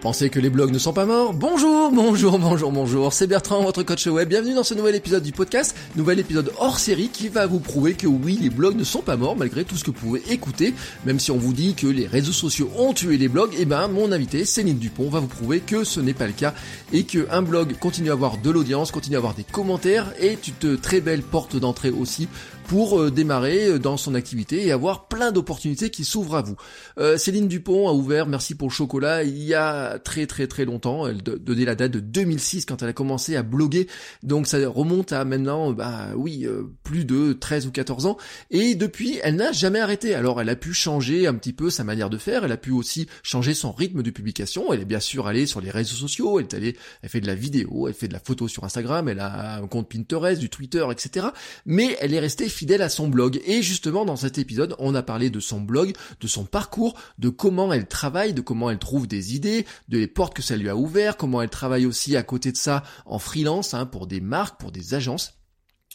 [0.00, 3.82] Pensez que les blogs ne sont pas morts Bonjour, bonjour, bonjour, bonjour, c'est Bertrand, votre
[3.82, 4.28] coach web.
[4.28, 7.94] Bienvenue dans ce nouvel épisode du podcast, nouvel épisode hors série qui va vous prouver
[7.94, 10.72] que oui, les blogs ne sont pas morts malgré tout ce que vous pouvez écouter.
[11.04, 13.64] Même si on vous dit que les réseaux sociaux ont tué les blogs, et eh
[13.64, 16.54] ben mon invité Céline Dupont va vous prouver que ce n'est pas le cas
[16.92, 20.38] et que un blog continue à avoir de l'audience, continue à avoir des commentaires et
[20.62, 22.28] une très belle porte d'entrée aussi
[22.68, 26.54] pour euh, démarrer euh, dans son activité et avoir plein d'opportunités qui s'ouvrent à vous.
[26.98, 30.66] Euh, Céline Dupont a ouvert, merci pour le chocolat, il y a très très très
[30.66, 33.88] longtemps, elle donnait la date de 2006 quand elle a commencé à bloguer,
[34.22, 36.46] donc ça remonte à maintenant, bah oui,
[36.82, 38.18] plus de 13 ou 14 ans,
[38.50, 40.14] et depuis elle n'a jamais arrêté.
[40.14, 42.70] Alors elle a pu changer un petit peu sa manière de faire, elle a pu
[42.70, 46.38] aussi changer son rythme de publication, elle est bien sûr allée sur les réseaux sociaux,
[46.38, 49.08] elle est allée, elle fait de la vidéo, elle fait de la photo sur Instagram,
[49.08, 51.28] elle a un compte Pinterest, du Twitter, etc.
[51.64, 53.40] Mais elle est restée fidèle à son blog.
[53.46, 57.28] Et justement, dans cet épisode, on a parlé de son blog, de son parcours, de
[57.28, 60.68] comment elle travaille, de comment elle trouve des idées, de les portes que ça lui
[60.68, 64.20] a ouvert, comment elle travaille aussi à côté de ça en freelance, hein, pour des
[64.20, 65.37] marques, pour des agences.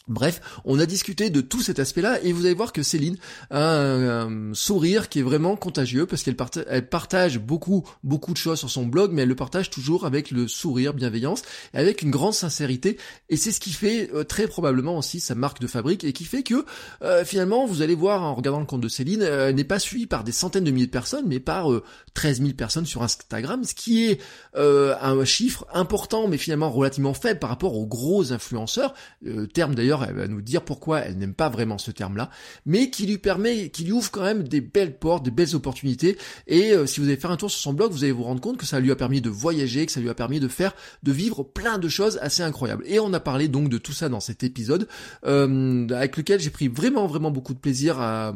[0.06, 3.16] Bref, on a discuté de tout cet aspect-là et vous allez voir que Céline
[3.50, 8.68] a un, sourire qui est vraiment contagieux parce qu'elle partage beaucoup beaucoup de choses sur
[8.68, 11.40] son blog, mais elle le partage toujours avec le sourire, bienveillance,
[11.72, 12.98] et avec une grande sincérité.
[13.30, 16.26] Et c'est ce qui fait euh, très probablement aussi sa marque de fabrique et qui
[16.26, 16.66] fait que
[17.00, 19.78] euh, finalement vous allez voir en regardant le compte de Céline, euh, elle n'est pas
[19.78, 21.70] suivie par des centaines de milliers de personnes, mais par
[22.12, 24.20] 13 000 personnes sur Instagram, ce qui est
[24.54, 28.92] un chiffre important, mais finalement relativement faible par rapport aux gros influenceurs.
[29.54, 32.30] terme d'ailleurs elle va nous dire pourquoi elle n'aime pas vraiment ce terme-là,
[32.66, 36.18] mais qui lui permet, qui lui ouvre quand même des belles portes, des belles opportunités.
[36.46, 38.40] Et euh, si vous allez faire un tour sur son blog, vous allez vous rendre
[38.40, 40.74] compte que ça lui a permis de voyager, que ça lui a permis de faire,
[41.02, 42.84] de vivre plein de choses assez incroyables.
[42.86, 44.88] Et on a parlé donc de tout ça dans cet épisode,
[45.26, 48.34] euh, avec lequel j'ai pris vraiment vraiment beaucoup de plaisir à,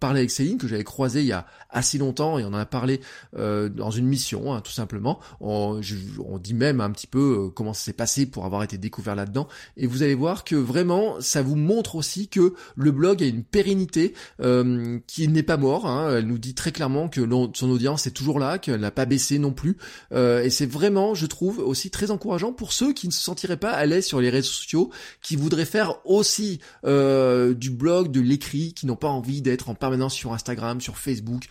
[0.00, 2.66] parler avec Céline que j'avais croisé il y a assez longtemps et on en a
[2.66, 3.00] parlé
[3.36, 5.20] euh, dans une mission, hein, tout simplement.
[5.40, 5.80] On,
[6.24, 9.48] on dit même un petit peu comment ça s'est passé pour avoir été découvert là-dedans.
[9.76, 10.87] Et vous allez voir que vraiment
[11.20, 15.86] ça vous montre aussi que le blog a une pérennité euh, qui n'est pas mort.
[15.86, 16.16] Hein.
[16.16, 17.20] Elle nous dit très clairement que
[17.54, 19.76] son audience est toujours là, qu'elle n'a pas baissé non plus.
[20.12, 23.56] Euh, et c'est vraiment, je trouve, aussi très encourageant pour ceux qui ne se sentiraient
[23.56, 24.90] pas à l'aise sur les réseaux sociaux,
[25.22, 29.74] qui voudraient faire aussi euh, du blog, de l'écrit, qui n'ont pas envie d'être en
[29.74, 31.44] permanence sur Instagram, sur Facebook,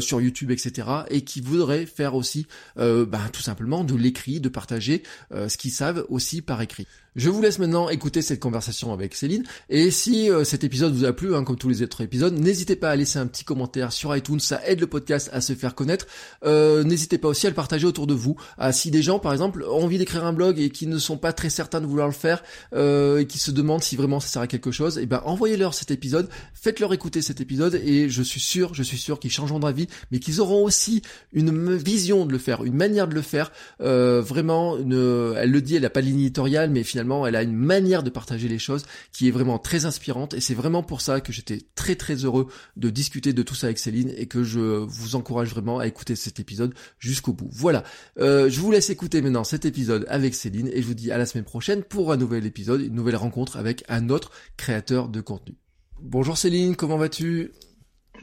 [0.00, 0.88] sur YouTube, etc.
[1.10, 2.46] Et qui voudraient faire aussi,
[2.76, 6.86] bah, tout simplement, de l'écrit, de partager ce qu'ils savent aussi par écrit.
[7.18, 9.42] Je vous laisse maintenant écouter cette conversation avec Céline.
[9.70, 12.76] Et si euh, cet épisode vous a plu, hein, comme tous les autres épisodes, n'hésitez
[12.76, 15.74] pas à laisser un petit commentaire sur iTunes, ça aide le podcast à se faire
[15.74, 16.06] connaître.
[16.44, 18.36] Euh, n'hésitez pas aussi à le partager autour de vous.
[18.56, 21.16] Ah, si des gens, par exemple, ont envie d'écrire un blog et qui ne sont
[21.16, 24.28] pas très certains de vouloir le faire, euh, et qui se demandent si vraiment ça
[24.28, 28.22] sert à quelque chose, eh ben envoyez-leur cet épisode, faites-leur écouter cet épisode, et je
[28.22, 31.02] suis sûr, je suis sûr qu'ils changeront d'avis, mais qu'ils auront aussi
[31.32, 33.50] une vision de le faire, une manière de le faire.
[33.80, 37.42] vraiment, une, elle le dit, elle n'a pas de ligne éditoriale, mais finalement elle a
[37.42, 41.00] une manière de partager les choses qui est vraiment très inspirante et c'est vraiment pour
[41.00, 44.42] ça que j'étais très très heureux de discuter de tout ça avec Céline et que
[44.42, 47.48] je vous encourage vraiment à écouter cet épisode jusqu'au bout.
[47.52, 47.84] Voilà,
[48.18, 51.18] euh, je vous laisse écouter maintenant cet épisode avec Céline et je vous dis à
[51.18, 55.20] la semaine prochaine pour un nouvel épisode, une nouvelle rencontre avec un autre créateur de
[55.20, 55.56] contenu.
[56.00, 57.52] Bonjour Céline, comment vas-tu?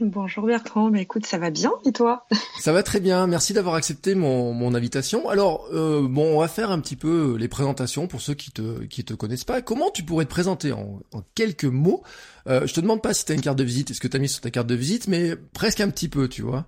[0.00, 2.26] Bonjour Bertrand, mais écoute, ça va bien et toi?
[2.60, 5.28] Ça va très bien, merci d'avoir accepté mon, invitation.
[5.28, 8.84] Alors, euh, bon, on va faire un petit peu les présentations pour ceux qui te
[8.84, 9.62] qui te connaissent pas.
[9.62, 12.02] Comment tu pourrais te présenter en, en quelques mots?
[12.46, 14.16] Euh, Je te demande pas si tu as une carte de visite, est-ce que tu
[14.16, 16.66] as mis sur ta carte de visite, mais presque un petit peu, tu vois.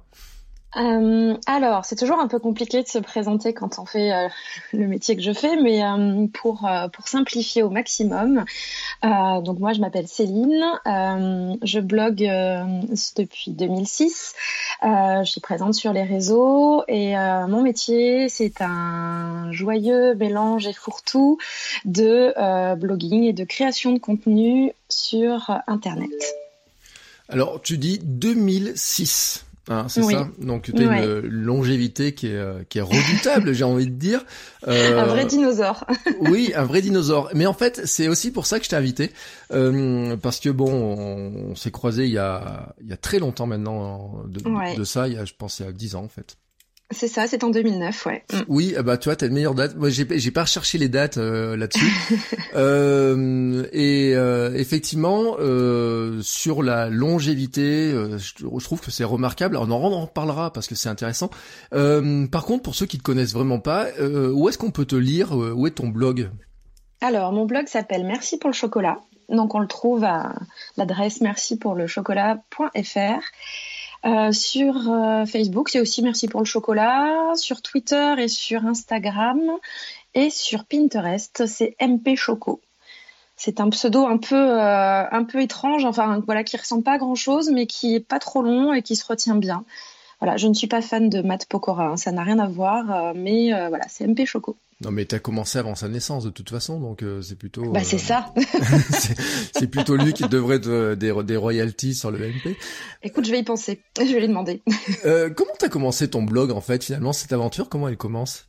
[0.77, 4.29] Euh, alors, c'est toujours un peu compliqué de se présenter quand on fait euh,
[4.73, 8.45] le métier que je fais, mais euh, pour, pour simplifier au maximum,
[9.03, 12.29] donc moi je m'appelle Céline, je blogue
[13.17, 14.35] depuis 2006,
[14.83, 21.39] je suis présente sur les réseaux et mon métier c'est un joyeux mélange et fourre-tout
[21.85, 26.11] de blogging et de création de contenu sur Internet.
[27.29, 29.48] Alors, tu dis 2006.
[29.69, 30.29] Hein, c'est ça.
[30.39, 34.25] Donc tu as une longévité qui est qui est redoutable, j'ai envie de dire.
[34.67, 35.85] Euh, un vrai dinosaure.
[36.21, 37.31] oui, un vrai dinosaure.
[37.35, 39.13] Mais en fait, c'est aussi pour ça que je t'ai invité,
[39.53, 43.47] euh, parce que bon, on, s'est croisé il y a il y a très longtemps
[43.47, 45.09] maintenant de, de ça.
[45.09, 46.37] Il y a, je pense, il y a dix ans en fait.
[46.91, 48.25] C'est ça, c'est en 2009, ouais.
[48.33, 48.37] Mm.
[48.49, 49.77] Oui, bah tu vois, t'as une meilleure date.
[49.77, 51.93] Moi, j'ai j'ai pas recherché les dates euh, là-dessus.
[52.55, 59.59] euh, et euh, effectivement, euh, sur la longévité, je, je, trouve que c'est remarquable.
[59.59, 61.29] on en reparlera parce que c'est intéressant.
[61.71, 65.33] par contre, pour ceux qui te connaissent vraiment pas, où est-ce qu'on peut te lire
[65.33, 66.31] Où est ton blog?
[67.03, 68.99] Alors, mon blog s'appelle Merci pour le chocolat.
[69.29, 70.35] Donc, on le trouve à
[70.79, 73.21] l'adresse merci pour le chocolat.fr.
[74.07, 77.33] Euh, sur euh, Facebook, c'est aussi Merci pour le chocolat.
[77.35, 79.41] Sur Twitter et sur Instagram.
[80.15, 82.61] Et sur Pinterest, c'est MP Choco.
[83.37, 86.99] C'est un pseudo un peu, euh, un peu étrange, enfin voilà, qui ressemble pas à
[86.99, 89.65] grand chose, mais qui est pas trop long et qui se retient bien.
[90.21, 93.15] Voilà, je ne suis pas fan de Matt Pokora, hein, ça n'a rien à voir,
[93.15, 94.57] mais voilà, c'est MP Choco.
[94.81, 97.73] Non mais t'as commencé avant sa naissance de toute façon, donc euh, c'est plutôt.
[97.73, 98.33] Bah c'est euh, ça.
[99.53, 102.57] c'est plutôt lui qui devrait de, des, des royalties sur le MP.
[103.03, 103.83] Écoute, je vais y penser.
[103.99, 104.63] Je vais lui demander.
[105.05, 107.69] euh, comment t'as commencé ton blog en fait finalement cette aventure?
[107.69, 108.47] Comment elle commence?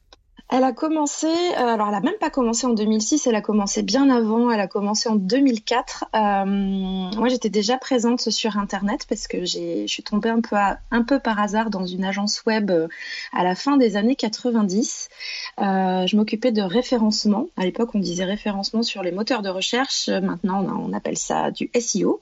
[0.51, 3.83] Elle a commencé, euh, alors elle a même pas commencé en 2006, elle a commencé
[3.83, 6.05] bien avant, elle a commencé en 2004.
[6.15, 11.03] Euh, moi j'étais déjà présente sur internet parce que je suis tombée un peu, un
[11.03, 12.87] peu par hasard dans une agence web euh,
[13.31, 15.09] à la fin des années 90.
[15.59, 17.47] Euh, je m'occupais de référencement.
[17.55, 21.69] À l'époque on disait référencement sur les moteurs de recherche, maintenant on appelle ça du
[21.79, 22.21] SEO.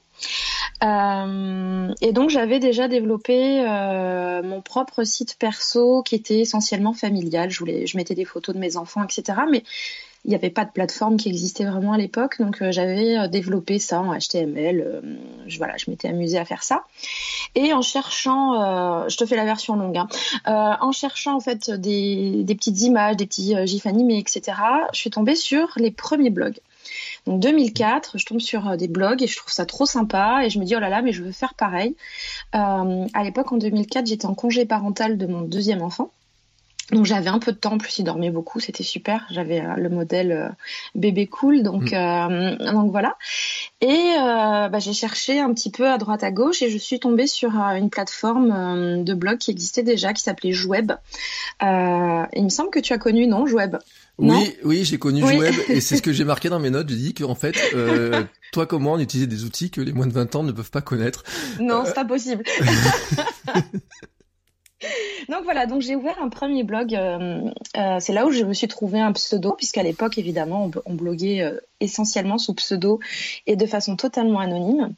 [0.84, 7.50] Euh, et donc j'avais déjà développé euh, mon propre site perso qui était essentiellement familial.
[7.50, 9.40] Je mettais des photos de mes enfants, etc.
[9.50, 9.64] Mais
[10.24, 13.78] il n'y avait pas de plateforme qui existait vraiment à l'époque, donc euh, j'avais développé
[13.78, 15.02] ça en HTML.
[15.46, 16.84] je, voilà, je m'étais amusée à faire ça.
[17.54, 22.44] Et en cherchant, je te fais la version longue, hein, en cherchant en fait des,
[22.48, 24.58] petites images, des petits gifs animés, etc.
[24.92, 26.58] Je suis tombée sur les premiers blogs.
[27.28, 30.50] Donc 2004, je tombe sur euh, des blogs et je trouve ça trop sympa et
[30.50, 31.94] je me dis oh là là mais je veux faire pareil.
[32.54, 36.10] Euh, à l'époque en 2004, j'étais en congé parental de mon deuxième enfant.
[36.90, 39.26] Donc j'avais un peu de temps, en plus il dormait beaucoup, c'était super.
[39.30, 40.56] J'avais euh, le modèle
[40.94, 42.72] bébé cool, donc mm.
[42.72, 43.18] donc voilà.
[43.82, 47.26] Et bah, j'ai cherché un petit peu à droite à gauche et je suis tombée
[47.26, 50.92] sur une plateforme de blog qui existait déjà, qui s'appelait Joueb.
[51.60, 53.76] il me semble que tu as connu, non, Joueb?
[54.18, 55.38] Oui, oui, j'ai connu oui.
[55.68, 56.88] et c'est ce que j'ai marqué dans mes notes.
[56.88, 60.06] J'ai dit qu'en fait, euh, toi comme moi, on utilisait des outils que les moins
[60.06, 61.22] de 20 ans ne peuvent pas connaître.
[61.60, 62.42] Non, c'est pas possible.
[65.28, 66.94] donc voilà, donc j'ai ouvert un premier blog.
[66.94, 70.92] Euh, euh, c'est là où je me suis trouvé un pseudo, puisqu'à l'époque, évidemment, on,
[70.92, 73.00] on bloguait euh, essentiellement sous pseudo
[73.46, 74.94] et de façon totalement anonyme.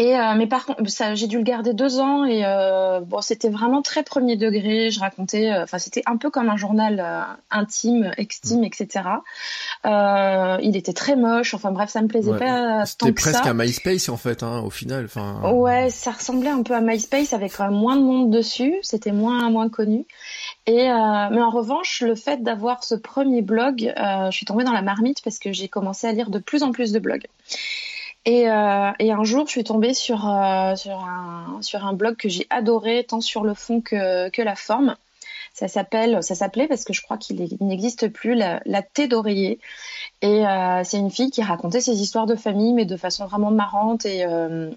[0.00, 3.20] Et euh, mais par contre, ça, j'ai dû le garder deux ans et euh, bon,
[3.20, 4.90] c'était vraiment très premier degré.
[4.90, 7.04] Je racontais, euh, enfin, c'était un peu comme un journal
[7.50, 9.04] intime, extime, etc.
[9.84, 11.52] Euh, il était très moche.
[11.52, 13.32] Enfin bref, ça me plaisait pas tant que ça.
[13.32, 15.04] C'était presque un MySpace en fait, hein, au final.
[15.04, 15.52] Enfin.
[15.52, 18.76] Ouais, ça ressemblait un peu à MySpace avec quand même moins de monde dessus.
[18.80, 20.06] C'était moins moins connu.
[20.66, 24.80] Et mais en revanche, le fait d'avoir ce premier blog, je suis tombée dans la
[24.80, 27.26] marmite parce que j'ai commencé à lire de plus en plus de blogs.
[28.26, 32.16] Et, euh, et, un jour, je suis tombée sur, euh, sur, un, sur un blog
[32.16, 34.96] que j'ai adoré, tant sur le fond que, que la forme.
[35.52, 39.58] Ça s'appelait parce que je crois qu'il n'existe plus, la, la d'oreiller.
[40.22, 43.50] Et euh, c'est une fille qui racontait ses histoires de famille, mais de façon vraiment
[43.50, 44.06] marrante.
[44.06, 44.24] Et,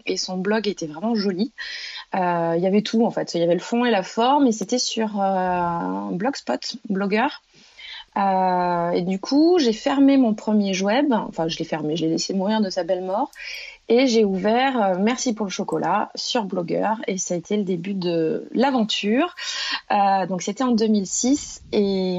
[0.05, 1.53] et son blog était vraiment joli.
[2.13, 3.33] Il y avait tout en fait.
[3.35, 4.47] Il y avait le fond et la forme.
[4.47, 5.09] Et c'était sur
[6.11, 7.43] Blogspot, blogueur.
[8.17, 11.13] Euh, et du coup, j'ai fermé mon premier web.
[11.13, 13.31] Enfin, je l'ai fermé, je l'ai laissé mourir de sa belle mort.
[13.89, 16.93] Et j'ai ouvert euh, Merci pour le chocolat sur Blogger.
[17.07, 19.35] Et ça a été le début de l'aventure.
[19.91, 21.63] Euh, donc, c'était en 2006.
[21.71, 22.17] Et,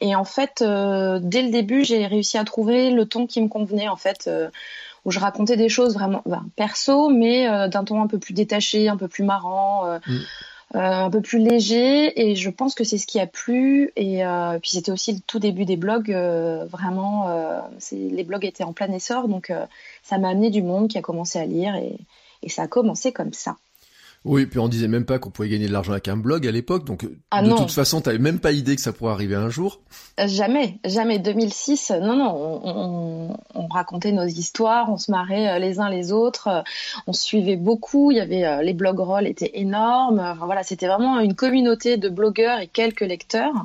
[0.00, 3.48] et en fait, euh, dès le début, j'ai réussi à trouver le ton qui me
[3.48, 4.26] convenait, en fait.
[4.26, 4.48] Euh,
[5.06, 8.86] où je racontais des choses vraiment ben, perso, mais d'un ton un peu plus détaché,
[8.86, 9.98] un peu plus marrant.
[10.06, 10.18] Mm.
[10.76, 14.24] Euh, un peu plus léger et je pense que c'est ce qui a plu et
[14.24, 17.26] euh, puis c'était aussi le tout début des blogs euh, vraiment
[17.90, 19.52] les blogs étaient en plein essor donc
[20.04, 21.98] ça m'a amené du monde qui a commencé à lire et,
[22.44, 23.56] et ça a commencé comme ça.
[24.26, 26.50] Oui, puis on disait même pas qu'on pouvait gagner de l'argent avec un blog à
[26.50, 29.48] l'époque, donc ah de toute façon, t'avais même pas idée que ça pourrait arriver un
[29.48, 29.80] jour.
[30.22, 31.18] Jamais, jamais.
[31.18, 35.88] 2006, non, non, on, on, on, racontait nos histoires, on se marrait euh, les uns
[35.88, 36.60] les autres, euh,
[37.06, 38.10] on suivait beaucoup.
[38.10, 40.20] Il y avait euh, les rolls étaient énormes.
[40.20, 43.64] Enfin, voilà, c'était vraiment une communauté de blogueurs et quelques lecteurs,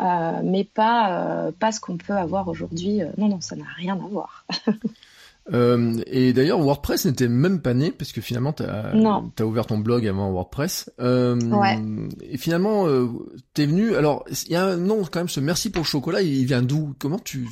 [0.00, 3.00] euh, mais pas pas ce qu'on peut avoir aujourd'hui.
[3.16, 4.44] Non, non, ça n'a rien à voir.
[5.52, 8.92] Euh, et d'ailleurs, WordPress n'était même pas né parce que finalement, t'as
[9.38, 10.90] as ouvert ton blog avant WordPress.
[11.00, 11.78] Euh, ouais.
[12.22, 13.08] Et finalement, euh,
[13.54, 13.94] t'es venu.
[13.94, 15.28] Alors, il y a un nom quand même.
[15.28, 16.22] Ce merci pour le chocolat.
[16.22, 16.94] Il vient d'où?
[16.98, 17.48] Comment tu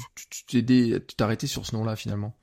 [0.51, 2.35] t'es tu, t'es arrêté sur ce nom-là finalement?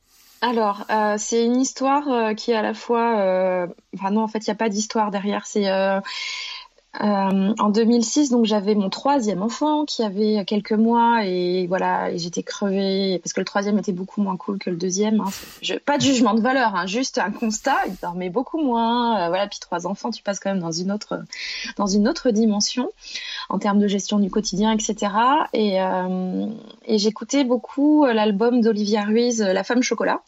[0.43, 3.19] Alors, euh, c'est une histoire euh, qui est à la fois...
[3.19, 5.45] Euh, enfin non, en fait, il n'y a pas d'histoire derrière.
[5.45, 5.69] C'est
[6.99, 12.43] euh, en 2006, donc j'avais mon troisième enfant qui avait quelques mois et voilà, j'étais
[12.43, 15.21] crevée parce que le troisième était beaucoup moins cool que le deuxième.
[15.21, 15.29] Hein.
[15.61, 17.77] Je, pas de jugement de valeur, hein, juste un constat.
[17.87, 19.21] Il dormait beaucoup moins.
[19.21, 21.23] Euh, voilà, puis trois enfants, tu passes quand même dans une autre
[21.77, 22.89] dans une autre dimension
[23.47, 25.13] en termes de gestion du quotidien, etc.
[25.53, 26.47] Et, euh,
[26.85, 30.21] et j'écoutais beaucoup l'album d'Olivia Ruiz, La femme chocolat.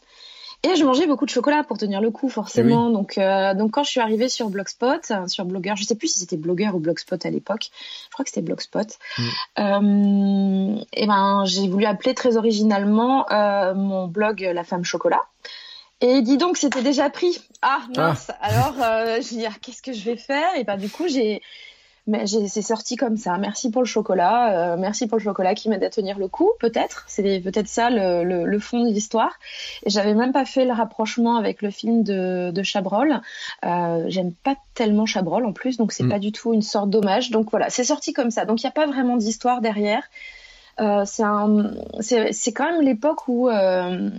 [0.64, 2.88] Et je mangeais beaucoup de chocolat pour tenir le coup, forcément.
[2.88, 5.94] Eh donc, euh, donc quand je suis arrivée sur Blogspot, euh, sur Blogger, je sais
[5.94, 7.68] plus si c'était Blogger ou Blogspot à l'époque.
[8.06, 8.98] Je crois que c'était Blogspot.
[9.18, 9.22] Mm.
[9.58, 15.22] Euh, et ben, j'ai voulu appeler très originalement euh, mon blog La Femme Chocolat.
[16.00, 17.38] Et dis donc, c'était déjà pris.
[17.60, 18.30] Ah mince.
[18.40, 18.48] Ah.
[18.48, 18.74] Alors,
[19.22, 20.48] je dis ah, qu'est-ce que je vais faire?
[20.56, 21.42] Et ben du coup, j'ai
[22.06, 23.38] mais c'est sorti comme ça.
[23.38, 24.74] Merci pour le chocolat.
[24.74, 27.04] Euh, merci pour le chocolat qui m'aide à tenir le coup, peut-être.
[27.08, 29.38] C'est peut-être ça le, le, le, fond de l'histoire.
[29.84, 33.22] Et j'avais même pas fait le rapprochement avec le film de, de Chabrol.
[33.64, 36.10] Euh, J'aime pas tellement Chabrol en plus, donc c'est mm.
[36.10, 37.30] pas du tout une sorte d'hommage.
[37.30, 38.44] Donc voilà, c'est sorti comme ça.
[38.44, 40.02] Donc il n'y a pas vraiment d'histoire derrière.
[40.80, 44.10] Euh, c'est quand même l'époque où euh,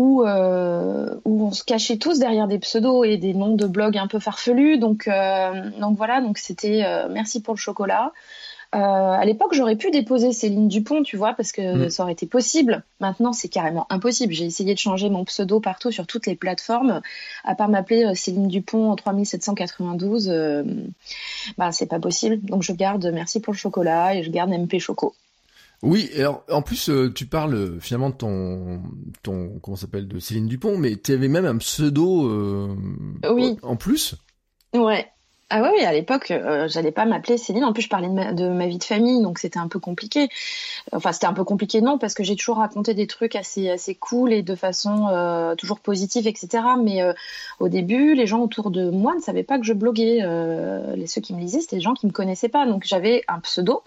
[0.00, 3.98] où, euh, où on se cachait tous derrière des pseudos et des noms de blogs
[3.98, 4.78] un peu farfelus.
[4.78, 8.10] Donc, euh, donc voilà, donc c'était euh, merci pour le chocolat.
[8.72, 11.90] à l'époque, j'aurais pu déposer Céline Dupont, tu vois, parce que mm.
[11.90, 12.82] ça aurait été possible.
[13.00, 14.32] Maintenant, c'est carrément impossible.
[14.32, 17.02] J'ai essayé de changer mon pseudo partout sur toutes les plateformes,
[17.44, 20.32] à part m'appeler Céline Dupont 3792.
[21.58, 22.40] bah, c'est pas possible.
[22.40, 25.14] Donc, je garde merci pour le chocolat et je garde MP Choco.
[25.82, 28.82] Oui, alors en plus euh, tu parles euh, finalement de ton
[29.22, 32.76] ton comment s'appelle de Céline Dupont, mais tu avais même un pseudo euh,
[33.30, 33.56] oui.
[33.62, 34.14] en plus.
[34.74, 35.06] Ouais.
[35.52, 36.32] Ah ouais, oui, à l'époque,
[36.68, 37.64] j'allais pas m'appeler Céline.
[37.64, 39.80] En plus, je parlais de ma, de ma vie de famille, donc c'était un peu
[39.80, 40.28] compliqué.
[40.92, 43.96] Enfin, c'était un peu compliqué, non, parce que j'ai toujours raconté des trucs assez assez
[43.96, 45.08] cool et de façon
[45.58, 46.62] toujours positive, etc.
[46.80, 47.00] Mais
[47.58, 50.20] au début, les gens autour de moi ne savaient pas que je bloguais.
[50.94, 52.64] les ceux qui me lisaient, c'était des gens qui me connaissaient pas.
[52.64, 53.82] Donc j'avais un pseudo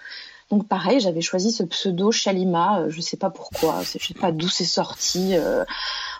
[0.53, 4.31] donc pareil, j'avais choisi ce pseudo Chalima, euh, je sais pas pourquoi, je sais pas
[4.31, 5.31] d'où c'est sorti.
[5.31, 5.65] Euh,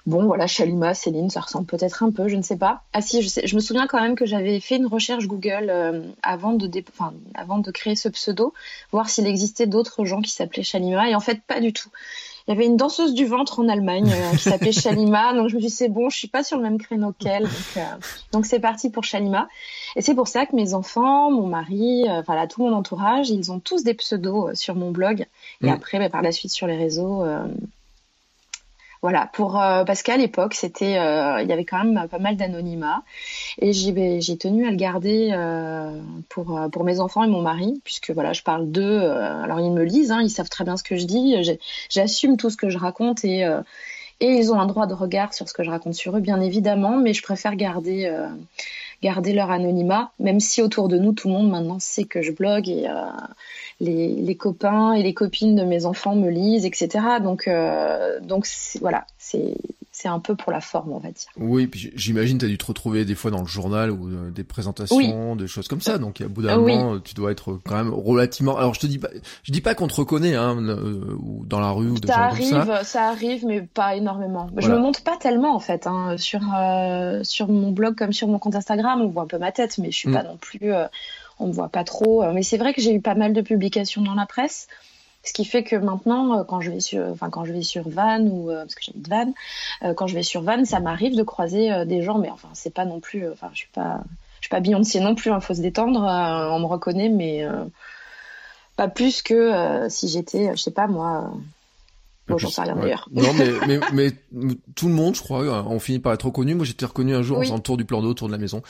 [0.08, 2.82] bon voilà, Chalima, Céline, ça ressemble peut-être un peu, je ne sais pas.
[2.94, 6.54] Ah si, je, me souviens quand même que j'avais fait une recherche Google euh, avant
[6.54, 6.68] de
[7.36, 8.56] avant de créer ce pseudo,
[8.92, 11.90] voir s'il existait d'autres gens qui s'appelaient Chalima et en fait pas du tout
[12.48, 15.34] il y avait une danseuse du ventre en Allemagne euh, qui s'appelait Shalima.
[15.36, 17.44] Donc je me suis dit c'est bon, je suis pas sur le même créneau qu'elle.
[17.44, 17.82] Donc euh,
[18.34, 19.48] donc c'est parti pour Shalima.
[19.96, 23.30] Et c'est pour ça que mes enfants, mon mari, euh, enfin là tout mon entourage,
[23.30, 25.26] ils ont tous des pseudos sur mon blog.
[25.62, 25.70] Et mm.
[25.70, 27.24] après, bah, par la suite sur les réseaux,
[29.04, 32.38] voilà, pour euh, parce qu'à l'époque, c'était, euh, il y avait quand même pas mal
[32.38, 33.04] d'anonymat,
[33.60, 37.82] et j'ai j'ai tenu à le garder euh, pour pour mes enfants et mon mari,
[37.84, 39.02] puisque voilà, je parle d'eux.
[39.02, 41.36] alors ils me lisent, hein, ils savent très bien ce que je dis,
[41.90, 43.46] j'assume tout ce que je raconte et
[44.22, 46.40] et ils ont un droit de regard sur ce que je raconte sur eux, bien
[46.40, 48.10] évidemment, mais je préfère garder
[49.04, 52.32] garder leur anonymat, même si autour de nous, tout le monde maintenant sait que je
[52.32, 52.88] blogue et
[53.80, 57.06] les, les, copains et les copines de mes enfants me lisent, etc.
[57.22, 58.48] Donc, euh, donc
[58.80, 59.56] voilà, c'est
[60.04, 61.30] c'est un peu pour la forme, on va dire.
[61.38, 64.32] Oui, puis j'imagine tu as dû te retrouver des fois dans le journal ou euh,
[64.32, 65.98] des présentations, des choses comme ça.
[65.98, 68.58] Donc à bout d'un moment, tu dois être quand même relativement.
[68.58, 69.10] Alors je te dis pas,
[69.44, 72.26] je dis pas qu'on te reconnaît, hein, euh, ou dans la rue ou des ça
[72.26, 72.84] arrive, ça.
[72.84, 73.10] ça.
[73.10, 74.50] arrive, mais pas énormément.
[74.58, 76.42] Je me montre pas tellement en fait hein, sur
[77.24, 79.02] sur mon blog comme sur mon compte Instagram.
[79.02, 80.14] On voit un peu ma tête, mais je suis mm.
[80.14, 80.72] pas non plus
[81.40, 82.24] on me voit pas trop.
[82.24, 84.68] Euh, mais c'est vrai que j'ai eu pas mal de publications dans la presse.
[85.24, 87.88] Ce qui fait que maintenant, euh, quand je vais sur, enfin quand je vais sur
[87.88, 89.34] Van ou euh, parce que j'habite Van,
[89.96, 92.86] quand je vais sur Van, ça m'arrive de croiser des gens, mais enfin c'est pas
[92.86, 94.02] non plus, enfin je suis pas,
[94.40, 97.46] je suis pas Beyoncé non plus, il hein, faut se détendre, on me reconnaît, mais
[98.76, 101.32] pas plus que si j'étais, je sais pas moi,
[102.28, 103.10] Bon, j'en sais rien d'ailleurs.
[103.12, 103.80] Non, mais, mais,
[104.32, 106.56] mais, tout le monde, je crois, on finit par être reconnu.
[106.56, 108.38] Moi, j'étais reconnu un jour en faisant le tour du plan d'eau autour de la
[108.38, 108.62] maison.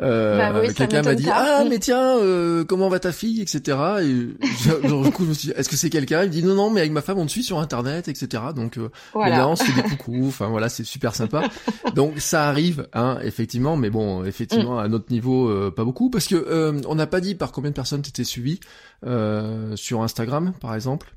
[0.00, 3.78] Euh, bah Quelqu'un m'a dit ah mais tiens euh, comment va ta fille etc.
[4.02, 6.22] Et genre, du coup je me suis dit est-ce que c'est quelqu'un?
[6.22, 8.42] Il me dit non non mais avec ma femme on te suit sur internet etc.
[8.54, 9.48] Donc euh, voilà.
[9.48, 10.28] on se fait des coucous.
[10.28, 11.42] Enfin voilà c'est super sympa.
[11.94, 14.84] Donc ça arrive hein effectivement mais bon effectivement mm.
[14.84, 17.70] à notre niveau euh, pas beaucoup parce que euh, on n'a pas dit par combien
[17.70, 18.60] de personnes t'étais suivi
[19.06, 21.12] euh, sur Instagram par exemple?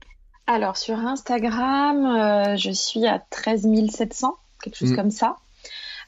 [0.45, 4.95] Alors sur Instagram, euh, je suis à 13 700, quelque chose mm.
[4.95, 5.37] comme ça.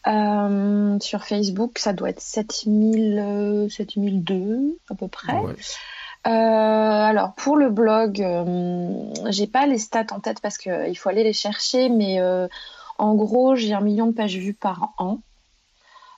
[0.07, 5.41] Euh, sur Facebook, ça doit être 7000, 7002 à peu près.
[6.27, 8.23] Euh, alors pour le blog,
[9.29, 12.19] j'ai pas les stats en tête parce qu'il faut aller les chercher, mais
[12.97, 15.19] En gros, j'ai un million de pages vues par an.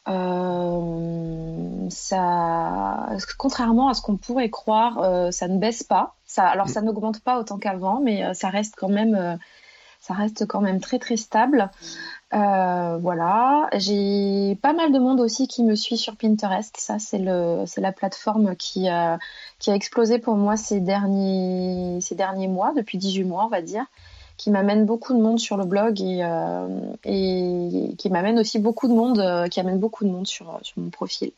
[0.07, 6.15] Euh, ça, contrairement à ce qu'on pourrait croire, euh, ça ne baisse pas.
[6.25, 9.37] Ça, alors ça n'augmente pas autant qu'avant, mais euh, ça reste quand même,
[9.99, 11.69] ça reste quand même très très stable.
[12.31, 16.75] voilà, j'ai pas mal de monde aussi qui me suit sur Pinterest.
[16.77, 18.87] Ça, c'est le, c'est la plateforme qui
[19.59, 23.61] qui a explosé pour moi ces derniers ces derniers mois, depuis 18 mois, on va
[23.61, 23.85] dire
[24.37, 26.67] qui m'amène beaucoup de monde sur le blog et, euh,
[27.03, 30.89] qui m'amène aussi beaucoup de monde, euh, qui amène beaucoup de monde sur, sur mon
[30.89, 31.31] profil.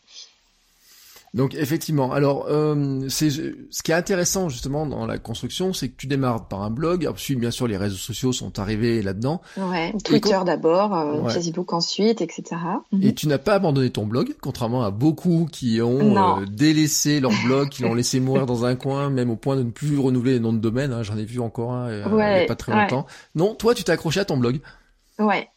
[1.34, 5.96] Donc effectivement, alors euh, c'est ce qui est intéressant justement dans la construction, c'est que
[5.96, 7.08] tu démarres par un blog.
[7.08, 9.42] Ensuite, bien sûr, les réseaux sociaux sont arrivés là-dedans.
[9.58, 12.44] Ouais, Twitter d'abord, euh, Facebook ensuite, etc.
[12.92, 13.04] Mhm.
[13.04, 17.32] Et tu n'as pas abandonné ton blog, contrairement à beaucoup qui ont euh, délaissé leur
[17.46, 20.34] blog, qui l'ont laissé mourir dans un coin, même au point de ne plus renouveler
[20.34, 20.92] les noms de domaine.
[20.92, 21.04] Hein.
[21.04, 23.06] J'en ai vu encore un il n'y a pas très longtemps.
[23.36, 24.60] Non, toi, tu t'es accroché à ton blog.
[25.20, 25.50] Ouais,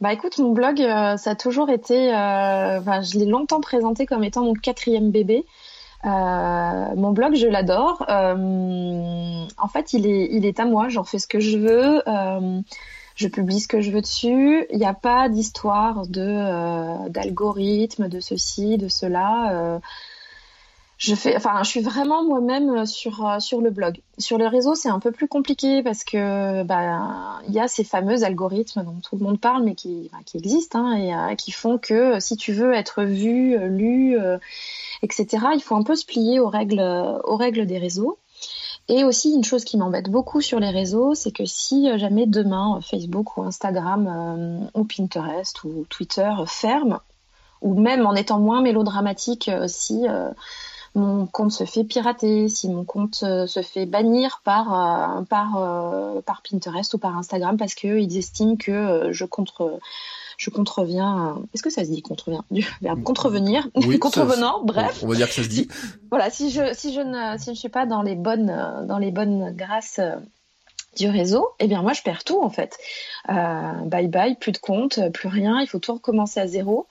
[0.00, 4.24] bah écoute, mon blog, euh, ça a toujours été, euh, je l'ai longtemps présenté comme
[4.24, 5.44] étant mon quatrième bébé.
[6.04, 6.08] Euh,
[6.96, 8.04] mon blog, je l'adore.
[8.08, 10.88] en fait, il est, il est à moi.
[10.88, 12.02] J'en fais ce que je veux.
[13.16, 14.66] je publie ce que je veux dessus.
[14.70, 19.80] Il n'y a pas d'histoire de d'algorithme, de ceci, de cela
[21.04, 24.00] je fais, enfin, je suis vraiment moi-même euh, sur euh, sur le blog.
[24.18, 27.84] Sur les réseaux, c'est un peu plus compliqué parce que bah il y a ces
[27.84, 31.50] fameux algorithmes dont tout le monde parle, mais qui qui existent hein, et euh, qui
[31.50, 34.16] font que si tu veux être vu, lu,
[35.02, 36.80] etc., il faut un peu se plier aux règles
[37.24, 38.18] aux règles des réseaux.
[38.88, 42.80] Et aussi une chose qui m'embête beaucoup sur les réseaux, c'est que si jamais demain
[42.82, 47.00] Facebook ou Instagram ou Pinterest ou Twitter ferment,
[47.62, 50.06] ou même en étant moins mélodramatique, si
[50.94, 55.56] mon compte se fait pirater, si mon compte euh, se fait bannir par euh, par
[55.56, 59.80] euh, par Pinterest ou par Instagram parce qu'ils estiment que je contre
[60.36, 61.36] je contreviens.
[61.52, 65.00] Est-ce que ça se dit contrevient du verbe contrevenir, oui, contrevenant, bref.
[65.02, 65.68] On va dire que ça se dit.
[66.10, 69.10] voilà, si je si je ne si je suis pas dans les bonnes dans les
[69.10, 70.00] bonnes grâces
[70.96, 72.78] du réseau, eh bien moi je perds tout en fait.
[73.26, 76.86] bye bye, plus de compte, plus rien, il faut tout recommencer à zéro.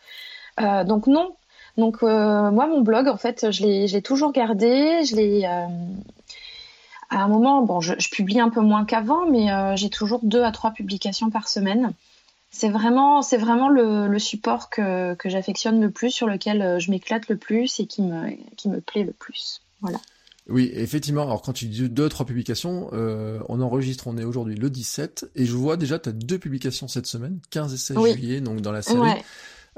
[0.58, 1.36] donc non,
[1.77, 5.03] donc euh, moi, mon blog, en fait, je l'ai toujours gardé.
[5.06, 5.65] Je l'ai euh,
[7.10, 10.43] à un moment, bon, je, publie un peu moins qu'avant, mais euh, j'ai toujours deux
[10.43, 11.93] à trois publications par semaine.
[12.52, 17.28] C'est vraiment, c'est vraiment le, support que, que j'affectionne le plus, sur lequel je m'éclate
[17.28, 19.62] le plus et qui me, qui me plaît le plus.
[19.82, 19.98] Voilà.
[20.48, 21.24] Oui, effectivement.
[21.24, 25.48] Alors quand tu dis deux, trois publications, on enregistre, on est aujourd'hui le 17, et
[25.48, 28.71] je vois déjà tu as deux publications cette semaine, 15 et 16 juillet, donc dans
[28.71, 29.00] la série.
[29.00, 29.24] Ouais.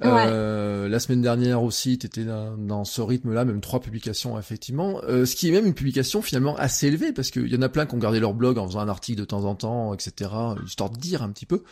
[0.04, 5.00] Euh, la semaine dernière aussi, tu étais dans, ce rythme-là, même trois publications effectivement.
[5.04, 7.70] Euh, ce qui est même une publication finalement assez élevée, parce qu'il y en a
[7.70, 10.32] plein qui ont gardé leur blog en faisant un article de temps en temps, etc.,
[10.66, 11.64] histoire de dire un petit peu.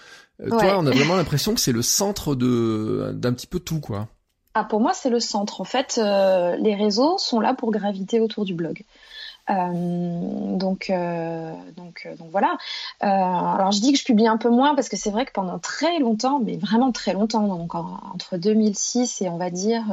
[0.42, 3.80] Euh, toi, on a vraiment l'impression que c'est le centre de d'un petit peu tout,
[3.80, 4.08] quoi.
[4.54, 5.62] Ah, pour moi, c'est le centre.
[5.62, 8.84] En fait, les réseaux sont là pour graviter autour du blog.
[9.49, 12.58] Euh, donc, euh, donc, euh, donc voilà.
[13.01, 15.60] alors je dis que je publie un peu moins parce que c'est vrai que pendant
[15.60, 19.84] très longtemps, mais vraiment très longtemps, donc entre 2006 et on va dire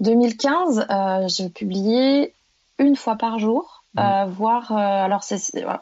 [0.00, 2.34] 2015, je publiais
[2.78, 3.80] une fois par jour.
[3.96, 4.24] Mmh.
[4.26, 5.22] voire alors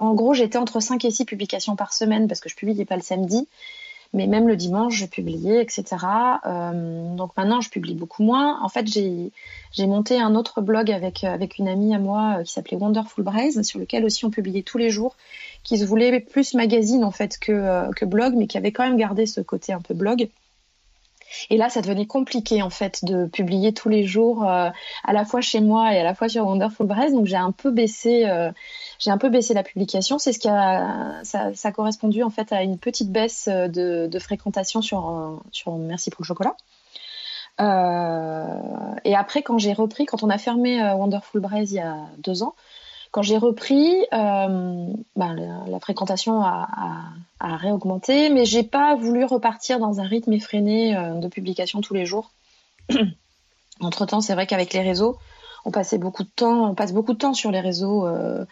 [0.01, 2.97] en gros j'étais entre 5 et 6 publications par semaine parce que je publiais pas
[2.97, 3.49] le samedi
[4.13, 5.85] mais même le dimanche, je publiais, etc.
[6.47, 8.63] Euh, donc maintenant, je publie beaucoup moins.
[8.63, 12.53] En fait, j'ai monté un autre blog avec avec une amie à moi euh, qui
[12.53, 15.17] s'appelait Wonderful Braise, sur lequel aussi on publiait tous les jours,
[15.65, 18.85] qui se voulait plus magazine en fait que euh, que blog, mais qui avait quand
[18.85, 20.29] même gardé ce côté un peu blog.
[21.51, 24.73] Et là, ça devenait compliqué en fait de publier tous les jours, à
[25.13, 26.87] la fois chez moi et à la fois sur Wonderful.
[26.87, 28.27] Donc j'ai un peu baissé
[28.99, 30.19] j'ai un peu baissé la publication.
[30.19, 34.19] C'est ce qui a ça, a correspondu en fait à une petite baisse de, de
[34.19, 36.57] fréquentation sur sur Merci pour le chocolat.
[37.61, 41.81] Euh, et après, quand j'ai repris, quand on a fermé euh, Wonderful Braise il y
[41.81, 42.55] a deux ans,
[43.13, 50.01] quand j'ai repris, euh, ben, la, fréquentation a, réaugmenté, mais j'ai pas voulu repartir dans
[50.01, 52.33] un rythme effréné euh, de publication tous les jours.
[53.81, 55.19] Entre temps, c'est vrai qu'avec les réseaux,
[55.67, 58.07] on beaucoup de temps, on passe beaucoup de temps sur les réseaux.
[58.07, 58.45] Euh,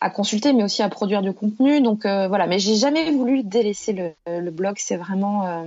[0.00, 1.80] à consulter, mais aussi à produire du contenu.
[1.80, 4.76] Donc voilà, mais j'ai jamais voulu délaisser le, le blog.
[4.78, 5.64] C'est vraiment,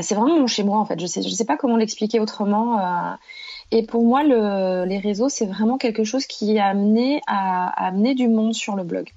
[0.00, 1.00] c'est vraiment mon chez moi en fait.
[1.00, 3.16] Je sais, sais pas comment l'expliquer autrement.
[3.70, 8.14] et pour moi, le, les réseaux, c'est vraiment quelque chose qui a amené à amener
[8.14, 9.10] du monde sur le blog.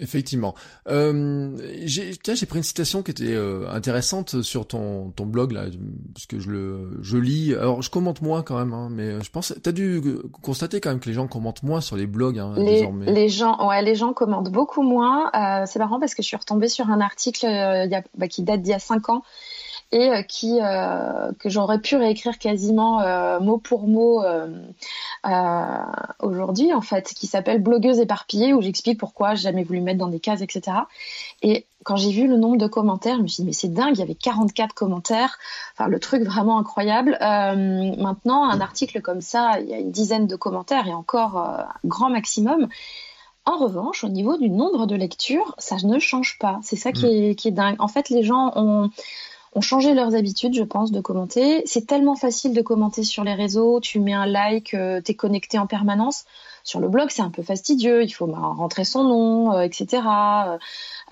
[0.00, 0.54] Effectivement.
[0.88, 5.66] Euh, j'ai, j'ai pris une citation qui était euh, intéressante sur ton, ton blog là,
[6.14, 7.54] parce que je le, je lis.
[7.54, 10.00] Alors je commente moins quand même, hein, mais je pense, t'as dû
[10.42, 13.12] constater quand même que les gens commentent moins sur les blogs hein, les, désormais.
[13.12, 15.30] Les gens, ouais, les gens commentent beaucoup moins.
[15.34, 18.28] Euh, c'est marrant parce que je suis retombée sur un article euh, y a, bah,
[18.28, 19.22] qui date d'il y a cinq ans
[19.92, 24.22] et euh, qui euh, que j'aurais pu réécrire quasiment euh, mot pour mot
[26.20, 30.08] aujourd'hui en fait, qui s'appelle Blogueuse éparpillée où j'explique pourquoi j'ai jamais voulu mettre dans
[30.08, 30.76] des cases, etc.
[31.42, 33.96] Et quand j'ai vu le nombre de commentaires, je me suis dit mais c'est dingue,
[33.96, 35.38] il y avait 44 commentaires,
[35.74, 37.16] enfin le truc vraiment incroyable.
[37.20, 42.10] maintenant, un article comme ça, il y a une dizaine de commentaires et encore grand
[42.10, 42.68] maximum.
[43.46, 46.60] En revanche, au niveau du nombre de lectures, ça ne change pas.
[46.62, 47.08] C'est ça qui, mm.
[47.08, 47.76] est, qui est dingue.
[47.78, 48.90] En fait, les gens ont,
[49.52, 51.62] ont changé leurs habitudes, je pense, de commenter.
[51.66, 53.80] C'est tellement facile de commenter sur les réseaux.
[53.80, 56.24] Tu mets un like, euh, t'es connecté en permanence.
[56.64, 58.02] Sur le blog, c'est un peu fastidieux.
[58.02, 60.02] Il faut bah, rentrer son nom, euh, etc.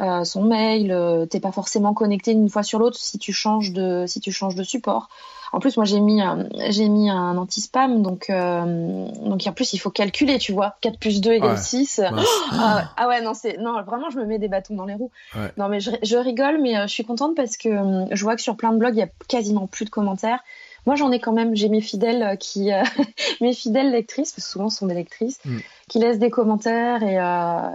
[0.00, 0.94] Euh, son mail.
[1.30, 4.54] t'es pas forcément connecté une fois sur l'autre si tu changes de si tu changes
[4.54, 5.08] de support.
[5.52, 6.20] En plus, moi, j'ai mis,
[6.68, 10.76] j'ai mis un anti-spam, donc, euh, donc en plus, il faut calculer, tu vois.
[10.80, 12.02] 4 plus 2 égale 6.
[12.50, 15.10] Ah, ah, ouais, non, c'est, non, vraiment, je me mets des bâtons dans les roues.
[15.56, 18.36] Non, mais je, je, rigole, mais euh, je suis contente parce que euh, je vois
[18.36, 20.40] que sur plein de blogs, il y a quasiment plus de commentaires.
[20.86, 22.70] Moi, j'en ai quand même, j'ai mes fidèles euh, qui,
[23.40, 25.58] mes fidèles lectrices, parce que souvent ce sont des lectrices, mm.
[25.88, 27.14] qui laissent des commentaires et,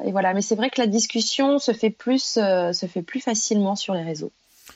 [0.08, 0.34] et voilà.
[0.34, 4.04] Mais c'est vrai que la discussion se fait plus, se fait plus facilement sur les
[4.04, 4.32] réseaux.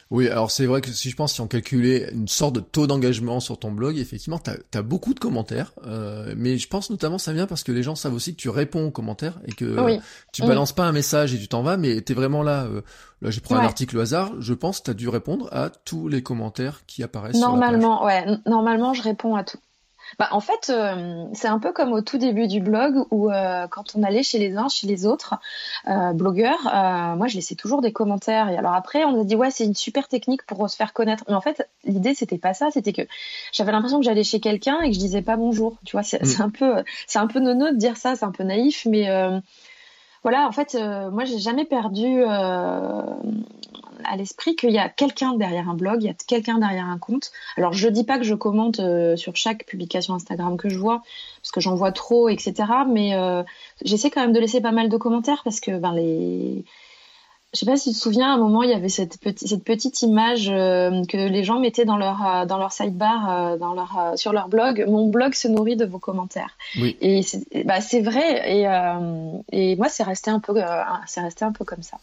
[0.09, 2.87] Oui, alors c'est vrai que si je pense si on calculait une sorte de taux
[2.87, 7.17] d'engagement sur ton blog, effectivement, tu as, beaucoup de commentaires, euh, mais je pense notamment
[7.17, 9.99] ça vient parce que les gens savent aussi que tu réponds aux commentaires et que
[10.31, 12.65] tu balances pas un message et tu t'en vas, mais tu es vraiment là.
[12.65, 12.81] Euh,
[13.21, 15.69] là, j'ai pris un article au hasard, je pense que tu as dû répondre à
[15.69, 17.39] tous les commentaires qui apparaissent.
[17.39, 19.59] Normalement, ouais, normalement je réponds à tout.
[20.19, 23.67] Bah, en fait, euh, c'est un peu comme au tout début du blog où euh,
[23.67, 25.35] quand on allait chez les uns, chez les autres
[25.87, 26.63] euh, blogueurs,
[27.17, 28.49] moi je laissais toujours des commentaires.
[28.49, 31.23] Et alors après, on a dit ouais, c'est une super technique pour se faire connaître.
[31.27, 33.03] Mais en fait, l'idée c'était pas ça, c'était que
[33.51, 35.77] j'avais l'impression que j'allais chez quelqu'un et que je disais pas bonjour.
[35.85, 36.41] Tu vois, c'est mm.
[36.41, 39.09] un peu, c'est un peu nono de dire ça, c'est un peu naïf, mais
[40.23, 40.77] voilà, en fait,
[41.11, 42.23] moi j'ai jamais perdu
[44.07, 46.97] à l'esprit qu'il y a quelqu'un derrière un blog, il y a quelqu'un derrière un
[46.97, 47.31] compte.
[47.57, 51.03] Alors je dis pas que je commente euh, sur chaque publication Instagram que je vois,
[51.41, 52.53] parce que j'en vois trop, etc.
[52.89, 53.43] Mais euh,
[53.83, 56.63] j'essaie quand même de laisser pas mal de commentaires parce que ben les
[57.57, 59.47] je sais pas si tu te souviens, à un moment, il y avait cette, petite,
[59.47, 64.13] cette petite image euh, que les gens mettaient dans leur, dans leur sidebar, dans leur,
[64.15, 64.85] sur leur blog.
[64.87, 66.55] Mon blog se nourrit de vos commentaires.
[66.79, 66.95] Oui.
[67.01, 68.57] Et c'est bah, vrai.
[68.57, 68.67] Et,
[69.51, 71.97] et moi, c'est resté un peu, resté un peu comme ça.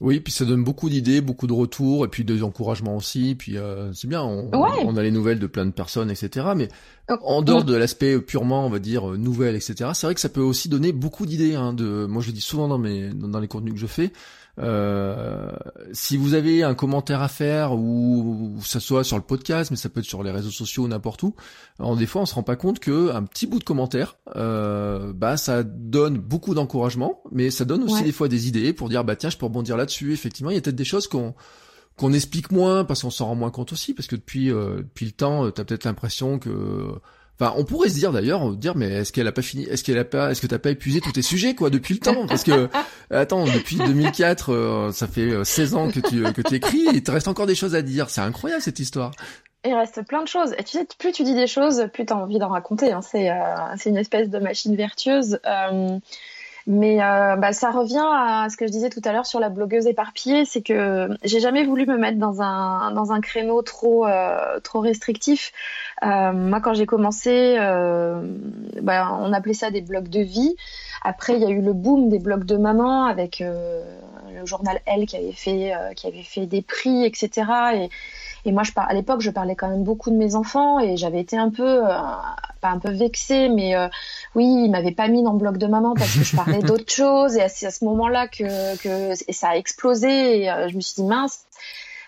[0.00, 3.34] Oui, puis ça donne beaucoup d'idées, beaucoup de retours, et puis des encouragements aussi.
[3.34, 6.48] Puis euh, c'est bien, on, on, a les nouvelles de plein de personnes, etc.
[6.54, 6.68] Mais
[7.08, 9.90] oh, en dehors de l'aspect purement, on va dire, euh, nouvelles, etc.
[9.94, 11.54] C'est vrai que ça peut aussi donner beaucoup d'idées.
[11.54, 14.12] Hein, de, moi, je le dis souvent dans mes dans les contenus que je fais.
[14.58, 15.52] Euh,
[15.92, 19.88] si vous avez un commentaire à faire ou, ça soit sur le podcast, mais ça
[19.88, 21.34] peut être sur les réseaux sociaux n'importe où,
[21.78, 25.12] en des fois on se rend pas compte que un petit bout de commentaire, euh,
[25.12, 29.04] bah ça donne beaucoup d'encouragement, mais ça donne aussi des fois des idées pour dire
[29.04, 30.12] bah tiens je peux rebondir là-dessus.
[30.12, 31.34] Effectivement, il y a peut-être des choses qu'on
[31.96, 35.06] qu'on explique moins parce qu'on s'en rend moins compte aussi parce que depuis euh, depuis
[35.06, 36.98] le temps, tu as peut-être l'impression que
[37.38, 39.98] Enfin, on pourrait se dire d'ailleurs, dire mais est-ce qu'elle a pas fini, est-ce qu'elle
[39.98, 42.26] a pas, est-ce que t'as pas épuisé tous tes sujets quoi depuis le temps?
[42.26, 42.68] Parce que
[43.10, 47.10] attends, depuis 2004, euh, ça fait 16 euh, ans que tu que écris, il te
[47.10, 48.08] reste encore des choses à dire.
[48.08, 49.10] C'est incroyable cette histoire.
[49.66, 50.54] Il reste plein de choses.
[50.58, 52.92] Et tu sais, plus tu dis des choses, plus tu as envie d'en raconter.
[52.92, 53.02] Hein.
[53.02, 53.34] C'est euh,
[53.76, 55.38] c'est une espèce de machine vertueuse.
[56.68, 59.50] Mais euh, bah, ça revient à ce que je disais tout à l'heure sur la
[59.50, 64.04] blogueuse éparpillée, c'est que j'ai jamais voulu me mettre dans un dans un créneau trop
[64.04, 65.52] euh, trop restrictif.
[66.04, 68.20] Euh, moi, quand j'ai commencé, euh,
[68.82, 70.54] bah, on appelait ça des blogs de vie.
[71.02, 73.82] Après, il y a eu le boom des blogs de maman avec euh,
[74.34, 77.44] le journal Elle qui avait fait qui avait fait des prix, etc.
[77.74, 77.90] Et
[78.46, 81.20] et moi, je à l'époque, je parlais quand même beaucoup de mes enfants et j'avais
[81.20, 81.98] été un peu, euh,
[82.60, 83.88] pas un peu vexée, mais euh,
[84.36, 86.92] oui, ils m'avaient pas mis dans le bloc de maman parce que je parlais d'autres
[86.94, 87.36] choses.
[87.36, 90.42] Et c'est à ce moment-là que, que et ça a explosé.
[90.42, 91.40] Et euh, je me suis dit mince.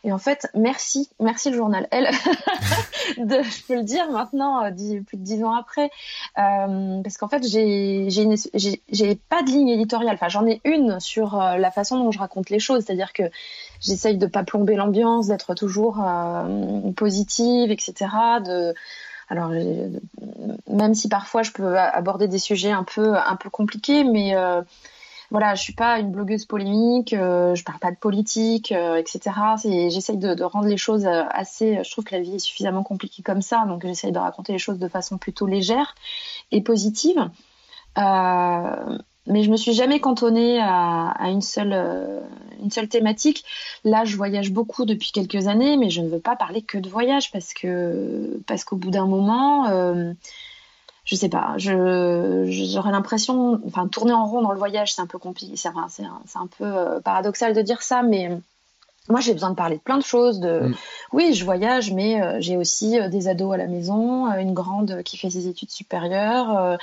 [0.04, 2.06] Et en fait, merci, merci le journal Elle,
[3.18, 5.90] de, je peux le dire maintenant, plus de dix ans après,
[6.38, 10.14] euh, parce qu'en fait, j'ai, pas de ligne éditoriale.
[10.14, 13.24] Enfin, j'en ai une sur la façon dont je raconte les choses, c'est-à-dire que
[13.80, 18.06] j'essaye de pas plomber l'ambiance, d'être toujours euh, positive, etc.
[18.44, 18.74] De
[19.30, 19.50] alors
[20.68, 24.62] même si parfois je peux aborder des sujets un peu un peu compliqués, mais euh,
[25.30, 29.20] voilà, je suis pas une blogueuse polémique, euh, je parle pas de politique, euh, etc.
[29.62, 31.82] J'essaye de, rendre les choses assez.
[31.84, 34.58] Je trouve que la vie est suffisamment compliquée comme ça, donc j'essaye de raconter les
[34.58, 35.94] choses de façon plutôt légère
[36.50, 37.30] et positive.
[37.98, 41.74] Euh, mais je me suis jamais cantonnée à, une seule
[42.60, 43.44] une seule thématique.
[43.84, 46.88] Là, je voyage beaucoup depuis quelques années, mais je ne veux pas parler que de
[46.88, 50.12] voyage parce que parce qu'au bout d'un moment, euh,
[51.08, 55.16] je sais pas, j'aurais l'impression, enfin, tourner en rond dans le voyage, c'est un peu
[55.16, 55.88] compliqué, c'est un,
[56.34, 58.30] un, peu euh, paradoxal de dire ça, mais
[59.08, 60.38] moi, j'ai besoin de parler de plein de choses.
[60.38, 60.68] De...
[60.68, 60.74] Mm.
[61.14, 65.02] Oui, je voyage, mais euh, j'ai aussi euh, des ados à la maison, une grande
[65.02, 66.76] qui fait ses études supérieures.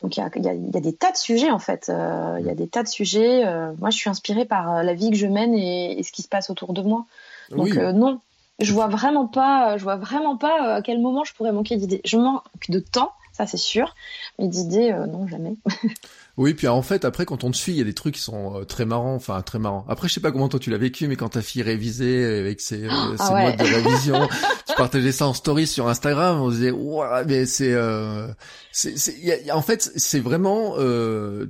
[0.00, 1.90] donc, il y a, y, a, y a, des tas de sujets, en fait.
[2.38, 3.42] Il y a des tas de sujets.
[3.80, 6.28] moi, je suis inspirée par la vie que je mène et, et ce qui se
[6.28, 7.04] passe autour de moi.
[7.50, 8.20] Donc, non,
[8.60, 12.00] je vois vraiment pas, je vois vraiment pas à quel moment je pourrais manquer d'idées.
[12.04, 13.94] Je manque de temps ça c'est sûr.
[14.38, 15.56] Mais d'idées, euh, non, jamais.
[16.36, 18.20] oui, puis en fait, après, quand on te suit, il y a des trucs qui
[18.20, 19.84] sont euh, très marrants, enfin très marrants.
[19.88, 22.60] Après, je sais pas comment toi tu l'as vécu, mais quand ta fille révisait avec
[22.60, 24.28] ses, euh, ah ses modes de révision,
[24.68, 27.74] tu partageais ça en story sur Instagram, on disait, ouais, mais c'est,
[28.72, 30.76] c'est, en fait, c'est vraiment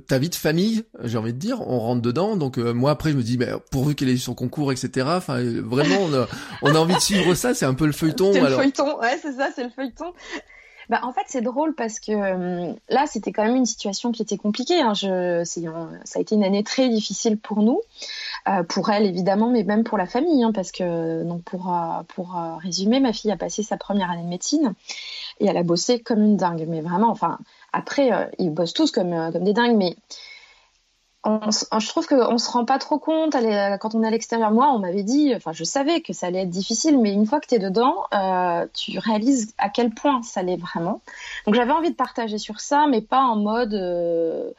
[0.07, 1.61] ta vie de famille, j'ai envie de dire.
[1.67, 4.71] On rentre dedans, donc moi après, je me dis, bah, pourvu qu'elle ait son concours,
[4.71, 5.07] etc.
[5.09, 6.27] Enfin, vraiment, on a,
[6.61, 7.53] on a envie de suivre ça.
[7.53, 8.31] C'est un peu le feuilleton.
[8.33, 10.13] C'est le feuilleton, ouais, c'est ça, c'est le feuilleton.
[10.93, 14.21] Bah, en fait, c'est drôle parce que euh, là, c'était quand même une situation qui
[14.21, 14.79] était compliquée.
[14.79, 14.93] Hein.
[14.93, 17.81] Ça a été une année très difficile pour nous,
[18.47, 20.43] euh, pour elle évidemment, mais même pour la famille.
[20.43, 24.27] Hein, parce que, donc pour, euh, résumer, ma fille a passé sa première année de
[24.27, 24.75] médecine
[25.39, 26.65] et elle a bossé comme une dingue.
[26.67, 27.39] Mais vraiment, enfin,
[27.71, 29.95] après, ils bossent tous comme, comme des dingues, mais
[31.25, 33.33] je trouve qu'on se rend pas trop compte
[33.79, 34.51] quand on est à l'extérieur.
[34.51, 37.39] Moi, on m'avait dit, enfin, je savais que ça allait être difficile, mais une fois
[37.39, 41.01] que tu es dedans, euh, tu réalises à quel point ça l'est vraiment.
[41.45, 44.51] Donc, j'avais envie de partager sur ça, mais pas en mode, euh,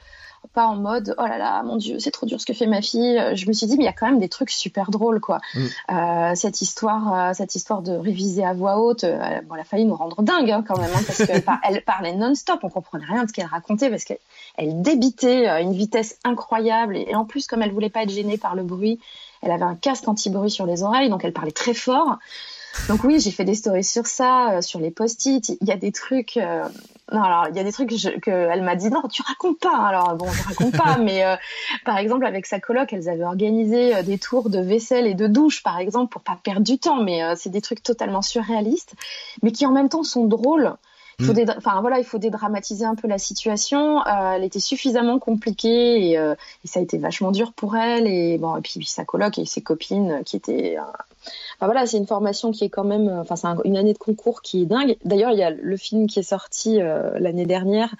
[0.55, 2.81] pas en mode oh là là mon dieu c'est trop dur ce que fait ma
[2.81, 3.21] fille.
[3.35, 5.41] Je me suis dit mais il y a quand même des trucs super drôles quoi.
[5.55, 5.67] Mm.
[5.91, 9.65] euh, cette histoire euh, cette histoire de réviser à voix haute euh, bon elle a
[9.65, 12.61] failli nous rendre dingue hein, quand même hein, parce qu'elle elle parlait non-stop.
[12.63, 14.19] On comprenait rien de ce qu'elle racontait parce qu'elle
[14.57, 16.97] elle débitait à une vitesse incroyable.
[16.97, 19.01] Et, en plus comme elle voulait pas être gênée par le bruit
[19.43, 22.19] elle avait un casque anti-bruit sur les oreilles donc elle parlait très fort.
[22.89, 25.57] Donc oui, j'ai fait des stories sur ça, sur les post-it.
[25.61, 26.41] Il y a des trucs,
[27.15, 29.77] non, alors il y a des trucs que, elle m'a dit non, tu racontes pas.
[29.77, 31.37] Alors bon, je raconte pas, mais euh,
[31.85, 35.29] par exemple avec sa coloc, elles avaient organisé euh, des tours de vaisselle et de
[35.29, 37.03] douche, par exemple, pour pas perdre du temps.
[37.03, 38.95] Mais euh, c'est des trucs totalement surréalistes,
[39.43, 40.75] mais qui en même temps sont drôles.
[41.21, 41.55] Il faut, mm.
[41.57, 44.05] enfin voilà, il faut dédramatiser un peu la situation.
[44.05, 48.09] Elle était suffisamment compliquée et, et, ça a été vachement dur pour elle.
[48.09, 50.77] Et bon, et puis, sa coloc et ses copines qui étaient.
[51.63, 53.09] Euh, voilà, c'est une formation qui est quand même.
[53.09, 54.97] Enfin, c'est une année de concours qui est dingue.
[55.05, 57.95] D'ailleurs, il y a le film qui est sorti l'année dernière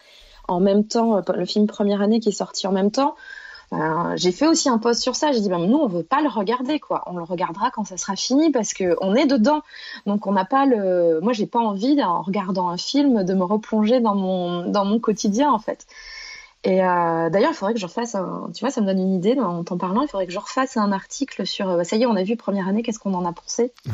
[0.47, 3.15] en même temps, le film première année qui est sorti en même temps.
[3.73, 5.33] Euh, j'ai fait aussi un post sur ça.
[5.33, 7.03] J'ai dit, ben, nous, on veut pas le regarder, quoi.
[7.07, 9.63] On le regardera quand ça sera fini parce que on est dedans.
[10.07, 11.21] Donc, on n'a pas le.
[11.23, 14.99] Moi, j'ai pas envie, en regardant un film, de me replonger dans mon dans mon
[14.99, 15.87] quotidien, en fait.
[16.65, 18.49] Et euh, d'ailleurs, il faudrait que je refasse un.
[18.55, 20.01] Tu vois, ça me donne une idée en t'en parlant.
[20.01, 21.69] Il faudrait que je refasse un article sur.
[21.69, 22.83] Euh, ça y est, on a vu première année.
[22.83, 23.73] Qu'est-ce qu'on en a pensé?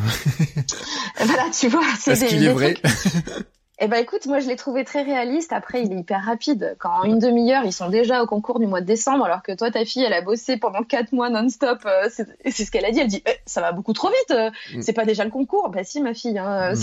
[1.22, 1.82] Voilà, tu vois.
[1.98, 2.76] C'est Est-ce qu'il est vrai?
[3.82, 5.54] eh ben écoute, moi je l'ai trouvé très réaliste.
[5.54, 6.76] Après, il est hyper rapide.
[6.78, 9.52] Quand en une demi-heure, ils sont déjà au concours du mois de décembre, alors que
[9.52, 11.78] toi, ta fille, elle a bossé pendant quatre mois non-stop.
[11.86, 13.00] Euh, c'est ce qu'elle a dit.
[13.00, 14.32] Elle dit, eh, ça va beaucoup trop vite.
[14.32, 14.82] Euh, mm.
[14.82, 15.70] C'est pas déjà le concours.
[15.70, 16.38] Bah si, ma fille.
[16.38, 16.76] Hein, mm.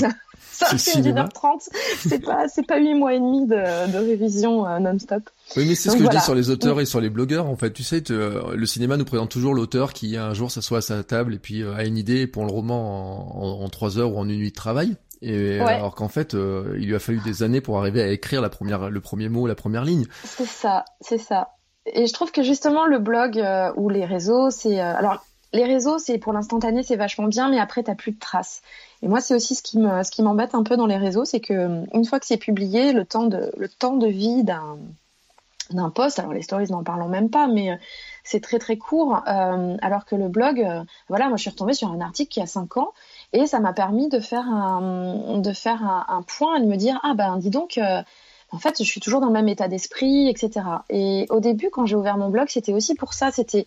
[0.50, 1.70] Ça, c'est une heure trente.
[2.00, 5.30] C'est pas, c'est pas huit mois et demi de, de révision euh, non-stop.
[5.56, 6.82] Oui, mais c'est ce que je dis sur les auteurs mm.
[6.82, 7.46] et sur les blogueurs.
[7.46, 10.82] En fait, tu sais, le cinéma nous présente toujours l'auteur qui un jour s'assoit à
[10.82, 14.18] sa table et puis a une idée pour le roman en, en, trois heures ou
[14.18, 14.96] en une nuit de travail.
[15.22, 18.42] Et alors qu'en fait, euh, il lui a fallu des années pour arriver à écrire
[18.42, 20.06] la première, le premier mot, la première ligne.
[20.24, 21.50] C'est ça, c'est ça.
[21.86, 25.64] Et je trouve que justement le blog euh, ou les réseaux, c'est euh, alors les
[25.64, 28.62] réseaux, c'est pour l'instantané, c'est vachement bien, mais après t'as plus de traces.
[29.02, 31.26] Et moi, c'est aussi ce qui me, ce qui m'embête un peu dans les réseaux,
[31.26, 34.78] c'est que une fois que c'est publié, le temps de, le temps de vie d'un
[35.72, 37.78] d'un post, alors les stories n'en parlons même pas, mais
[38.24, 39.22] c'est très très court.
[39.26, 40.66] alors que le blog,
[41.10, 42.94] voilà, moi je suis retombée sur un article qui a 5 ans
[43.34, 47.00] et ça m'a permis de faire un, de faire un, point et de me dire,
[47.04, 48.02] ah ben dis donc, euh,
[48.52, 50.66] en fait, je suis toujours dans le même état d'esprit, etc.
[50.90, 53.66] Et au début, quand j'ai ouvert mon blog, c'était aussi pour ça, c'était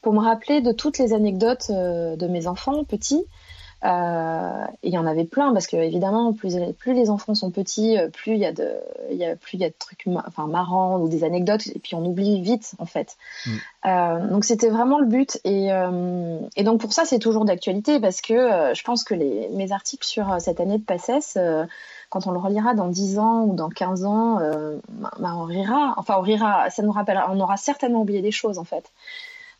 [0.00, 3.24] pour me rappeler de toutes les anecdotes euh, de mes enfants petits,
[3.84, 7.98] euh, il y en avait plein parce que évidemment, plus, plus les enfants sont petits,
[7.98, 8.70] euh, plus il y a de,
[9.10, 11.78] il y a plus il y a de trucs, enfin marrants ou des anecdotes et
[11.80, 13.16] puis on oublie vite en fait.
[13.44, 13.50] Mm.
[13.86, 17.98] Euh, donc c'était vraiment le but et, euh, et donc pour ça c'est toujours d'actualité
[17.98, 21.36] parce que je pense que les, mes articles sur cette année de passesse
[22.08, 24.38] quand on le relira dans 10 ans ou dans 15 ans,
[25.18, 25.94] bah, on rira.
[25.96, 26.68] Enfin, on rira.
[26.68, 27.18] Ça nous rappelle.
[27.30, 28.92] On aura certainement oublié des choses, en fait.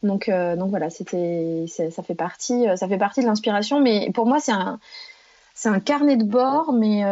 [0.03, 3.81] Donc, euh, donc voilà, c'était, ça fait partie, euh, ça fait partie de l'inspiration.
[3.81, 4.79] Mais pour moi, c'est un,
[5.55, 7.03] c'est un carnet de bord, mais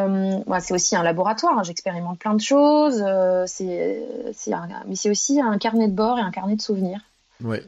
[0.60, 1.58] c'est aussi un laboratoire.
[1.58, 1.62] Hein.
[1.62, 3.04] J'expérimente plein de choses.
[3.46, 4.02] c'est,
[4.86, 7.00] mais c'est aussi un carnet de bord et un carnet de souvenirs.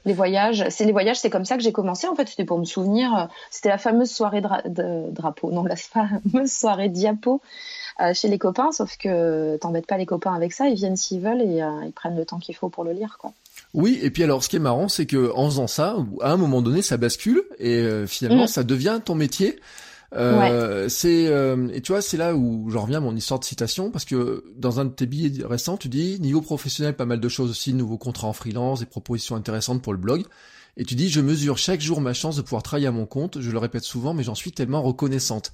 [0.04, 2.06] Les voyages, c'est les voyages, c'est comme ça que j'ai commencé.
[2.06, 3.28] En fait, c'était pour me souvenir.
[3.50, 7.40] C'était la fameuse soirée de drapeau, non, la fameuse soirée diapo
[8.00, 8.72] euh, chez les copains.
[8.72, 11.92] Sauf que t'embêtes pas les copains avec ça, ils viennent s'ils veulent et euh, ils
[11.92, 13.32] prennent le temps qu'il faut pour le lire, quoi.
[13.74, 16.36] Oui, et puis alors, ce qui est marrant, c'est que en faisant ça, à un
[16.36, 18.48] moment donné, ça bascule et euh, finalement, mm.
[18.48, 19.58] ça devient ton métier.
[20.14, 23.46] Euh, C'est euh, et tu vois, c'est là où je reviens à mon histoire de
[23.46, 27.18] citation parce que dans un de tes billets récents, tu dis niveau professionnel, pas mal
[27.18, 30.24] de choses aussi, nouveaux contrats en freelance, des propositions intéressantes pour le blog.
[30.76, 33.40] Et tu dis, je mesure chaque jour ma chance de pouvoir travailler à mon compte.
[33.40, 35.52] Je le répète souvent, mais j'en suis tellement reconnaissante.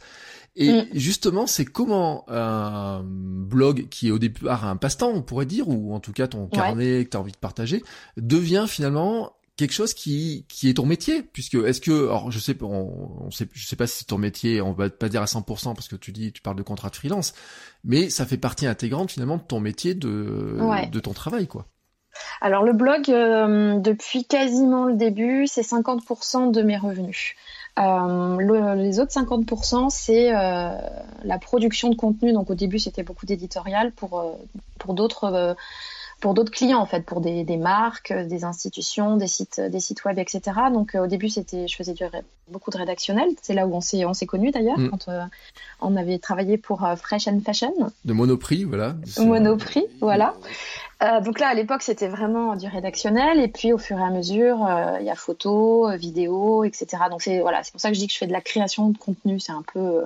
[0.60, 0.86] Et mm.
[0.92, 5.94] justement, c'est comment un blog qui est au départ un passe-temps, on pourrait dire, ou
[5.94, 7.84] en tout cas ton carnet que tu as envie de partager,
[8.16, 11.22] devient finalement quelque chose qui qui est ton métier?
[11.22, 14.60] Puisque est-ce que alors je sais on, sait je sais pas si c'est ton métier
[14.60, 16.96] on va pas dire à 100% parce que tu dis tu parles de contrat de
[16.96, 17.34] freelance
[17.84, 20.58] mais ça fait partie intégrante finalement de ton métier de
[20.90, 21.66] de ton travail quoi.
[22.40, 27.34] Alors le blog euh, depuis quasiment le début c'est 50% de mes revenus.
[27.78, 30.70] Euh, les autres 50%, c'est euh,
[31.24, 32.32] la production de contenu.
[32.32, 34.38] Donc au début, c'était beaucoup d'éditorial pour,
[34.78, 35.56] pour d'autres
[36.20, 40.04] pour d'autres clients en fait, pour des, des, marques, des institutions, des sites, des sites
[40.04, 40.40] web, etc.
[40.72, 42.04] Donc euh, au début c'était, je faisais du,
[42.48, 43.28] beaucoup de rédactionnel.
[43.42, 44.90] C'est là où on s'est on s'est connus d'ailleurs mm.
[44.90, 45.22] quand euh,
[45.80, 47.72] on avait travaillé pour euh, Fresh and Fashion.
[48.04, 48.96] De Monoprix, voilà.
[49.18, 50.34] Monoprix, voilà.
[51.00, 54.68] Donc là à l'époque c'était vraiment du rédactionnel et puis au fur et à mesure
[55.00, 57.04] il y a photos, vidéos, etc.
[57.10, 58.90] Donc c'est voilà, c'est pour ça que je dis que je fais de la création
[58.90, 59.38] de contenu.
[59.38, 60.04] C'est un peu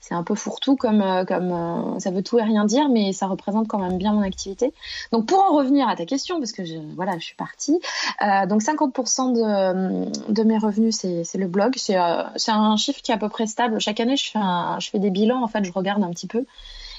[0.00, 3.12] c'est un peu fourre-tout comme, euh, comme euh, ça veut tout et rien dire, mais
[3.12, 4.72] ça représente quand même bien mon activité.
[5.12, 7.78] Donc pour en revenir à ta question, parce que je, voilà, je suis partie,
[8.22, 13.14] euh, donc 50% de, de mes revenus c'est le blog, c'est un chiffre qui est
[13.14, 13.80] à peu près stable.
[13.80, 14.38] Chaque année je fais,
[14.78, 16.44] je fais des bilans, en fait je regarde un petit peu.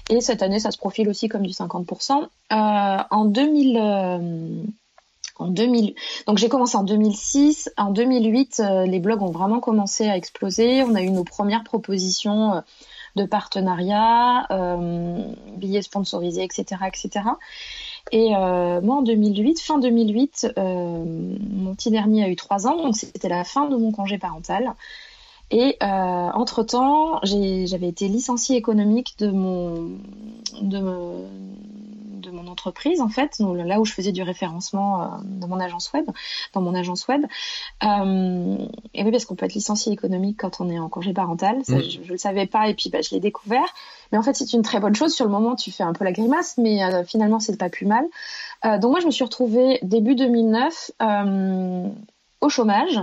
[0.10, 2.28] Et cette année, ça se profile aussi comme du 50%.
[2.52, 3.78] en 2000,
[5.38, 5.96] en 2000,
[6.26, 7.72] donc j'ai commencé en 2006.
[7.78, 10.84] En 2008, les blogs ont vraiment commencé à exploser.
[10.84, 12.64] On a eu nos premières propositions
[13.16, 17.26] de partenariats, euh, billets sponsorisés, etc., etc.
[18.12, 21.04] Et euh, moi, en 2008, fin 2008, euh,
[21.52, 24.74] mon petit dernier a eu trois ans, donc c'était la fin de mon congé parental.
[25.52, 29.98] Et entre-temps, j'avais été licenciée économique de mon,
[30.62, 30.80] de,
[32.30, 35.92] de mon entreprise en fait, là où je faisais du référencement euh, dans mon agence
[35.94, 36.06] web,
[36.54, 37.26] dans mon agence web.
[37.84, 38.58] Euh,
[38.94, 41.60] et oui, parce qu'on peut être licencié économique quand on est en congé parental.
[41.64, 43.68] Ça, je, ne le savais pas et puis bah, je l'ai découvert.
[44.12, 45.14] Mais en fait, c'est une très bonne chose.
[45.14, 47.86] Sur le moment, tu fais un peu la grimace, mais euh, finalement, c'est pas plus
[47.86, 48.06] mal.
[48.64, 50.92] donc moi, je me suis retrouvée début 2009
[52.42, 53.00] au chômage,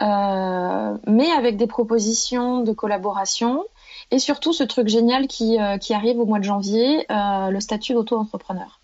[0.00, 3.64] mais avec des propositions de collaboration
[4.10, 7.60] et surtout, ce truc génial qui, euh, qui arrive au mois de janvier, euh, le
[7.60, 8.80] statut d'auto-entrepreneur.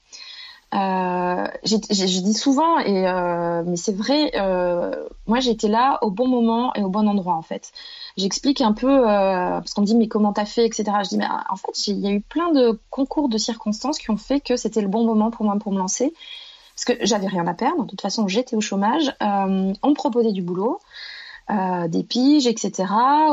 [0.74, 4.92] Euh, je dis souvent, et, euh, mais c'est vrai, euh,
[5.26, 7.70] moi j'étais là au bon moment et au bon endroit en fait.
[8.16, 10.84] J'explique un peu, parce qu'on me dit mais comment t'as fait, etc.
[11.04, 14.10] Je dis mais en fait il y a eu plein de concours de circonstances qui
[14.10, 16.12] ont fait que c'était le bon moment pour moi pour me lancer.
[16.74, 20.32] Parce que j'avais rien à perdre, de toute façon j'étais au chômage, on me proposait
[20.32, 20.80] du boulot,
[21.50, 22.84] euh, des piges, etc.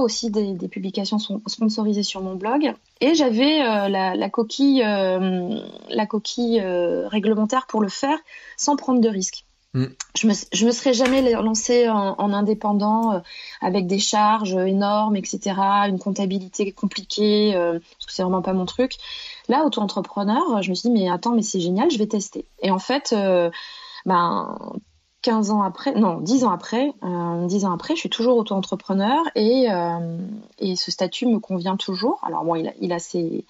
[0.02, 2.74] Aussi des, des, publications sponsorisées sur mon blog.
[3.00, 8.18] Et j'avais euh, la, la, coquille, euh, la coquille réglementaire pour le faire
[8.58, 9.46] sans prendre de risques.
[9.74, 9.86] Mm.
[10.18, 13.22] Je, me, je me serais jamais lancée en, en indépendant
[13.62, 15.56] avec des charges énormes, etc.
[15.88, 18.98] Une comptabilité compliquée, parce que c'est vraiment pas mon truc.
[19.52, 22.46] Là, auto-entrepreneur, je me suis dit mais attends, mais c'est génial, je vais tester.
[22.62, 23.14] Et en fait,
[24.06, 24.58] ben
[25.22, 29.24] 15 ans après, non, 10 ans après, euh, 10 ans après, je suis toujours auto-entrepreneur
[29.36, 30.18] et, euh,
[30.60, 32.20] et ce statut me convient toujours.
[32.26, 33.46] Alors bon, il a, ses,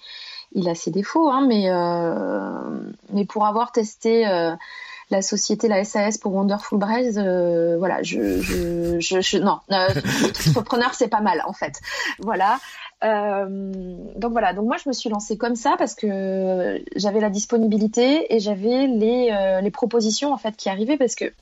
[0.52, 4.54] il a ses défauts, hein, mais, euh, pour avoir testé euh,
[5.10, 9.60] la société, la SAS pour Wonderful Braise, euh, voilà, je, je, je, je non,
[10.48, 11.80] entrepreneur c'est pas mal en fait,
[12.18, 12.58] voilà.
[13.04, 13.46] Euh,
[14.16, 18.34] donc voilà, donc moi je me suis lancée comme ça parce que j'avais la disponibilité
[18.34, 21.32] et j'avais les, euh, les propositions en fait qui arrivaient parce que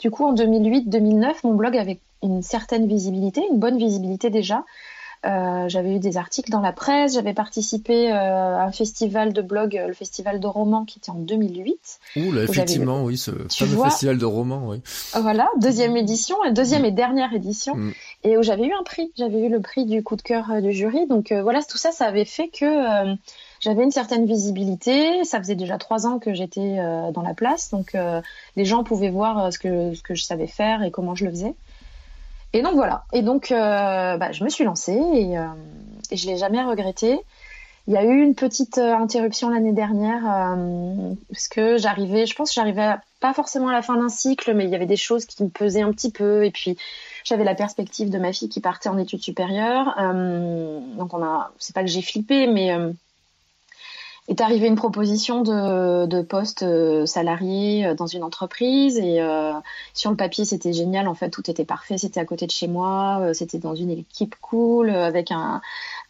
[0.00, 4.64] du coup en 2008-2009 mon blog avait une certaine visibilité, une bonne visibilité déjà.
[5.24, 9.80] Euh, j'avais eu des articles dans la presse, j'avais participé à un festival de blog,
[9.86, 11.98] le festival de romans qui était en 2008.
[12.16, 14.82] Ouh là, effectivement, oui, ce fameux festival de romans, oui.
[15.14, 17.92] Voilà, deuxième édition, deuxième et dernière édition, mm.
[18.26, 20.60] Et où j'avais eu un prix, j'avais eu le prix du coup de cœur euh,
[20.60, 21.06] du jury.
[21.06, 23.16] Donc voilà, tout ça, ça avait fait que
[23.60, 25.22] j'avais une certaine visibilité.
[25.24, 26.76] Ça faisait déjà trois ans que j'étais
[27.14, 27.96] dans la place, donc
[28.56, 31.54] les gens pouvaient voir ce que je savais faire et comment je le faisais.
[32.52, 33.04] Et donc voilà.
[33.12, 35.36] Et donc, bah, je me suis lancée et,
[36.10, 37.18] et je l'ai jamais regretté.
[37.88, 40.22] Il y a eu une petite interruption l'année dernière
[41.30, 44.64] parce que j'arrivais, je pense que j'arrivais pas forcément à la fin d'un cycle, mais
[44.64, 46.44] il y avait des choses qui me pesaient un petit peu.
[46.44, 46.76] Et puis
[47.26, 49.86] j'avais la perspective de ma fille qui partait en études supérieures.
[50.96, 52.72] donc on a, c'est pas que j'ai flippé, mais
[54.28, 59.52] est arrivée une proposition de, de poste euh, salarié euh, dans une entreprise et euh,
[59.94, 61.06] sur le papier c'était génial.
[61.06, 61.96] En fait tout était parfait.
[61.96, 65.60] C'était à côté de chez moi c'était dans une équipe cool avec un,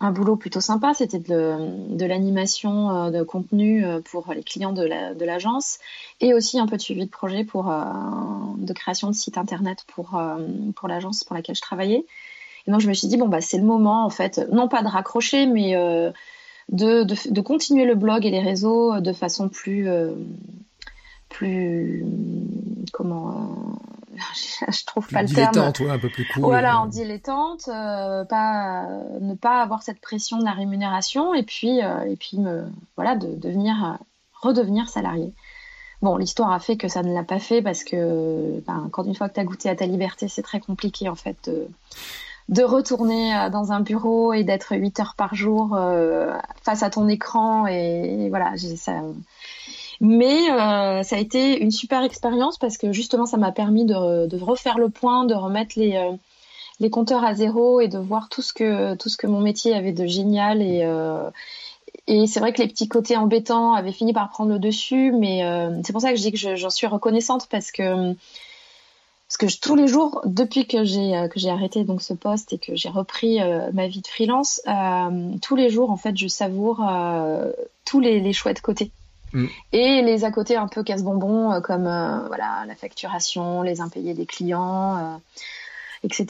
[0.01, 0.95] un boulot plutôt sympa.
[0.95, 1.57] C'était de,
[1.95, 5.79] de l'animation de contenu pour les clients de l'agence
[6.21, 10.19] et aussi un peu de suivi de projet pour de création de site internet pour
[10.75, 12.07] pour l'agence pour laquelle je travaillais.
[12.67, 14.47] Et donc je me suis dit bon bah c'est le moment en fait.
[14.51, 15.77] Non pas de raccrocher mais
[16.71, 20.15] de, de, continuer le blog et les réseaux de façon plus euh,
[21.29, 22.05] plus
[22.93, 23.31] comment
[24.13, 24.19] euh,
[24.73, 25.57] je trouve pas le terme.
[25.59, 28.89] un peu plus cool voilà en dilettante euh, pas
[29.21, 32.65] ne pas avoir cette pression de la rémunération et puis et puis me
[32.97, 33.99] voilà de devenir
[34.41, 35.33] redevenir salarié.
[36.03, 39.15] Bon, l'histoire a fait que ça ne l'a pas fait parce que ben, quand une
[39.15, 41.69] fois que tu as goûté à ta liberté, c'est très compliqué en fait de,
[42.49, 46.91] de retourner euh, dans un bureau et d'être 8 heures par jour euh, face à
[46.91, 48.93] ton écran et, voilà ça
[50.01, 54.27] mais euh, ça a été une super expérience parce que justement ça m'a permis de,
[54.27, 55.99] de, refaire le point de remettre les
[56.79, 59.75] les compteurs à zéro et de voir tout ce que tout ce que mon métier
[59.75, 60.87] avait de génial et
[62.07, 65.41] et c'est vrai que les petits côtés embêtants avaient fini par prendre le dessus mais
[65.83, 68.15] c'est pour ça que je dis que j'en suis reconnaissante parce que
[69.29, 72.53] parce que tous les jours, depuis que j'ai euh, que j'ai arrêté donc ce poste
[72.53, 76.17] et que j'ai repris euh, ma vie de freelance, euh, tous les jours en fait,
[76.17, 76.85] je savoure
[77.85, 78.93] tous les, les, chouettes côtés.
[79.33, 79.47] Mm.
[79.73, 81.85] Et les à côté un peu casse-bonbons comme
[82.29, 85.21] voilà la facturation, les impayés des clients,
[86.05, 86.27] etc.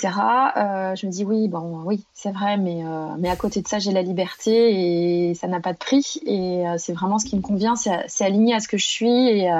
[0.94, 2.82] je me dis oui bon oui c'est vrai mais
[3.18, 6.64] mais à côté de ça j'ai la liberté et ça n'a pas de prix et
[6.78, 9.50] c'est vraiment ce qui me convient c'est aligné à ce que je suis et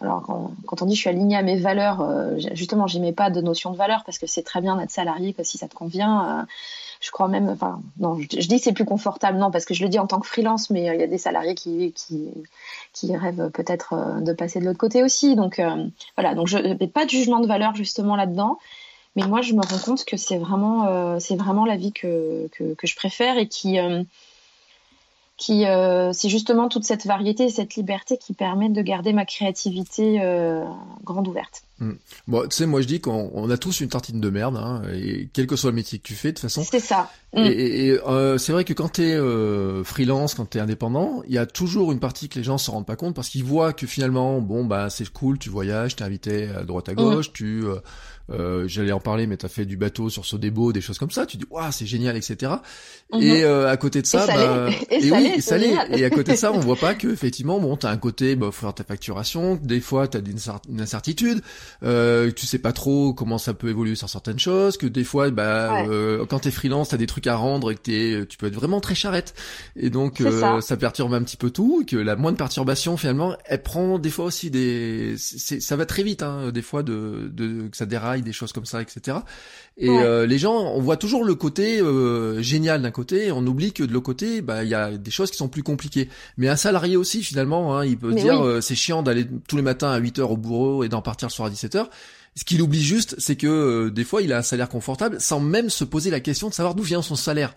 [0.00, 0.22] alors
[0.66, 3.40] quand, on dit je suis alignée à mes valeurs, euh, justement, j'y mets pas de
[3.40, 6.40] notion de valeur parce que c'est très bien d'être salarié que si ça te convient.
[6.40, 6.42] Euh,
[7.00, 9.88] je crois même, enfin non, je, dis c'est plus confortable, non, parce que je le
[9.88, 12.30] dis en tant que freelance, mais euh, il y a des salariés qui qui,
[12.92, 15.36] qui rêvent peut-être de passer de l'autre côté aussi.
[15.36, 15.60] Donc
[16.16, 18.58] voilà, donc je n'ai pas de jugement de valeur justement là-dedans.
[19.16, 22.74] Mais moi, je me rends compte que c'est vraiment, c'est vraiment la vie que, que,
[22.74, 23.76] que, je préfère et qui,
[25.40, 29.24] qui euh, c'est justement toute cette variété et cette liberté qui permettent de garder ma
[29.24, 30.62] créativité euh,
[31.02, 31.62] grande ouverte.
[31.80, 31.94] Hmm.
[32.28, 35.30] Bon, tu sais, moi je dis qu'on a tous une tartine de merde, hein, et
[35.32, 36.62] quel que soit le métier que tu fais, de toute façon.
[36.62, 37.10] C'est ça.
[37.34, 41.38] Et, et euh, c'est vrai que quand t'es euh, freelance, quand t'es indépendant, il y
[41.38, 43.86] a toujours une partie que les gens se rendent pas compte parce qu'ils voient que
[43.86, 47.76] finalement, bon bah c'est cool, tu voyages, t'es invité à droite à gauche, tu euh,
[48.32, 51.26] euh, j'allais en parler, mais t'as fait du bateau sur Sodebo, des choses comme ça.
[51.26, 52.52] Tu dis, waouh, c'est génial, etc.
[53.12, 53.44] Et mhm.
[53.44, 55.74] euh, à côté de ça, et bah, et, oui, salé.
[55.90, 58.46] Et à côté de ça, on voit pas que effectivement, bon, t'as un côté, bah,
[58.52, 59.58] faut faire ta facturation.
[59.60, 60.20] Des fois, t'as
[60.68, 61.42] une incertitude.
[61.82, 64.76] Euh, tu sais pas trop comment ça peut évoluer sur certaines choses.
[64.76, 67.80] Que des fois, bah, euh, quand t'es freelance, t'as des trucs à rendre et que
[67.80, 69.34] t'es, tu peux être vraiment très charrette.
[69.76, 70.60] Et donc, euh, ça.
[70.60, 70.76] ça.
[70.76, 71.80] perturbe un petit peu tout.
[71.82, 76.02] Et que la moindre perturbation, finalement, elle prend des fois aussi des, ça va très
[76.02, 79.18] vite, hein, des fois de, de que ça déraille des choses comme ça, etc.
[79.76, 83.46] Et euh, les gens, on voit toujours le côté euh, génial d'un côté, et on
[83.46, 86.10] oublie que de l'autre côté, bah il y a des choses qui sont plus compliquées.
[86.36, 89.62] Mais un salarié aussi, finalement, hein, il peut dire euh, c'est chiant d'aller tous les
[89.62, 91.90] matins à 8 heures au bureau et d'en partir le soir à 17 heures.
[92.36, 95.70] Ce qu'il oublie juste, c'est que des fois, il a un salaire confortable sans même
[95.70, 97.56] se poser la question de savoir d'où vient son salaire.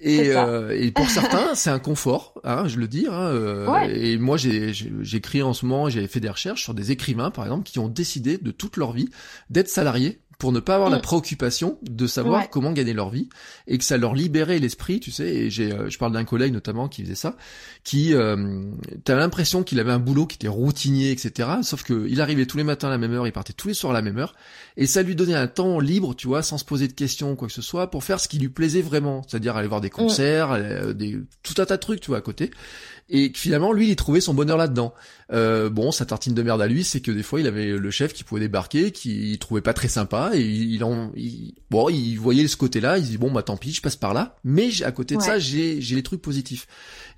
[0.00, 3.06] Et, et, pour certains, c'est un confort, hein, je le dis.
[3.10, 7.32] Hein, Et moi, j'ai j'écris en ce moment, j'ai fait des recherches sur des écrivains,
[7.32, 9.08] par exemple, qui ont décidé de toute leur vie
[9.50, 11.02] d'être salariés pour ne pas avoir la mm.
[11.02, 13.28] préoccupation de savoir comment gagner leur vie
[13.66, 15.26] et que ça leur libérait l'esprit, tu sais.
[15.26, 17.36] Et j'ai, euh, je parle d'un collègue notamment qui faisait ça,
[17.82, 18.62] qui, euh,
[19.02, 21.48] t'as l'impression qu'il avait un boulot qui était routinier, etc.
[21.62, 23.74] Sauf que il arrivait tous les matins à la même heure, il partait tous les
[23.74, 24.36] soirs à la même heure,
[24.76, 27.48] et ça lui donnait un temps libre, tu vois, sans se poser de questions quoi
[27.48, 29.90] que ce soit, pour faire ce qui lui plaisait vraiment, c'est-à-dire aller voir des mm.
[29.90, 32.52] concerts, euh, des, tout un tas de trucs, tu vois, à côté
[33.10, 34.94] et finalement lui il trouvait son bonheur là-dedans.
[35.30, 37.90] Euh, bon, sa tartine de merde à lui, c'est que des fois il avait le
[37.90, 41.12] chef qui pouvait débarquer, qui il trouvait pas très sympa et il, en,
[41.70, 44.14] bon, il voyait ce côté-là, il se dit bon bah tant pis, je passe par
[44.14, 46.66] là, mais à côté de ça j'ai j'ai les trucs positifs.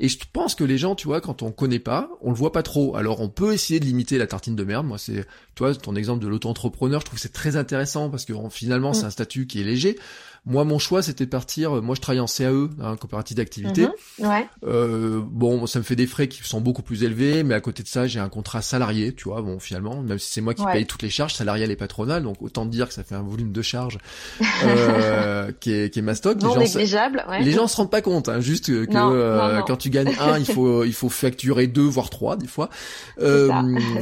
[0.00, 2.52] Et je pense que les gens, tu vois, quand on connaît pas, on le voit
[2.52, 2.96] pas trop.
[2.96, 4.86] Alors on peut essayer de limiter la tartine de merde.
[4.86, 8.32] Moi c'est, toi, ton exemple de l'auto-entrepreneur, je trouve que c'est très intéressant parce que
[8.50, 9.06] finalement c'est mm.
[9.06, 9.98] un statut qui est léger.
[10.46, 11.82] Moi, mon choix, c'était de partir.
[11.82, 13.88] Moi, je travaille en CAE, hein, coopérative d'activité.
[14.18, 14.26] Mhm.
[14.26, 14.46] Ouais.
[14.66, 17.82] Euh, bon, ça me fait des frais qui sont beaucoup plus élevés, mais à côté
[17.82, 19.42] de ça, j'ai un contrat salarié, tu vois.
[19.42, 20.72] Bon, finalement, même si c'est moi qui Ouais.
[20.72, 23.52] paye toutes les charges salariales et patronales, donc autant dire que ça fait un volume
[23.52, 23.98] de charges
[24.64, 26.40] euh, qui est qui est mastoc.
[26.42, 27.24] Non Les gens, négligeable.
[27.28, 27.42] Ouais.
[27.42, 29.64] les gens se rendent pas compte, hein, juste que, Non, euh, non, non.
[29.66, 32.70] quand tu gagnes un, il faut il faut facturer deux voire trois des fois.
[33.20, 33.50] Euh,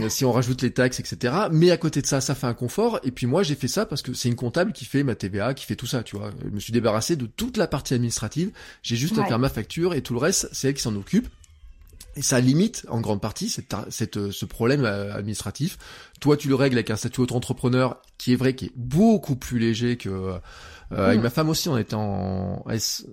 [0.09, 1.35] si on rajoute les taxes, etc.
[1.51, 3.01] Mais à côté de ça, ça fait un confort.
[3.03, 5.55] Et puis moi, j'ai fait ça parce que c'est une comptable qui fait ma TVA,
[5.55, 6.28] qui fait tout ça, tu vois.
[6.45, 8.51] Je me suis débarrassé de toute la partie administrative.
[8.83, 11.29] J'ai juste à faire ma facture et tout le reste, c'est elle qui s'en occupe.
[12.17, 15.79] Et ça limite en grande partie cette, cette, euh, ce problème euh, administratif.
[16.21, 19.61] Toi, tu le règles avec un statut auto-entrepreneur qui est vrai, qui est beaucoup plus
[19.61, 20.09] léger que...
[20.09, 20.39] euh,
[20.91, 21.23] avec Mm.
[21.23, 23.07] ma femme aussi, on était en S,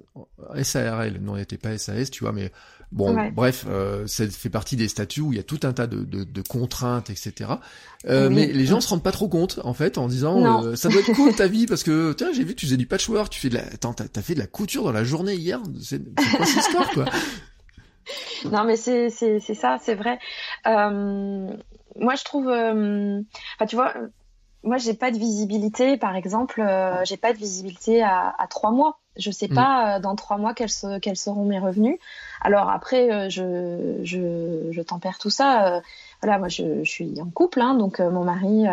[0.64, 2.52] SARL, non, on n'était pas SAS, tu vois, mais
[2.92, 3.32] bon, Ouais.
[3.32, 6.04] bref, euh, ça fait partie des statuts où il y a tout un tas de,
[6.04, 7.52] de, de contraintes, etc.
[8.08, 8.36] Euh, Oui.
[8.36, 11.02] Mais les gens se rendent pas trop compte, en fait, en disant, euh, ça doit
[11.02, 13.40] être cool ta vie, parce que, tiens, j'ai vu que tu faisais du patchwork, tu
[13.40, 16.02] fais de la, attends, t'as t'as fait de la couture dans la journée hier, c'est
[16.20, 17.06] c'est quoi cette histoire, quoi
[18.52, 20.20] Non, mais c'est c'est c'est ça, c'est vrai.
[21.98, 23.94] Moi, je trouve, enfin, tu vois,
[24.64, 25.98] moi, j'ai pas de visibilité.
[25.98, 29.00] Par exemple, euh, j'ai pas de visibilité à, à trois mois.
[29.18, 29.54] Je sais Mm.
[29.56, 31.98] pas euh, dans trois mois quels, se- quels seront mes revenus.
[32.46, 35.78] Alors après, euh, je je tempère tout ça.
[35.78, 35.82] euh,
[36.22, 38.66] voilà, moi, je, suis en couple, hein, donc euh, mon mari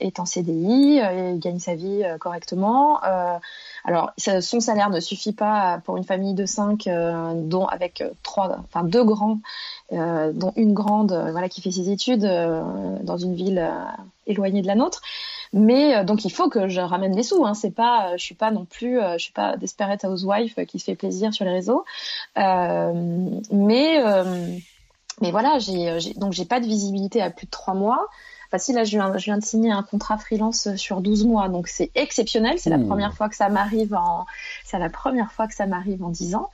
[0.00, 3.00] est en CDI, il gagne sa vie correctement.
[3.84, 8.84] Alors, son salaire ne suffit pas pour une famille de cinq, dont avec trois, enfin
[8.84, 9.40] deux grands,
[9.90, 12.24] dont une grande, voilà, qui fait ses études
[13.02, 13.68] dans une ville
[14.26, 15.02] éloignée de la nôtre.
[15.52, 17.44] Mais euh, donc il faut que je ramène des sous.
[17.44, 17.54] Hein.
[17.54, 20.78] C'est pas, je suis pas non plus, euh, je suis pas desperate housewife euh, qui
[20.78, 21.84] se fait plaisir sur les réseaux.
[22.38, 22.92] Euh,
[23.50, 24.56] mais euh,
[25.20, 28.08] mais voilà, j'ai donc j'ai pas de visibilité à plus de trois mois.
[28.48, 31.48] Enfin, si là, je viens, je viens de signer un contrat freelance sur 12 mois,
[31.48, 32.58] donc c'est exceptionnel.
[32.58, 32.86] C'est la Ouh.
[32.86, 34.24] première fois que ça m'arrive en,
[34.64, 36.50] c'est la première fois que ça m'arrive en 10 ans.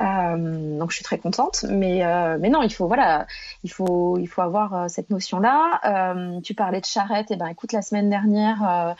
[0.00, 1.64] Euh, donc je suis très contente.
[1.68, 3.26] Mais, euh, mais non, il faut, voilà,
[3.62, 6.40] il faut, il faut avoir euh, cette notion-là.
[6.42, 7.30] Tu parlais de charrette.
[7.30, 8.94] Et ben, écoute, la semaine dernière,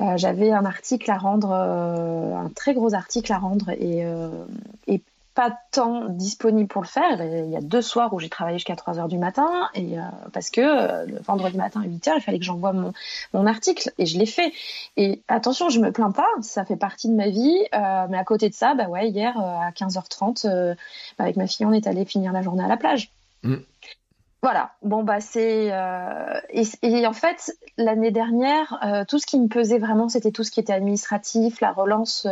[0.00, 4.44] euh, j'avais un article à rendre, euh, un très gros article à rendre et, euh,
[4.86, 5.02] et
[5.34, 7.20] pas de temps disponible pour le faire.
[7.20, 10.02] Il y a deux soirs où j'ai travaillé jusqu'à 3 heures du matin et euh,
[10.32, 12.92] parce que euh, le vendredi matin à 8 heures, il fallait que j'envoie mon,
[13.32, 14.52] mon article et je l'ai fait.
[14.96, 17.58] Et attention, je me plains pas, ça fait partie de ma vie.
[17.74, 20.74] euh, mais à côté de ça, bah ouais, hier à 15h30, euh,
[21.18, 23.10] bah, avec ma fille, on est allé finir la journée à la plage.
[23.42, 23.56] Mm.
[24.40, 24.72] Voilà.
[24.82, 25.72] Bon bah c'est
[26.50, 28.78] et, et en fait l'année dernière,
[29.08, 32.28] tout ce qui me pesait vraiment, c'était tout ce qui était administratif, la relance,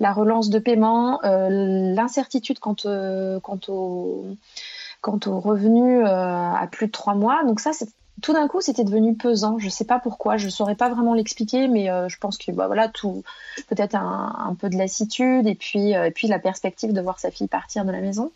[0.00, 1.48] la relance de paiement, euh,
[1.94, 4.24] l'incertitude quant, euh, quant au
[5.02, 7.44] quant aux revenus euh, à plus de trois mois.
[7.44, 7.70] Donc ça,
[8.22, 9.58] tout d'un coup, c'était devenu pesant.
[9.58, 12.88] Je sais pas pourquoi, je saurais pas vraiment l'expliquer, mais je pense que bah voilà,
[12.88, 13.22] tout
[13.68, 15.92] peut-être un, peu de lassitude et puis
[16.26, 18.32] la perspective de voir sa fille partir de la maison.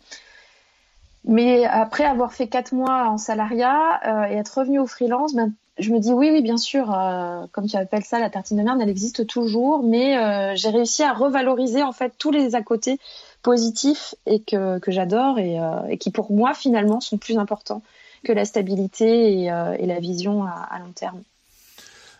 [1.25, 5.51] Mais après avoir fait quatre mois en salariat et être revenu au freelance, ben,
[5.81, 8.63] je me dis oui, oui, bien sûr, euh, comme tu appelles ça, la tartine de
[8.63, 12.61] merde, elle existe toujours, mais euh, j'ai réussi à revaloriser en fait tous les à
[12.61, 12.99] côté
[13.41, 17.81] positifs et que, que j'adore et, euh, et qui pour moi finalement sont plus importants
[18.23, 21.23] que la stabilité et, et la vision à, à long terme.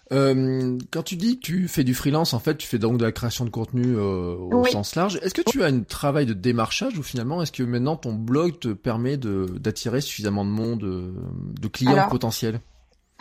[0.09, 3.13] Quand tu dis que tu fais du freelance, en fait, tu fais donc de la
[3.13, 4.71] création de contenu au Oui.
[4.71, 5.19] sens large.
[5.21, 8.59] Est-ce que tu as un travail de démarchage ou finalement, est-ce que maintenant ton blog
[8.59, 12.59] te permet d'attirer suffisamment de monde, de clients Alors, potentiels?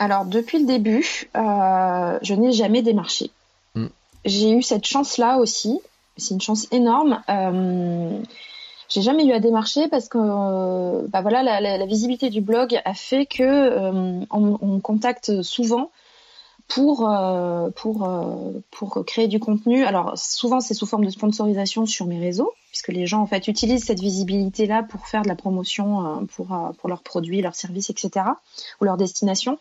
[0.01, 3.29] Alors, depuis le début, euh, je n'ai jamais démarché.
[3.75, 3.85] Mm.
[4.25, 5.79] J'ai eu cette chance-là aussi.
[6.17, 7.21] C'est une chance énorme.
[7.29, 8.19] Euh,
[8.89, 12.41] j'ai jamais eu à démarcher parce que euh, bah voilà, la, la- la visibilité du
[12.41, 15.91] blog a fait que euh, on, on me contacte souvent
[16.73, 19.83] pour euh, pour euh, pour créer du contenu.
[19.83, 23.47] Alors souvent c'est sous forme de sponsorisation sur mes réseaux puisque les gens en fait
[23.47, 27.41] utilisent cette visibilité là pour faire de la promotion euh, pour euh, pour leurs produits,
[27.41, 28.25] leurs services, etc.
[28.79, 29.59] ou leur destination.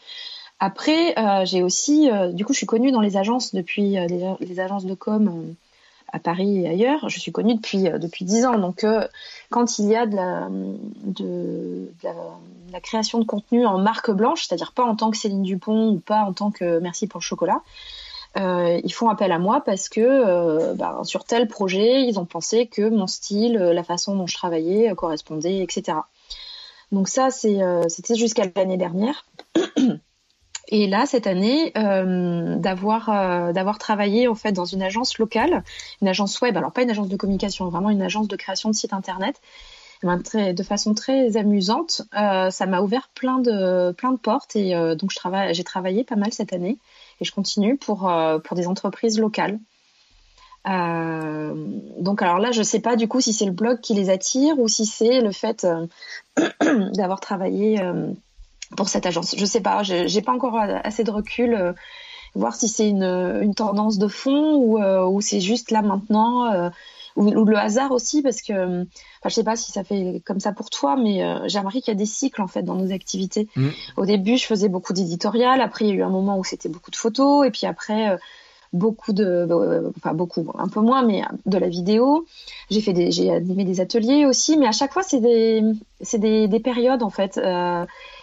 [0.61, 4.61] Après, euh, j'ai aussi, euh, du coup, je suis connue dans les agences depuis les,
[4.61, 5.55] agences de com
[6.13, 7.09] à Paris et ailleurs.
[7.09, 8.59] Je suis connue depuis euh, depuis dix ans.
[8.59, 9.07] Donc, euh,
[9.51, 10.49] quand il y a de la,
[12.81, 16.23] création de contenu en marque blanche, c'est-à-dire pas en tant que Céline Dupont ou pas
[16.23, 17.63] en tant que Merci pour le chocolat,
[18.39, 22.67] euh, ils font appel à moi parce que bah, sur tel projet, ils ont pensé
[22.67, 25.99] que mon style, la façon dont je travaillais correspondait, etc.
[26.93, 29.25] Donc ça, c'était jusqu'à l'année dernière.
[30.71, 35.65] Et là, cette année, euh, d'avoir euh, d'avoir travaillé en fait dans une agence locale,
[36.01, 38.75] une agence web, alors pas une agence de communication, vraiment une agence de création de
[38.75, 39.41] site internet,
[40.03, 40.23] eh ben,
[40.55, 45.11] de façon très amusante, euh, ça m'a ouvert plein de plein de portes et donc
[45.11, 46.79] je travaille, j'ai travaillé pas mal cette année
[47.21, 48.11] et je continue pour
[48.45, 49.59] pour des entreprises locales.
[50.65, 54.59] Donc alors là, je sais pas du coup si c'est le blog qui les attire
[54.59, 55.67] ou si c'est le fait
[56.95, 57.81] d'avoir travaillé
[58.77, 59.35] pour cette agence.
[59.37, 61.75] Je sais pas, j'ai pas encore assez de recul
[62.37, 66.71] voir si c'est une, une, tendance de fond ou, ou c'est juste là maintenant
[67.17, 70.53] ou, le hasard aussi, parce que, enfin, je sais pas si ça fait comme ça
[70.53, 72.93] pour toi, mais euh, j'ai remarqué qu'il y a des cycles en fait dans nos
[72.93, 73.49] activités.
[73.57, 73.69] Mm.
[73.97, 76.69] Au début, je faisais beaucoup d'éditorial, après il y a eu un moment où c'était
[76.69, 78.17] beaucoup de photos, et puis après euh,
[78.73, 82.27] beaucoup de, euh, enfin beaucoup, un peu moins, mais de la vidéo.
[82.71, 85.63] J'ai fait des, j'ai animé des ateliers aussi, mais à chaque fois c'est des,
[86.01, 87.41] c'est des, des, périodes en fait.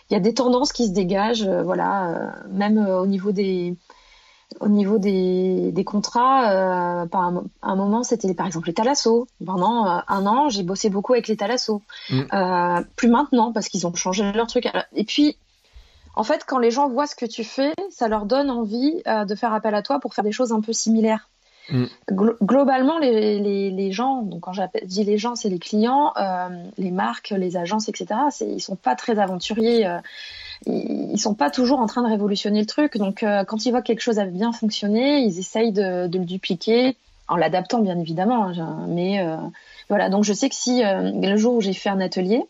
[0.10, 3.76] Il y a des tendances qui se dégagent, voilà, même au niveau des
[4.60, 9.28] au niveau des, des contrats, euh, par un, un, moment, c'était par exemple les Thalasso.
[9.46, 11.82] Pendant euh, un an, j'ai bossé beaucoup avec les Thalasso.
[12.10, 12.22] Mm.
[12.34, 14.68] Euh, plus maintenant, parce qu'ils ont changé leur truc.
[14.94, 15.38] Et puis,
[16.16, 19.26] en fait, quand les gens voient ce que tu fais, ça leur donne envie euh,
[19.26, 21.30] de faire appel à toi pour faire des choses un peu similaires.
[21.70, 21.86] Mm.
[22.42, 27.34] globalement, les, gens, donc quand je dis les gens, c'est les clients, euh, les marques,
[27.36, 28.08] les agences, etc.
[28.42, 29.88] Ils sont pas très aventuriers
[30.66, 32.98] ils sont pas toujours en train de révolutionner le truc.
[32.98, 36.26] Donc, euh, quand ils voient que quelque chose a bien fonctionné, ils essayent de, le
[36.26, 36.96] dupliquer
[37.28, 38.46] en l'adaptant, bien évidemment.
[38.46, 39.38] Hein, mais euh,
[39.90, 42.44] voilà, donc je sais que si euh, le jour où j'ai fait un atelier,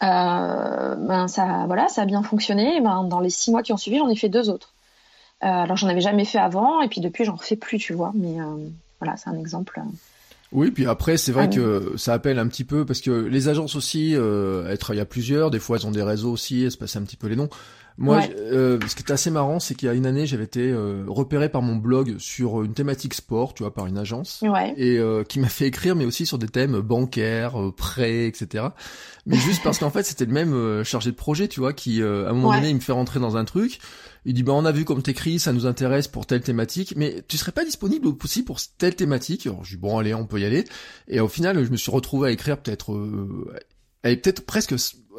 [0.00, 2.80] ben ça, voilà, ça a bien fonctionné.
[2.80, 4.73] Ben, dans les six mois qui ont suivi, j'en ai fait deux autres.
[5.46, 8.12] Alors, j'en avais jamais fait avant, et puis depuis, j'en refais plus, tu vois.
[8.14, 8.36] Mais
[9.00, 9.80] voilà, c'est un exemple.
[10.54, 13.48] Oui, puis après, c'est vrai ah que ça appelle un petit peu, parce que les
[13.48, 16.70] agences aussi, euh, elles travaillent à plusieurs, des fois elles ont des réseaux aussi, elles
[16.70, 17.48] se passent un petit peu les noms.
[17.96, 20.70] Moi, euh, ce qui est assez marrant, c'est qu'il y a une année, j'avais été
[20.70, 24.42] euh, repéré par mon blog sur une thématique sport, tu vois, par une agence,
[24.76, 28.64] et euh, qui m'a fait écrire, mais aussi sur des thèmes bancaires, euh, prêts, etc.
[29.26, 32.06] Mais juste parce qu'en fait, c'était le même chargé de projet, tu vois, qui à
[32.06, 33.80] un moment donné, il me fait rentrer dans un truc.
[34.26, 37.22] Il dit, bah, on a vu comme t'écris, ça nous intéresse pour telle thématique, mais
[37.28, 39.46] tu serais pas disponible aussi pour telle thématique?
[39.46, 40.64] Alors, je dis, bon, allez, on peut y aller.
[41.08, 43.54] Et au final, je me suis retrouvé à écrire peut-être, euh,
[44.02, 44.74] peut-être presque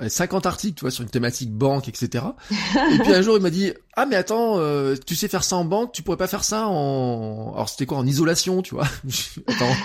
[0.08, 2.26] 50 articles, tu vois, sur une thématique banque, etc.
[2.52, 5.56] Et puis un jour, il m'a dit, ah mais attends, euh, tu sais faire ça
[5.56, 8.88] en banque, tu pourrais pas faire ça en, alors c'était quoi, en isolation, tu vois
[9.48, 9.76] Attends,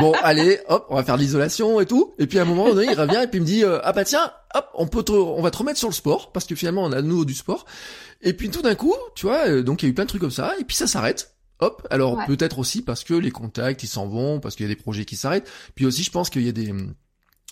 [0.00, 2.14] bon, allez, hop, on va faire l'isolation et tout.
[2.18, 3.92] Et puis à un moment donné, il revient et puis il me dit, euh, ah
[3.92, 6.84] bah tiens, hop, on peut, on va te remettre sur le sport parce que finalement
[6.84, 7.66] on a de nouveau du sport.
[8.22, 10.08] Et puis tout d'un coup, tu vois, euh, donc il y a eu plein de
[10.08, 11.36] trucs comme ça, et puis ça s'arrête.
[11.60, 14.74] Hop, alors peut-être aussi parce que les contacts ils s'en vont, parce qu'il y a
[14.74, 15.48] des projets qui s'arrêtent.
[15.76, 16.72] Puis aussi, je pense qu'il y a des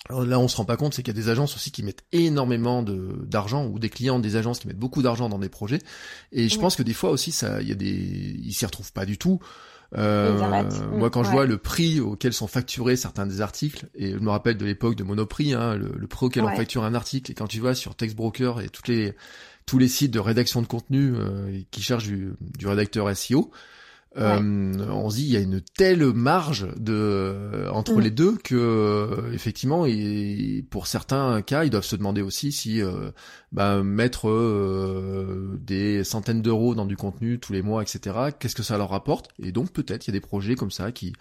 [0.08, 2.04] là, on se rend pas compte, c'est qu'il y a des agences aussi qui mettent
[2.12, 5.80] énormément de d'argent ou des clients des agences qui mettent beaucoup d'argent dans des projets.
[6.32, 8.92] Et je pense que des fois aussi, ça, il y a des, ils s'y retrouvent
[8.92, 9.40] pas du tout.
[9.96, 14.18] Euh, moi, quand je vois le prix auquel sont facturés certains des articles, et je
[14.18, 17.34] me rappelle de l'époque de Monoprix, hein, le, prix auquel on facture un article, et
[17.34, 19.14] quand tu vois sur Textbroker et toutes les
[19.66, 23.52] tous les sites de rédaction de contenu euh, qui chargent du, du rédacteur SEO,
[24.16, 28.00] euh, on se dit il y a une telle marge de entre mm.
[28.00, 32.82] les deux que euh, effectivement et pour certains cas ils doivent se demander aussi si
[32.82, 33.12] euh,
[33.52, 34.28] bah, mettre
[35.60, 39.28] des centaines d'euros dans du contenu tous les mois etc qu'est-ce que ça leur rapporte
[39.40, 41.12] et donc peut-être il y a des projets comme ça qui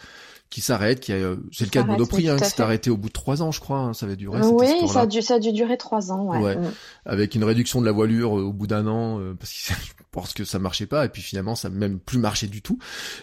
[0.50, 2.98] qui s'arrête, qui a, euh, c'est le cas de Monoprix, hein, qui s'est arrêté au
[2.98, 4.42] bout de trois ans, je crois, hein, ça avait duré.
[4.42, 6.56] Oui, ça a, dû, ça a dû durer trois ans, ouais.
[6.56, 6.72] Mm.
[7.06, 10.04] Avec une réduction de la voilure euh, au bout d'un an, euh, parce que je
[10.12, 12.80] pense que ça marchait pas, et puis finalement ça n'a même plus marché du tout.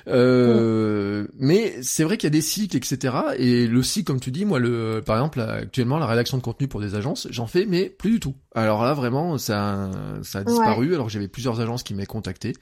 [0.06, 1.28] Euh, mm.
[1.38, 3.14] Mais c'est vrai qu'il y a des cycles, etc.
[3.38, 6.68] Et le cycle, comme tu dis, moi, le, par exemple, actuellement, la rédaction de contenu
[6.68, 8.36] pour des agences, j'en fais, mais plus du tout.
[8.56, 9.90] Alors là, vraiment, ça,
[10.22, 12.54] ça a disparu, alors j'avais plusieurs agences qui m'avaient contacté.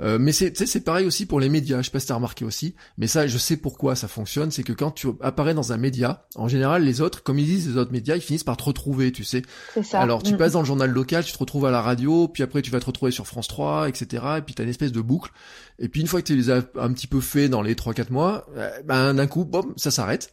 [0.00, 1.78] Euh, mais c'est, c'est pareil aussi pour les médias.
[1.78, 4.52] Je sais pas si t'as remarqué aussi, mais ça, je sais pourquoi ça fonctionne.
[4.52, 7.68] C'est que quand tu apparais dans un média, en général, les autres, comme ils disent
[7.68, 9.42] les autres médias, ils finissent par te retrouver, tu sais.
[9.82, 10.00] Ça.
[10.00, 10.36] Alors, tu mm.
[10.36, 12.78] passes dans le journal local, tu te retrouves à la radio, puis après, tu vas
[12.78, 14.24] te retrouver sur France 3, etc.
[14.38, 15.32] Et puis t'as une espèce de boucle.
[15.78, 18.12] Et puis une fois que tu les as un petit peu fait dans les 3-4
[18.12, 20.32] mois, euh, ben d'un coup, boum, ça s'arrête.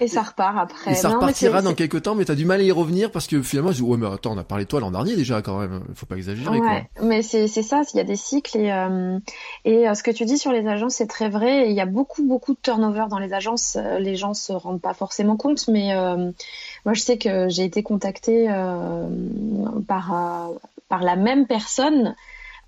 [0.00, 0.92] et ça repart après.
[0.92, 3.40] Et ça repartira dans quelques temps, mais t'as du mal à y revenir parce que
[3.40, 5.82] finalement, je dis, mais attends, on a parlé de toi l'an dernier déjà quand même.
[5.94, 6.58] Faut pas exagérer.
[6.58, 9.18] Ouais, mais c'est ça, il y a des cycles et euh,
[9.66, 11.68] euh, ce que tu dis sur les agences, c'est très vrai.
[11.70, 13.78] Il y a beaucoup beaucoup de turnover dans les agences.
[13.98, 15.94] Les gens se rendent pas forcément compte, mais
[16.84, 18.48] moi je sais que j'ai été contactée
[19.88, 20.50] par
[20.88, 22.14] par la même personne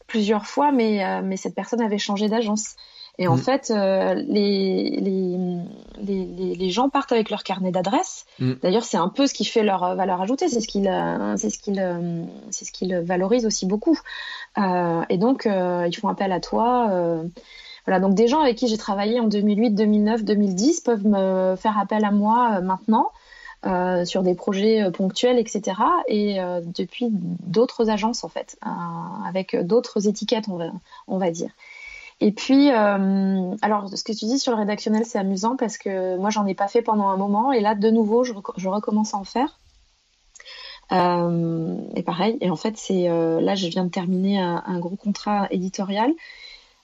[0.07, 2.77] plusieurs fois, mais, euh, mais cette personne avait changé d'agence.
[3.19, 3.39] Et en mm.
[3.39, 5.39] fait, euh, les, les,
[6.03, 8.27] les, les, gens partent avec leur carnet d'adresse.
[8.39, 8.53] Mm.
[8.63, 10.49] D'ailleurs, c'est un peu ce qui fait leur valeur ajoutée.
[10.49, 10.91] C'est ce qu'ils
[11.37, 13.99] c'est ce qu'ils c'est ce qu'ils valorisent aussi beaucoup.
[14.59, 16.91] Euh, et donc, euh, ils font appel à toi.
[17.87, 18.01] voilà.
[18.01, 22.05] Donc, des gens avec qui j'ai travaillé en 2008, 2009, 2010 peuvent me faire appel
[22.05, 23.11] à moi maintenant.
[23.67, 25.81] Euh, sur des projets euh, ponctuels, etc.
[26.07, 28.57] Et euh, depuis d'autres agences, en fait,
[29.27, 30.67] avec d'autres étiquettes, on va,
[31.09, 31.51] on va dire.
[32.21, 36.31] Et puis, alors, ce que tu dis sur le rédactionnel, c'est amusant parce que moi,
[36.31, 37.53] j'en ai pas fait pendant un moment.
[37.53, 39.59] Et là, de nouveau, je, je recommence à en faire.
[40.93, 44.79] Euh, et pareil, et en fait, c'est euh, là, je viens de terminer un, un,
[44.79, 46.13] gros contrat éditorial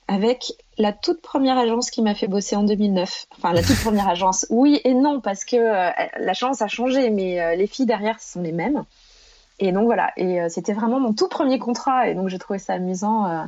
[0.07, 3.27] avec la toute première agence qui m'a fait bosser en 2009.
[3.37, 4.45] Enfin, la toute première agence.
[4.53, 8.19] Oui et non, parce que euh, la chance a changé, mais euh, les filles derrière
[8.19, 8.83] sont les mêmes.
[9.59, 12.59] Et donc voilà, et euh, c'était vraiment mon tout premier contrat, et donc j'ai trouvé
[12.59, 13.47] ça amusant.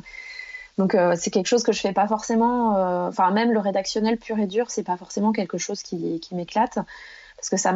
[0.78, 3.06] Donc c'est quelque chose que je fais pas forcément.
[3.08, 6.78] Enfin, même le rédactionnel pur et dur, c'est pas forcément quelque chose qui, m'éclate
[7.36, 7.72] parce que ça,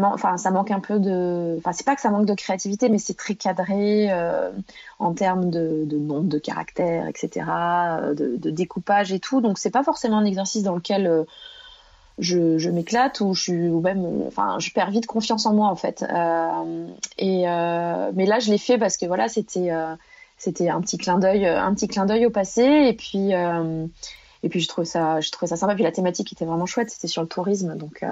[0.50, 1.56] manque, un peu de.
[1.58, 4.50] Enfin, c'est pas que ça manque de créativité, mais c'est très cadré euh,
[4.98, 9.40] en termes de, nombre de caractères, etc., euh, de, découpage et tout.
[9.40, 11.24] Donc, c'est pas forcément un exercice dans lequel euh,
[12.18, 16.04] je, m'éclate ou je même, enfin, je perds vite confiance en moi en fait.
[16.08, 16.86] Euh,
[17.18, 17.42] et
[18.14, 19.70] mais là, je l'ai fait parce que voilà, c'était
[20.40, 23.32] c'était un petit clin d'œil, un petit clin d'œil au passé, et puis.
[24.42, 25.74] Et puis je trouve ça, je trouvais ça sympa.
[25.74, 26.88] Puis la thématique était vraiment chouette.
[26.88, 28.02] C'était sur le tourisme, donc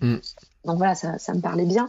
[0.00, 0.16] mm.
[0.66, 1.88] Donc voilà, ça, ça me parlait bien.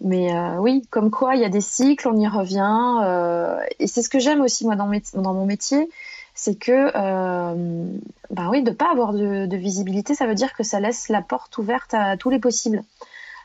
[0.00, 3.00] Mais euh, oui, comme quoi, il y a des cycles, on y revient.
[3.04, 5.88] Euh, et c'est ce que j'aime aussi, moi, dans, dans mon métier,
[6.34, 7.86] c'est que, euh,
[8.30, 11.20] ben oui, de pas avoir de, de, visibilité, ça veut dire que ça laisse la
[11.20, 12.82] porte ouverte à tous les possibles.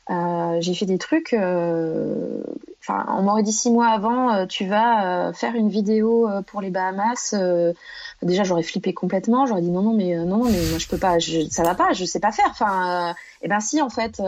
[0.09, 1.33] Euh, j'ai fait des trucs.
[1.33, 2.43] Euh,
[2.81, 6.69] enfin, on m'aurait dit six mois avant, euh, tu vas faire une vidéo pour les
[6.69, 7.35] Bahamas.
[8.21, 9.45] déjà, j'aurais flippé complètement.
[9.45, 11.19] J'aurais dit non, non, mais non, mais moi je peux pas.
[11.19, 11.93] Je, ça va pas.
[11.93, 12.47] Je sais pas faire.
[12.49, 14.21] Enfin, eh ben si, en fait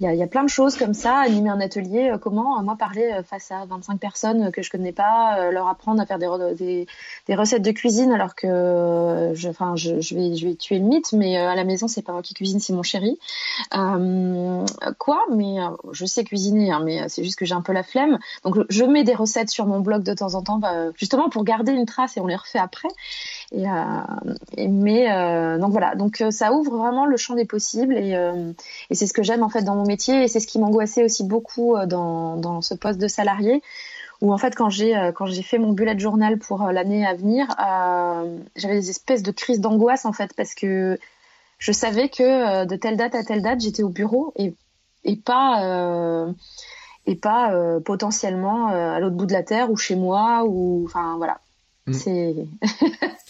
[0.00, 2.58] il y a, y a, plein de choses comme ça, animer un atelier, euh, comment
[2.58, 6.06] euh, moi parler euh, face à 25 personnes que je connais pas, leur apprendre à
[6.06, 6.86] faire des, des,
[7.28, 10.84] des, recettes de cuisine alors que je, enfin, je, je, vais, je vais tuer le
[10.84, 13.18] mythe, mais à la maison c'est pas moi qui cuisine, c'est mon chéri.
[13.74, 14.64] Euh,
[14.98, 15.56] quoi Mais
[15.92, 18.18] je sais cuisiner, hein, mais c'est juste que j'ai un peu la flemme.
[18.44, 21.44] Donc je mets des recettes sur mon blog de temps en temps, bah, justement pour
[21.44, 22.88] garder une trace et on les refait après.
[23.52, 23.64] Et,
[24.56, 28.12] et mais donc voilà, donc ça ouvre vraiment le champ des possibles et,
[28.90, 31.04] et c'est ce que j'aime en fait dans mon métier et c'est ce qui m'angoissait
[31.04, 33.62] aussi beaucoup euh, dans, dans, ce poste de salarié
[34.20, 37.06] où en fait quand j'ai euh, quand j'ai fait mon bullet journal pour euh, l'année
[37.06, 37.48] à venir
[38.56, 40.98] j'avais des espèces de crises d'angoisse en fait parce que
[41.58, 44.54] je savais que de telle date à telle date j'étais au bureau et
[45.04, 46.26] et pas
[47.06, 47.52] et pas
[47.84, 51.38] potentiellement à l'autre bout de la terre ou chez moi ou enfin voilà
[51.86, 51.92] mm.
[51.92, 52.34] c'est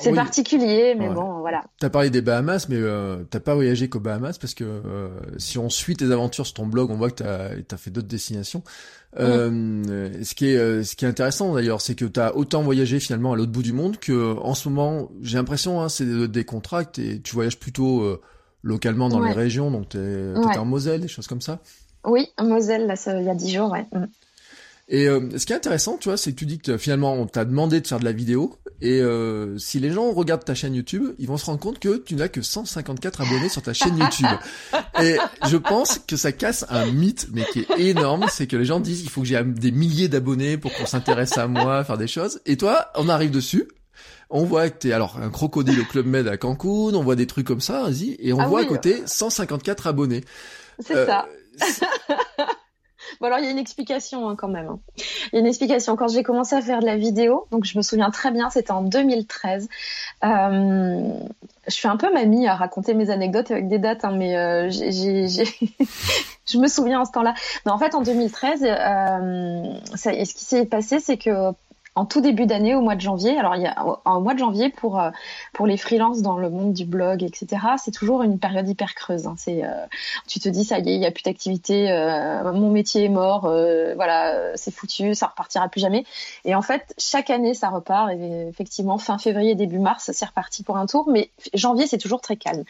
[0.00, 1.64] c'est particulier, mais bon, voilà.
[1.80, 5.08] T'as parlé des Bahamas, mais euh, t'as pas voyagé qu'aux Bahamas parce que euh,
[5.38, 8.08] si on suit tes aventures sur ton blog, on voit que t'as as fait d'autres
[8.08, 8.62] destinations.
[9.18, 12.98] Euh, ce qui est euh, ce qui est intéressant d'ailleurs, c'est que t'as autant voyagé
[13.00, 16.28] finalement à l'autre bout du monde que en ce moment, j'ai l'impression, hein, c'est des,
[16.28, 18.20] des contrats, et tu voyages plutôt
[18.62, 20.58] localement dans les régions, donc t'es ouais.
[20.58, 21.60] en Moselle, des choses comme ça.
[22.04, 23.86] Oui, Moselle, là, ça, il y a dix jours, ouais.
[24.88, 27.26] Et euh, ce qui est intéressant, tu vois, c'est que tu dis que finalement on
[27.26, 30.74] t'a demandé de faire de la vidéo, et euh, si les gens regardent ta chaîne
[30.74, 33.96] YouTube, ils vont se rendre compte que tu n'as que 154 abonnés sur ta chaîne
[33.96, 34.26] YouTube.
[35.00, 35.16] Et
[35.48, 38.80] je pense que ça casse un mythe, mais qui est énorme, c'est que les gens
[38.80, 42.06] disent il faut que j'ai des milliers d'abonnés pour qu'on s'intéresse à moi, faire des
[42.06, 42.40] choses.
[42.44, 43.68] Et toi, on arrive dessus,
[44.28, 47.26] on voit que t'es alors un crocodile au Club Med à Cancun, on voit des
[47.26, 50.24] trucs comme ça, vas-y, et on ah voit à côté 154 abonnés.
[50.80, 51.26] C'est euh, ça.
[53.20, 54.68] Bon alors il y a une explication hein, quand même.
[54.68, 54.78] Hein.
[55.32, 55.96] Il y a une explication.
[55.96, 58.72] Quand j'ai commencé à faire de la vidéo, donc je me souviens très bien, c'était
[58.72, 59.68] en 2013.
[60.24, 61.10] Euh,
[61.66, 64.70] je suis un peu mamie à raconter mes anecdotes avec des dates, hein, mais euh,
[64.70, 67.34] je me souviens en ce temps-là.
[67.66, 69.62] Mais en fait en 2013, euh,
[69.96, 71.52] ce qui s'est passé, c'est que
[71.96, 73.38] en tout début d'année, au mois de janvier.
[73.38, 75.10] Alors, il y a, au mois de janvier, pour, euh,
[75.52, 79.26] pour les freelances dans le monde du blog, etc., c'est toujours une période hyper creuse.
[79.26, 79.34] Hein.
[79.38, 79.86] C'est, euh,
[80.26, 83.08] tu te dis, ça y est, il n'y a plus d'activité, euh, mon métier est
[83.08, 86.04] mort, voilà, c'est foutu, ça repartira plus jamais.
[86.44, 88.10] Et en fait, chaque année, ça repart.
[88.12, 91.08] Et effectivement, fin février, début mars, c'est reparti pour un tour.
[91.08, 92.64] Mais janvier, c'est toujours très calme.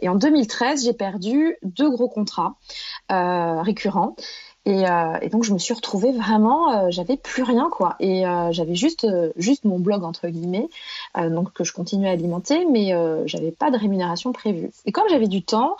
[0.00, 2.54] Et en 2013, j'ai perdu deux gros contrats
[3.08, 4.14] récurrents.
[4.68, 8.26] Et, euh, et, donc je me suis retrouvée vraiment, euh, j'avais plus rien quoi, et
[8.26, 9.06] euh, j'avais juste
[9.36, 10.68] juste mon blog entre guillemets,
[11.16, 12.92] donc que je continuais à alimenter, mais
[13.24, 14.70] j'avais pas de rémunération prévue.
[14.84, 15.78] Et comme j'avais du temps,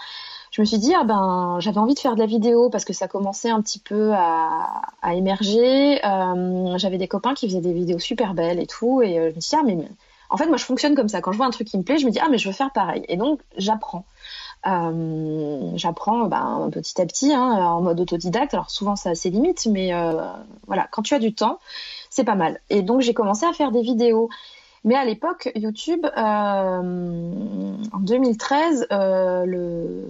[0.51, 2.95] je me suis dit ah ben j'avais envie de faire de la vidéo parce que
[2.95, 6.01] ça commençait un petit peu à, à émerger.
[6.77, 9.51] j'avais des copains qui faisaient des vidéos super belles et tout, et je me suis
[9.51, 9.77] dit ah mais
[10.31, 11.21] en fait moi je fonctionne comme ça.
[11.21, 12.55] Quand je vois un truc qui me plaît, je me dis ah mais je veux
[12.55, 13.05] faire pareil.
[13.09, 14.07] Et donc j'apprends.
[14.67, 18.55] Euh, j'apprends ben, petit à petit hein, en mode autodidacte.
[18.55, 20.13] Alors souvent ça a ses limites, mais euh,
[20.67, 21.59] voilà, quand tu as du temps,
[22.11, 22.61] c'est pas mal.
[22.71, 24.29] Et donc j'ai commencé à faire des vidéos.
[24.85, 30.05] Mais à l'époque, YouTube, euh, en 2013, le,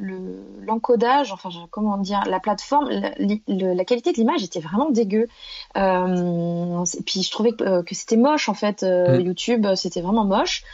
[0.00, 0.16] le,
[0.62, 5.28] l'encodage, enfin comment dire, la plateforme, la, qualité de l'image était vraiment dégueu.
[5.76, 8.82] Et puis je trouvais que, que c'était moche en fait.
[8.82, 9.20] Mm.
[9.20, 10.64] YouTube, c'était vraiment moche.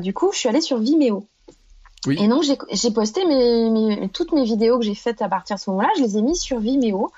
[0.00, 1.26] du coup, je suis allée sur Vimeo.
[2.10, 3.22] Et donc j'ai posté
[4.12, 6.40] toutes mes vidéos que j'ai faites à partir de ce moment-là, je les ai mises
[6.40, 7.10] sur Vimeo.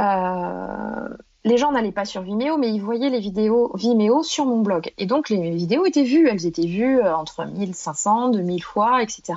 [0.00, 1.08] Euh,
[1.44, 4.92] les gens n'allaient pas sur Vimeo, mais ils voyaient les vidéos Vimeo sur mon blog.
[4.98, 9.34] Et donc les vidéos étaient vues, elles étaient vues euh, entre 1500, 2000 fois, etc.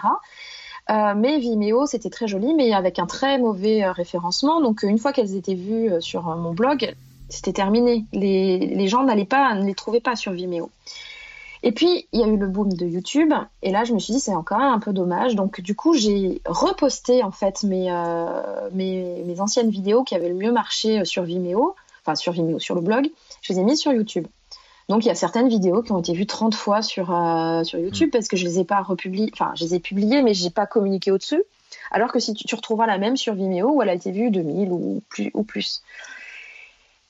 [0.90, 4.62] Euh, mais Vimeo, c'était très joli, mais avec un très mauvais référencement.
[4.62, 6.96] Donc une fois qu'elles étaient vues sur mon blog,
[7.30, 8.06] c'était terminé.
[8.14, 10.70] Les gens n'allaient pas, ne les trouvaient pas sur Vimeo.
[11.68, 13.34] Et puis, il y a eu le boom de YouTube.
[13.62, 15.36] Et là, je me suis dit, c'est encore un peu dommage.
[15.36, 17.92] Donc, du coup, j'ai reposté, en fait, mes,
[18.72, 21.76] mes, mes, anciennes vidéos qui avaient le mieux marché sur Vimeo
[22.08, 23.10] enfin sur Vimeo, sur le blog,
[23.42, 24.28] je les ai mis sur YouTube.
[24.90, 27.78] Donc il y a certaines vidéos qui ont été vues 30 fois sur, euh, sur
[27.78, 28.12] YouTube mm.
[28.12, 30.66] parce que je les ai pas republiées, enfin je les ai publiées mais j'ai pas
[30.66, 31.44] communiqué au-dessus.
[31.92, 34.72] Alors que si tu, retrouveras la même sur Vimeo où elle a été vue 2000
[34.72, 35.32] ou plus.
[35.34, 35.84] Ou plus.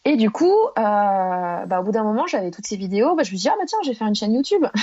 [0.08, 3.34] Et du coup, euh, bah, au bout d'un moment, j'avais toutes ces vidéos, bah, je
[3.34, 4.66] me suis dit, ah bah tiens, je vais faire une chaîne YouTube.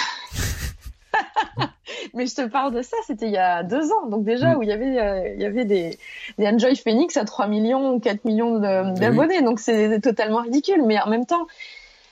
[2.13, 4.07] Mais je te parle de ça, c'était il y a deux ans.
[4.11, 4.59] Donc déjà, mm.
[4.59, 5.99] où il y avait, euh, il y avait des,
[6.37, 9.41] des Enjoy Phoenix à 3 millions ou 4 millions eh d'abonnés.
[9.41, 10.83] Donc c'est totalement ridicule.
[10.85, 11.47] Mais en même temps,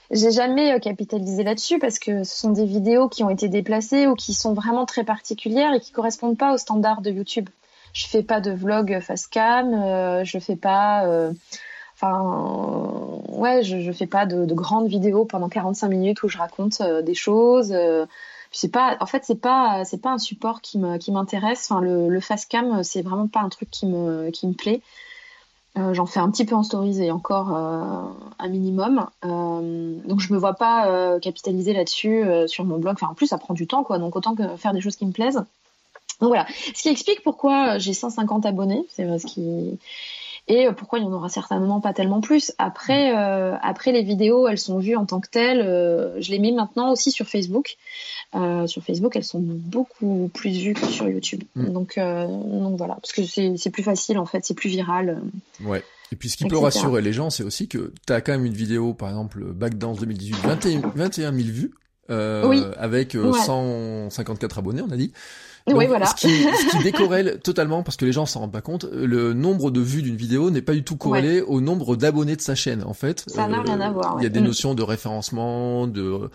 [0.09, 4.07] j'ai jamais euh, capitalisé là-dessus parce que ce sont des vidéos qui ont été déplacées
[4.07, 7.47] ou qui sont vraiment très particulières et qui correspondent pas aux standards de YouTube.
[7.93, 11.05] Je fais pas de vlog face cam, euh, je fais pas,
[12.11, 16.81] ouais, je, je fais pas de, de, grandes vidéos pendant 45 minutes où je raconte
[16.81, 17.73] des choses
[18.53, 21.67] c'est pas en fait c'est pas c'est pas un support qui me qui m'intéresse.
[21.69, 24.81] Enfin le, le cam c'est vraiment pas un truc qui me qui me plaît.
[25.75, 28.03] Euh, j'en fais un petit peu en stories et encore euh,
[28.37, 29.07] un minimum.
[29.25, 32.93] Euh, donc je me vois pas capitaliser là-dessus sur mon blog.
[32.93, 33.97] Enfin en plus ça prend du temps quoi.
[33.97, 35.43] Donc autant que faire des choses qui me plaisent.
[36.21, 36.45] Donc voilà.
[36.75, 39.79] Ce qui explique pourquoi j'ai 150 abonnés c'est ce qui
[40.47, 42.51] et euh, pourquoi il y en aura certainement pas tellement plus.
[42.57, 43.17] Après, mm.
[43.17, 45.61] euh, après les vidéos, elles sont vues en tant que telles.
[45.61, 47.77] Euh, je les mets maintenant aussi sur Facebook.
[48.35, 51.43] Euh, sur Facebook, elles sont beaucoup plus vues que sur YouTube.
[51.55, 51.71] Mm.
[51.71, 55.21] Donc, donc voilà, parce que c'est plus facile en fait, c'est plus viral.
[55.63, 55.83] Ouais.
[56.11, 58.45] Et puis ce qui peut rassurer les gens, c'est aussi que tu as quand même
[58.45, 61.71] une vidéo, par exemple, Backdance 2018, 21, 21 000 vues,
[62.09, 62.61] oui.
[62.77, 65.13] avec 154 abonnés, on a dit
[65.67, 66.05] oui, voilà.
[66.07, 69.33] Ce qui, ce qui décorrèle totalement, parce que les gens s'en rendent pas compte, le
[69.33, 72.55] nombre de vues d'une vidéo n'est pas du tout corrélé au nombre d'abonnés de sa
[72.55, 73.23] chaîne, en fait.
[73.27, 74.15] Ça n'a rien à voir.
[74.19, 74.45] Il y a des mm.
[74.45, 76.29] notions de référencement, de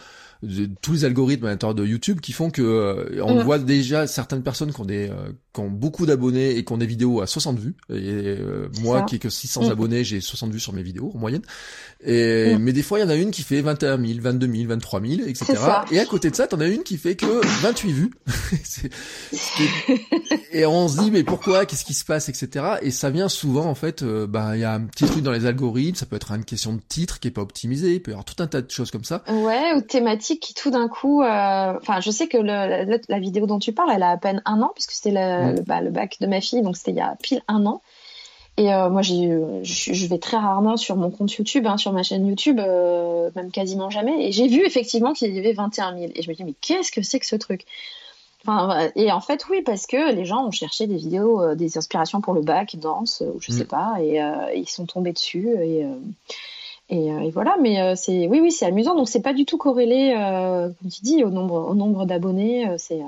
[0.83, 3.43] tous les algorithmes à l'intérieur de YouTube qui font que euh, on mm.
[3.43, 6.79] voit déjà certaines personnes qui ont des euh, qui ont beaucoup d'abonnés et qui ont
[6.79, 7.75] des vidéos à 60 vues.
[7.91, 7.97] Et
[8.39, 9.71] euh, moi qui ai que 600 mm.
[9.71, 11.43] abonnés j'ai 60 vues sur mes vidéos en moyenne.
[12.05, 12.59] Et mm.
[12.59, 15.01] mais des fois il y en a une qui fait 21 000 22 000 23
[15.01, 15.57] 000 etc
[15.91, 18.11] et à côté de ça t'en as une qui fait que 28 vues.
[20.53, 21.67] Et on se dit mais pourquoi?
[21.67, 22.29] Qu'est-ce qui se passe?
[22.29, 25.33] Etc et ça vient souvent en fait bah il y a un petit truc dans
[25.33, 25.97] les algorithmes.
[25.97, 28.25] Ça peut être une question de titre qui est pas optimisé il peut y avoir
[28.25, 29.25] tout un tas de choses comme ça.
[29.29, 33.47] Ouais ou thématique qui tout d'un coup, euh, enfin, je sais que le, la, vidéo
[33.47, 35.91] dont tu parles, elle a à peine un an puisque c'était le, le, bah, le,
[35.91, 37.81] bac de ma fille, donc c'était il y a pile un an.
[38.59, 42.03] Et euh, moi, j'ai, je vais très rarement sur mon compte YouTube, hein, sur ma
[42.03, 44.27] chaîne YouTube, euh, même quasiment jamais.
[44.27, 46.13] Et j'ai vu effectivement qu'il y avait 21 000.
[46.17, 47.65] Et je me dis, mais qu'est-ce que c'est que ce truc?
[48.45, 52.21] Enfin, et en fait, oui, parce que les gens ont cherché des vidéos, des inspirations
[52.21, 53.69] pour le bac, danse, ou je sais mm.
[53.69, 54.21] pas, et,
[54.57, 55.49] ils sont tombés dessus.
[55.63, 55.87] Et,
[56.91, 58.95] et, euh, et, voilà, mais euh, c'est oui, oui, c'est amusant.
[58.95, 62.67] Donc c'est pas du tout corrélé, euh, comme tu dis, au nombre, au nombre d'abonnés.
[62.79, 63.01] c'est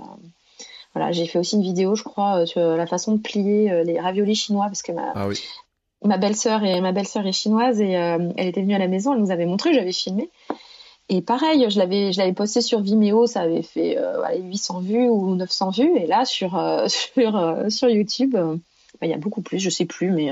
[0.95, 4.35] voilà, j'ai fait aussi une vidéo, je crois, sur la façon de plier les raviolis
[4.35, 5.41] chinois parce que ma ah oui.
[6.05, 9.21] ma belle-sœur et ma belle-sœur est chinoise et elle était venue à la maison, elle
[9.21, 10.29] nous avait montré, j'avais filmé.
[11.09, 15.09] Et pareil, je l'avais je l'avais posté sur Vimeo, ça avait fait euh, 800 vues
[15.09, 16.51] ou 900 vues et là sur
[16.89, 18.57] sur sur YouTube, bah,
[19.03, 20.31] il y a beaucoup plus, je sais plus mais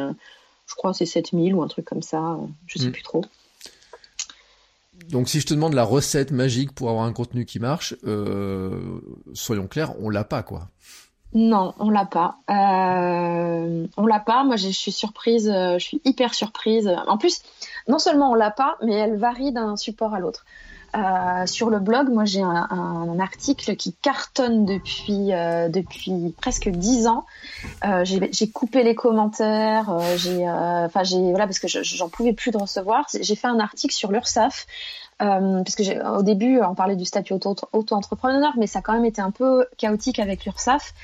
[0.69, 2.93] je crois que c'est 7000 ou un truc comme ça, je sais mm.
[2.93, 3.25] plus trop.
[5.11, 9.01] Donc si je te demande la recette magique pour avoir un contenu qui marche, euh,
[9.33, 10.69] soyons clairs, on l'a pas quoi.
[11.35, 12.37] Non, on l'a pas.
[12.51, 14.45] Euh, on l'a pas.
[14.45, 15.49] Moi, je suis surprise.
[15.49, 16.91] Euh, je suis hyper surprise.
[17.07, 17.43] En plus,
[17.87, 20.47] non seulement on l'a pas, mais elle varie d'un support à l'autre.
[20.97, 27.07] Euh, sur le blog, moi j'ai un, article qui cartonne depuis euh, depuis presque dix
[27.07, 27.27] ans.
[27.85, 32.59] Euh, j'ai coupé les commentaires, j'ai enfin j'ai voilà parce que j'en pouvais plus de
[32.59, 33.07] recevoir.
[33.21, 34.67] J'ai fait un article sur l'URSSAF
[35.19, 39.21] parce que au début on parlait du statut auto-entrepreneur, mais ça a quand même été
[39.21, 40.95] un peu chaotique avec l'URSSAF.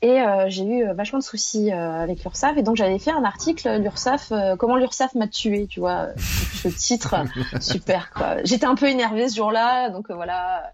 [0.00, 2.56] Et euh, j'ai eu euh, vachement de soucis euh, avec l'URSSAF.
[2.56, 6.08] Et donc, j'avais fait un article, l'URSSAF, comment l'URSSAF m'a tué, tu vois.
[6.16, 7.16] Ce titre,
[7.60, 8.36] super, quoi.
[8.44, 10.72] J'étais un peu énervée ce jour-là, donc voilà,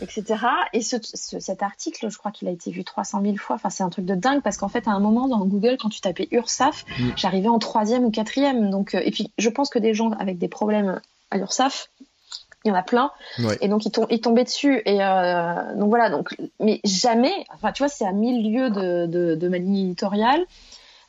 [0.00, 0.24] etc.
[0.72, 3.56] Et ce, cet article, je crois qu'il a été vu 300 000 fois.
[3.56, 5.90] Enfin, c'est un truc de dingue parce qu'en fait, à un moment, dans Google, quand
[5.90, 7.10] tu tapais URSAF, mm.
[7.16, 8.70] j'arrivais en troisième ou quatrième.
[8.70, 11.00] Donc, et puis, je pense que des gens avec des problèmes
[11.30, 11.90] à l'URSSAF,
[12.64, 13.10] il y en a plein.
[13.60, 14.82] Et donc ils, tombaient dessus.
[14.86, 16.10] Et euh, donc voilà.
[16.10, 19.86] Donc mais jamais enfin tu vois c'est à mille lieues de, de, de, ma ligne
[19.86, 20.44] éditoriale.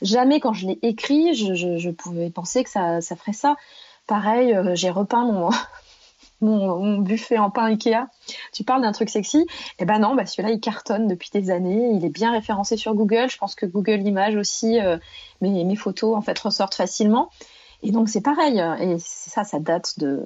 [0.02, 3.56] Jamais quand je l'ai écrit je, je, je, pouvais penser que ça, ça ferait ça.
[4.08, 5.50] Pareil euh, j'ai repeint mon,
[6.42, 8.08] mon, mon buffet en pain Ikea.
[8.52, 9.48] Tu parles d'un truc sexy?
[9.80, 11.92] Eh ben non bah celui-là il cartonne depuis des années.
[11.94, 13.30] Il est bien référencé sur Google.
[13.30, 14.98] Je pense que Google Images aussi euh,
[15.40, 17.30] mes, mes photos en fait ressortent facilement
[17.84, 20.24] et donc c'est pareil et ça ça date de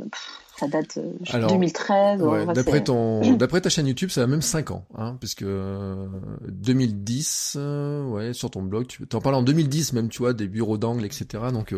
[0.59, 2.21] ça date de euh, 2013.
[2.21, 6.07] Ouais, d'après ton, d'après ta chaîne YouTube, ça a même 5 ans, hein, parce que
[6.47, 10.33] 2010, euh, euh, ouais, sur ton blog, tu en parles en 2010 même, tu vois,
[10.33, 11.43] des bureaux d'angle, etc.
[11.53, 11.73] Donc.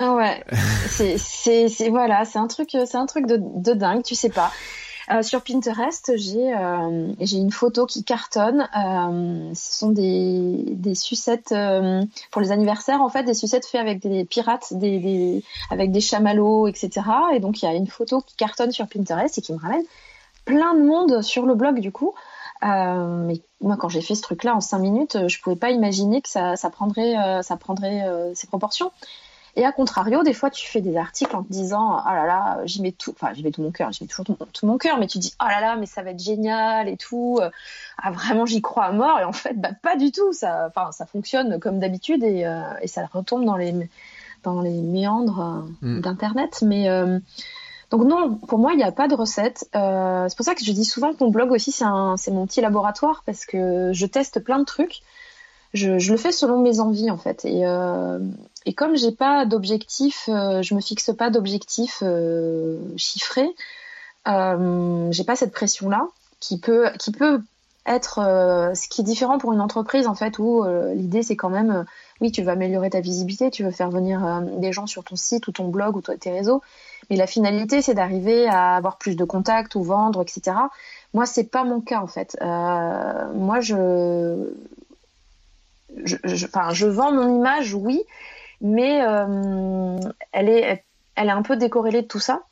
[0.00, 0.44] Ah ouais,
[0.88, 4.30] c'est, c'est, c'est voilà, c'est un truc, c'est un truc de, de dingue, tu sais
[4.30, 4.50] pas.
[5.10, 8.68] Euh, sur Pinterest, j'ai euh, j'ai une photo qui cartonne.
[8.76, 11.54] Euh, ce sont des, des sucettes
[12.30, 16.68] pour les anniversaires, en fait, des sucettes faites avec des pirates, des, avec des chamallows,
[16.68, 16.90] etc.
[17.34, 19.82] Et donc il y a une photo qui cartonne sur Pinterest et qui me ramène
[20.44, 22.14] plein de monde sur le blog du coup.
[22.62, 26.30] Mais moi, quand j'ai fait ce truc-là en cinq minutes, je pouvais pas imaginer que
[26.30, 28.90] ça, ça prendrait, ça prendrait ces proportions.
[29.56, 32.58] Et à contrario, des fois, tu fais des articles en te disant, oh là là,
[32.64, 34.98] j'y mets tout, enfin, j'y mets tout mon cœur, j'y mets toujours tout, mon cœur,
[34.98, 37.38] mais tu dis, oh là là, mais ça va être génial et tout.
[37.98, 39.18] Ah, vraiment, j'y crois à mort.
[39.20, 40.32] Et en fait, bah, pas du tout.
[40.32, 43.88] Ça, enfin, ça fonctionne comme d'habitude et, euh, et, ça retombe dans les,
[44.44, 46.00] dans les méandres euh, mm.
[46.00, 46.62] d'Internet.
[46.62, 47.18] Mais, euh,
[47.90, 49.68] donc non, pour moi, il n'y a pas de recette.
[49.74, 51.84] Euh, c'est pour ça que je dis souvent que mon blog aussi, c'est
[52.30, 55.02] mon petit laboratoire parce que je teste plein de trucs.
[55.74, 57.44] Je, le fais selon mes envies en fait.
[57.44, 58.20] Et, euh,
[58.64, 63.48] et comme j'ai pas d'objectif, euh, je me fixe pas d'objectif euh, chiffré.
[64.26, 66.08] Euh, j'ai pas cette pression là
[66.40, 67.42] qui peut qui peut
[67.86, 71.36] être euh, ce qui est différent pour une entreprise en fait où euh, l'idée c'est
[71.36, 71.84] quand même
[72.22, 75.46] oui tu veux améliorer ta visibilité, tu veux faire venir des gens sur ton site
[75.48, 76.62] ou ton blog ou tes réseaux,
[77.10, 80.56] mais la finalité c'est d'arriver à avoir plus de contacts ou vendre etc.
[81.12, 82.38] Moi c'est pas mon cas en fait.
[82.40, 84.54] moi je
[86.04, 88.02] je, je, enfin, je vends mon image, oui,
[88.60, 89.98] mais euh,
[90.32, 90.84] elle est
[91.16, 92.42] elle est un peu décorrélée de tout ça.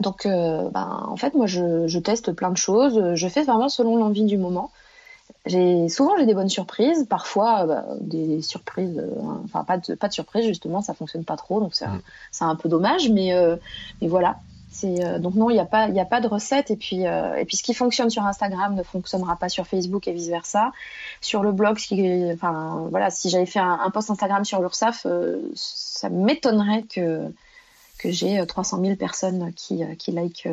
[0.00, 3.14] Donc, euh, ben, en fait, moi, je, je, teste plein de choses.
[3.14, 4.70] Je fais vraiment selon l'envie du moment.
[5.46, 9.14] J'ai souvent j'ai des bonnes surprises, parfois bah, des surprises, euh,
[9.44, 12.00] enfin pas de pas de surprise justement, ça fonctionne pas trop, donc c'est mm.
[12.40, 13.56] un, un, peu dommage, mais euh,
[14.00, 14.36] mais voilà.
[14.84, 15.64] Euh, donc non, il n'y a
[16.04, 19.48] pas de recette et puis et puis ce qui fonctionne sur Instagram ne fonctionnera pas
[19.48, 20.72] sur Facebook et vice versa.
[21.20, 25.06] Sur le blog, si j'avais fait un, post Instagram sur l'URSSAF,
[25.54, 27.32] ça m'étonnerait que
[27.98, 30.48] que j'ai 300 000 personnes qui qui like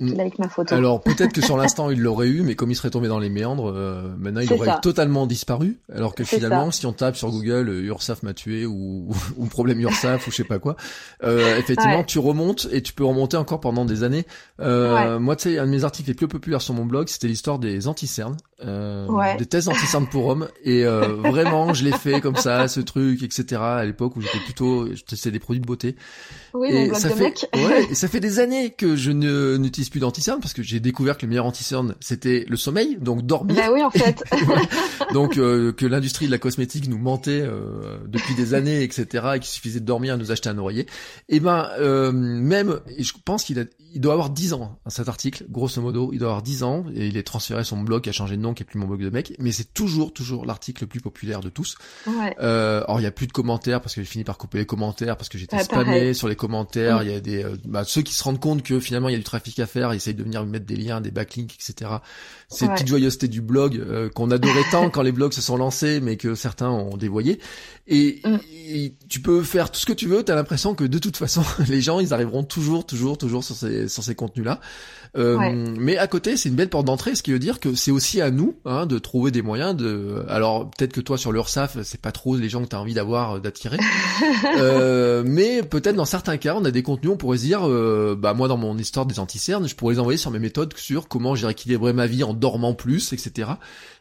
[0.00, 0.30] Mm.
[0.38, 0.74] ma photo.
[0.74, 3.30] Alors peut-être que sur l'instant il l'aurait eu, mais comme il serait tombé dans les
[3.30, 5.78] méandres, euh, maintenant il aurait totalement disparu.
[5.92, 9.80] Alors que finalement, si on tape sur Google euh, Ursaf m'a tué ou, ou problème
[9.80, 10.76] Ursaf ou je sais pas quoi,
[11.24, 14.24] euh, effectivement tu remontes et tu peux remonter encore pendant des années.
[14.60, 17.28] Euh, Moi, tu sais, un de mes articles les plus populaires sur mon blog, c'était
[17.28, 20.48] l'histoire des anticernes, euh, des tests anticernes pour hommes.
[20.64, 23.60] Et euh, vraiment, je l'ai fait comme ça, ce truc, etc.
[23.60, 25.96] À l'époque où j'étais plutôt, je testais des produits de beauté.
[26.54, 30.00] Oui, et ça fait, ouais, et ça fait des années que je ne n'utilise plus
[30.00, 33.56] d'anti-cerne parce que j'ai découvert que le meilleur anti-cerne c'était le sommeil, donc dormir.
[33.56, 34.22] Bah oui, en fait.
[35.12, 39.06] donc euh, que l'industrie de la cosmétique nous mentait euh, depuis des années, etc.
[39.36, 40.82] Et qu'il suffisait de dormir et nous acheter un oreiller.
[41.28, 44.78] Et eh ben euh, même, et je pense qu'il a, il doit avoir 10 ans
[44.84, 47.78] hein, cet article, grosso modo, il doit avoir 10 ans et il est transféré son
[47.82, 50.12] blog a changé de nom, qui est plus mon blog de mec, mais c'est toujours
[50.12, 51.76] toujours l'article le plus populaire de tous.
[52.06, 52.34] Ouais.
[52.40, 54.66] Euh, alors il y a plus de commentaires parce que j'ai fini par couper les
[54.66, 57.02] commentaires parce que j'étais spammé sur les commentaires.
[57.02, 59.14] Il y a des euh, bah, ceux qui se rendent compte que finalement il y
[59.14, 61.90] a du trafic à faire, ils essayent de venir mettre des liens, des backlinks, etc.
[62.50, 62.74] C'est ouais.
[62.74, 66.16] petite joyeuseté du blog euh, qu'on adorait tant quand les blogs se sont lancés, mais
[66.16, 67.40] que certains ont dévoyé.
[67.86, 68.36] Et, mm.
[68.52, 71.42] et tu peux faire tout ce que tu veux, t'as l'impression que de toute façon
[71.68, 74.60] les gens ils arriveront toujours, toujours, toujours sur ces sur ces contenus-là.
[75.16, 77.90] Euh, Mais à côté, c'est une belle porte d'entrée, ce qui veut dire que c'est
[77.90, 80.24] aussi à nous hein, de trouver des moyens de.
[80.28, 83.36] Alors peut-être que toi sur l'URSAF, c'est pas trop les gens que t'as envie d'avoir
[83.36, 83.78] euh, d'attirer,
[84.58, 88.16] euh, mais peut-être dans certains cas, on a des contenus, on pourrait se dire, euh,
[88.18, 91.08] bah moi dans mon histoire des anti-cernes, je pourrais les envoyer sur mes méthodes sur
[91.08, 93.50] comment j'ai rééquilibré ma vie en dormant plus, etc.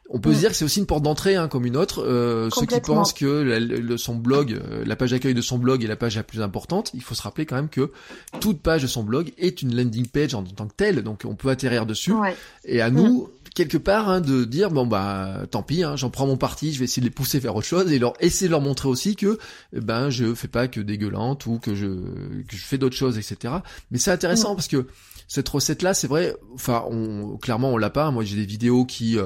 [0.10, 0.40] on peut se Mm.
[0.40, 2.02] dire que c'est aussi une porte d'entrée hein, comme une autre.
[2.02, 5.58] Euh, ceux qui pensent que la- le- son blog, euh, la page d'accueil de son
[5.58, 7.92] blog est la page la plus importante, il faut se rappeler quand même que
[8.40, 11.36] toute page de son blog est une landing page en tant que telle, donc on
[11.36, 12.14] peut atterrir dessus.
[12.14, 12.36] Ouais.
[12.64, 16.28] Et à nous, quelque part, hein, de dire bon bah tant pis, hein, j'en prends
[16.28, 18.52] mon parti, je vais essayer de les pousser vers autre chose et leur essayer de
[18.52, 19.40] leur montrer aussi que
[19.74, 23.18] eh ben je fais pas que dégueulante ou que je que je fais d'autres choses,
[23.18, 23.56] etc.
[23.90, 24.86] Mais c'est intéressant parce que
[25.28, 28.12] cette recette là, c'est vrai, enfin on clairement on l'a pas.
[28.12, 29.26] Moi j'ai des vidéos qui euh,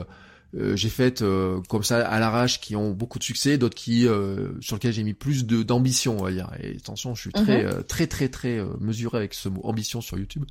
[0.56, 4.08] euh, j'ai faites euh, comme ça à l'arrache qui ont beaucoup de succès, d'autres qui
[4.08, 6.50] euh, sur lesquelles j'ai mis plus de d'ambition, on va dire.
[6.62, 7.70] Et attention, je suis très Mhm.
[7.70, 10.44] euh, très très très euh, mesuré avec ce mot ambition sur YouTube,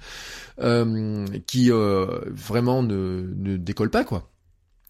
[0.61, 4.31] euh, qui euh, vraiment ne ne décolle pas quoi.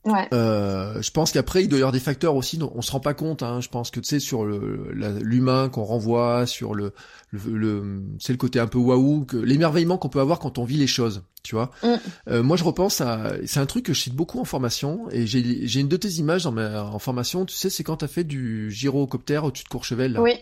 [0.04, 0.28] Ouais.
[0.32, 3.00] Euh, je pense qu'après il doit y avoir des facteurs aussi dont on se rend
[3.00, 3.42] pas compte.
[3.42, 3.60] Hein.
[3.60, 6.92] Je pense que tu sais sur l'humain qu'on renvoie, sur le
[7.30, 10.78] le, le c'est le côté un peu waouh, l'émerveillement qu'on peut avoir quand on vit
[10.78, 11.22] les choses.
[11.42, 11.70] Tu vois.
[11.82, 11.94] Mm.
[12.28, 15.26] Euh, moi je repense à c'est un truc que je cite beaucoup en formation et
[15.26, 17.44] j'ai j'ai une de tes images dans ma en formation.
[17.44, 20.12] Tu sais c'est quand t'as fait du gyrocoptère au-dessus de Courchevel.
[20.14, 20.22] Là.
[20.22, 20.32] Oui.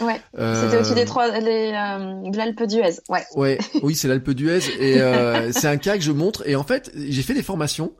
[0.00, 0.20] Ouais.
[0.38, 3.00] Euh, C'était au-dessus des trois, les, euh, de l'Alpe d'Huez.
[3.08, 3.24] Ouais.
[3.34, 6.64] Ouais, oui, c'est l'Alpe d'Huez et euh, c'est un cas que je montre et en
[6.64, 7.92] fait, j'ai fait des formations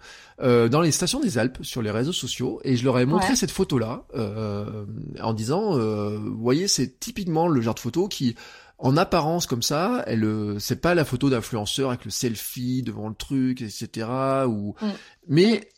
[0.43, 3.31] euh, dans les stations des Alpes sur les réseaux sociaux et je leur ai montré
[3.31, 3.37] Ouais.
[3.37, 4.85] cette photo-là euh,
[5.23, 8.35] en disant, euh, vous voyez, c'est typiquement le genre de photo qui
[8.79, 13.09] en apparence comme ça, elle, euh, c'est pas la photo d'influenceur avec le selfie devant
[13.09, 14.09] le truc, etc.
[14.49, 14.87] Ou, Mm.
[15.29, 15.69] mais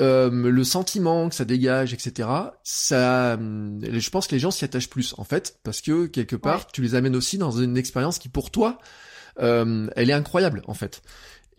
[0.00, 2.28] euh, le sentiment que ça dégage, etc.
[2.64, 6.36] Ça, hum, je pense que les gens s'y attachent plus en fait, parce que quelque
[6.36, 6.66] part, Ouais.
[6.72, 8.78] tu les amènes aussi dans une expérience qui pour toi,
[9.40, 11.02] euh, elle est incroyable en fait.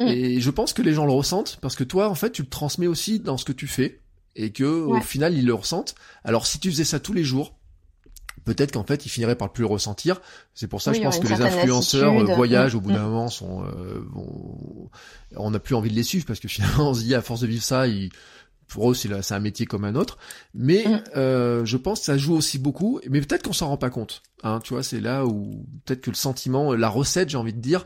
[0.06, 0.08] Mm.
[0.08, 2.50] Et je pense que les gens le ressentent parce que toi, en fait, tu le
[2.50, 4.00] transmets aussi dans ce que tu fais
[4.36, 5.96] et que au final, ils le ressentent.
[6.24, 7.54] Alors, si tu faisais ça tous les jours,
[8.46, 10.22] peut-être qu'en fait, ils finiraient par plus le ressentir.
[10.56, 12.78] C'est pour ça, Oui, je pense que les influenceurs euh, voyagent Mm.
[12.78, 14.90] au bout d'un moment, sont, euh, vont-
[15.36, 17.42] on n'a plus envie de les suivre parce que finalement, on se dit à force
[17.42, 18.10] de vivre ça, ils
[18.68, 20.18] pour eux, c'est un métier comme un autre.
[20.54, 21.04] Mais Mm.
[21.18, 23.02] euh, je pense que ça joue aussi beaucoup.
[23.10, 24.22] Mais peut-être qu'on s'en rend pas compte.
[24.44, 27.60] Hein, tu vois, c'est là où peut-être que le sentiment, la recette, j'ai envie de
[27.60, 27.86] dire.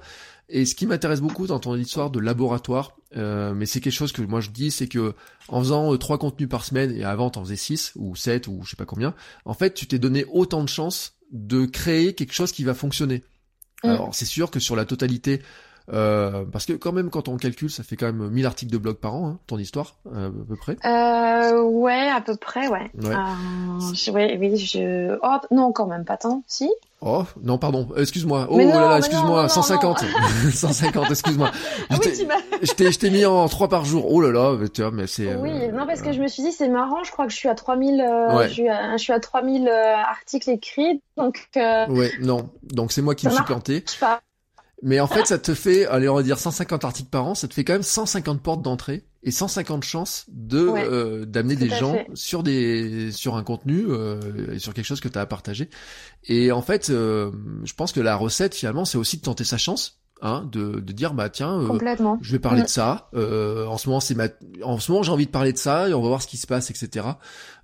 [0.50, 4.12] Et ce qui m'intéresse beaucoup dans ton histoire de laboratoire, euh, mais c'est quelque chose
[4.12, 5.16] que moi je dis, c'est que
[5.48, 8.62] en faisant euh, trois contenus par semaine et avant t'en faisais six ou sept ou
[8.64, 9.16] je sais pas combien,
[9.46, 13.24] en fait tu t'es donné autant de chances de créer quelque chose qui va fonctionner.
[13.84, 13.90] Mm.
[13.90, 15.42] Alors c'est sûr que sur la totalité,
[15.92, 18.78] euh, parce que quand même quand on calcule, ça fait quand même 1000 articles de
[18.78, 20.78] blog par an, hein, ton histoire euh, à peu près.
[20.86, 22.92] Euh, ouais, à peu près, ouais.
[23.02, 23.16] Ouais.
[23.16, 25.16] Euh, je- ouais, oui, je.
[25.24, 26.70] Oh, non, quand même pas tant, si.
[27.08, 28.48] Oh non pardon, excuse-moi.
[28.50, 30.04] Oh là là, excuse-moi, non, non, 150,
[30.52, 31.52] 150, excuse-moi.
[31.90, 32.28] Ah Je oui, t'ai-.
[32.66, 34.12] Je t'ai, je t'ai mis en trois par jour.
[34.12, 35.36] Oh là là, mais tu vois, mais c'est.
[35.36, 37.38] Oui, euh, non, parce que je me suis dit, c'est marrant, je crois que je
[37.38, 38.48] suis à 3000, euh, Ouais.
[38.50, 42.50] je, suis à, je suis à 3000 euh, articles écrits, donc, euh, Ouais, non.
[42.64, 43.84] Donc c'est moi qui me suis planté.
[43.86, 44.22] je sais pas.
[44.82, 47.48] Mais en fait, ça te fait, allez, on va dire 150 articles par an, ça
[47.48, 51.68] te fait quand même 150 portes d'entrée et 150 chances de Ouais, euh, d'amener des
[51.70, 52.08] gens fait.
[52.14, 55.70] sur des sur un contenu euh, et sur quelque chose que tu as à partager.
[56.26, 57.32] Et en fait, euh,
[57.64, 60.94] je pense que la recette finalement, c'est aussi de tenter sa chance, hein, de de
[60.94, 61.78] dire bah tiens, euh,
[62.22, 63.10] je vais parler de ça.
[63.16, 64.28] Euh, en ce moment, c'est ma,
[64.64, 66.38] en ce moment, j'ai envie de parler de ça et on va voir ce qui
[66.38, 67.06] se passe, etc.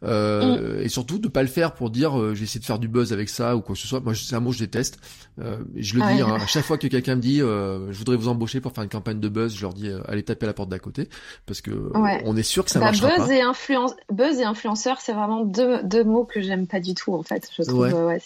[0.04, 0.82] Euh, Mm.
[0.82, 2.88] Et surtout de pas le faire pour dire, euh, je vais essayer de faire du
[2.88, 4.00] buzz avec ça ou quoi que ce soit.
[4.00, 4.98] Moi, c'est un mot que je déteste.
[5.40, 6.16] Euh, je le Ouais.
[6.16, 8.72] dis hein, à chaque fois que quelqu'un me dit, euh, je voudrais vous embaucher pour
[8.74, 10.80] faire une campagne de buzz, je leur dis, euh, allez taper à la porte d'à
[10.80, 11.08] côté
[11.46, 12.22] parce que Ouais.
[12.26, 13.34] on est sûr que ça Bah, marchera buzz pas.
[13.34, 17.14] et influence, buzz et influenceur, c'est vraiment deux, deux mots que j'aime pas du tout,
[17.14, 17.48] en fait.
[17.58, 18.20] Je trouve, Ouais.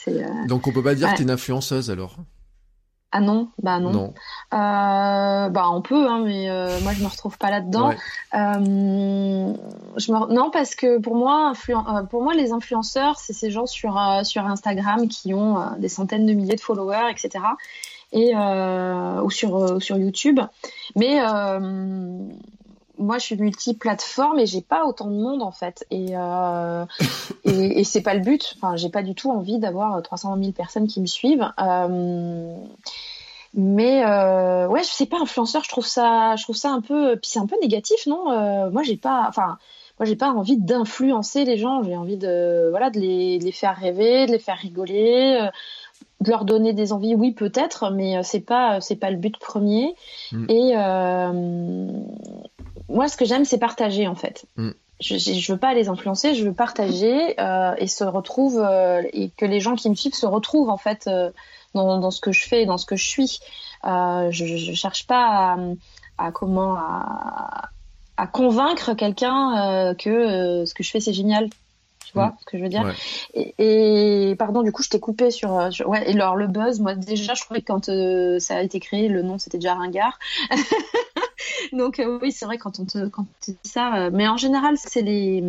[0.47, 2.17] Donc on peut pas dire que t'es une influenceuse alors.
[3.18, 3.91] Ah non, bah non.
[3.91, 4.13] Non.
[4.53, 7.88] Euh, bah on peut, hein, mais euh, moi je me retrouve pas là-dedans.
[7.88, 7.97] Ouais.
[8.34, 9.53] Euh,
[9.95, 10.34] je me...
[10.34, 14.45] Non, parce que pour moi, influen- pour moi, les influenceurs, c'est ces gens sur, sur
[14.45, 17.45] Instagram qui ont des centaines de milliers de followers, etc.
[18.11, 20.41] Et, ou, sur, sur YouTube.
[20.97, 22.20] Mais euh,
[22.98, 25.86] moi, je suis multiplateforme et j'ai pas autant de monde en fait.
[25.91, 26.86] Et, euh,
[27.43, 28.56] et, et c'est pas le but.
[28.58, 31.48] Enfin, j'ai pas du tout envie d'avoir 300 000 personnes qui me suivent.
[31.60, 32.56] Euh,
[33.54, 37.16] mais euh, ouais, je sais pas, influenceur, je trouve ça, je trouve ça un peu,
[37.16, 38.30] puis c'est un peu négatif, non?
[38.32, 39.58] Euh, Moi, j'ai pas, enfin,
[40.00, 41.82] moi, j'ai pas envie d'influencer les gens.
[41.84, 45.50] J'ai envie de, voilà, de les, de les faire rêver, de les faire rigoler, euh,
[46.20, 47.16] de leur donner des envies.
[47.16, 49.96] Oui, peut-être, mais euh, c'est pas, c'est pas le but premier.
[50.34, 50.46] Mm.
[50.50, 51.91] Et euh,
[52.89, 54.45] moi, ce que j'aime, c'est partager, en fait.
[54.57, 54.71] Mm.
[55.01, 59.29] Je, je veux pas les influencer, je veux partager euh, et se retrouve euh, et
[59.29, 61.31] que les gens qui me suivent se retrouvent en fait euh,
[61.73, 63.39] dans, dans ce que je fais, dans ce que je suis.
[63.83, 65.57] Euh, je, je cherche pas
[66.17, 67.69] à, à comment à,
[68.15, 71.49] à convaincre quelqu'un euh, que euh, ce que je fais c'est génial.
[72.05, 72.36] Tu vois Mm.
[72.39, 72.93] ce que je veux dire Ouais.
[73.57, 76.09] et, et pardon, du coup, je t'ai coupé sur, sur- ouais.
[76.09, 79.09] Et alors le buzz, moi déjà, je trouvais que quand euh, ça a été créé,
[79.09, 80.17] le nom c'était déjà ringard.
[81.73, 84.38] Donc euh, oui, c'est vrai quand on te quand tu dis ça, euh, mais en
[84.38, 85.43] général, c'est les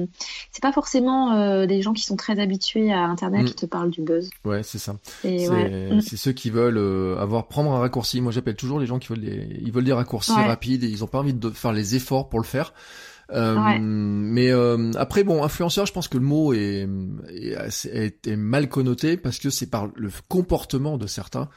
[0.52, 3.44] c'est pas forcément euh, des gens qui sont très habitués à internet Mm.
[3.46, 4.30] qui te parlent du buzz.
[4.44, 4.96] Ouais, c'est ça.
[5.22, 5.94] C'est ouais.
[5.94, 6.00] Mm.
[6.00, 6.78] c'est ceux qui veulent
[7.18, 8.20] avoir prendre un raccourci.
[8.20, 10.46] Moi, j'appelle toujours les gens qui veulent des ils veulent des raccourcis Ouais.
[10.46, 12.72] rapides et ils ont pas envie de faire les efforts pour le faire.
[13.32, 13.78] Euh, Ouais.
[13.80, 16.86] Mais euh, après, bon, influenceur, je pense que le mot est,
[17.30, 21.48] est- est mal connoté parce que c'est par le comportement de certains.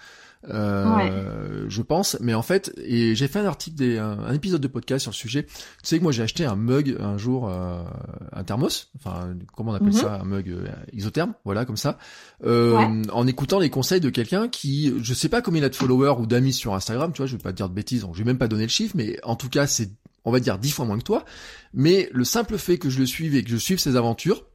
[0.48, 4.62] Euh, je pense, mais en fait, et j'ai fait un article, des, un, un épisode
[4.62, 5.44] de podcast sur le sujet.
[5.44, 5.54] Tu
[5.84, 7.84] sais que moi j'ai acheté un mug un jour, euh,
[8.32, 9.94] un thermos, enfin comment on appelle Mhm.
[9.94, 11.98] ça, un mug euh, isotherme, voilà comme ça,
[12.46, 13.02] euh, Ouais.
[13.12, 16.16] en écoutant les conseils de quelqu'un qui, je sais pas combien il a de followers
[16.20, 18.20] ou d'amis sur Instagram, tu vois, je vais pas te dire de bêtises, donc je
[18.20, 19.90] vais même pas donner le chiffre, mais en tout cas c'est,
[20.26, 21.26] on va dire dix fois moins que toi.
[21.74, 24.46] Mais le simple fait que je le suive et que je suive ses aventures,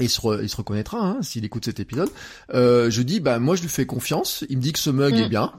[0.00, 2.10] et il se, re- il se reconnaîtra hein, s'il écoute cet épisode.
[2.54, 4.44] Euh, je dis bah moi je lui fais confiance.
[4.48, 5.18] Il me dit que ce mug Mm.
[5.18, 5.52] est bien.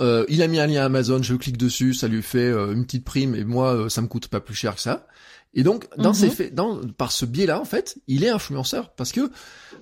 [0.00, 2.84] Euh, il a mis un lien Amazon, je clique dessus, ça lui fait euh, une
[2.84, 5.06] petite prime et moi euh, ça me coûte pas plus cher que ça.
[5.54, 6.14] Et donc dans Mhm.
[6.14, 9.30] ces faits, dans par ce biais-là en fait, il est influenceur parce que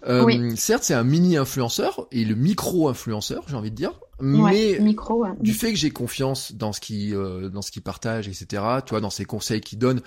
[0.07, 0.57] euh, Oui.
[0.57, 4.79] certes c'est un mini influenceur et le micro influenceur j'ai envie de dire, Ouais, mais
[4.79, 5.25] micro.
[5.25, 5.31] ouais.
[5.41, 8.91] du fait que j'ai confiance dans ce qui euh, dans ce qu'il partage etc tu
[8.91, 10.01] vois dans ses conseils qu'il donne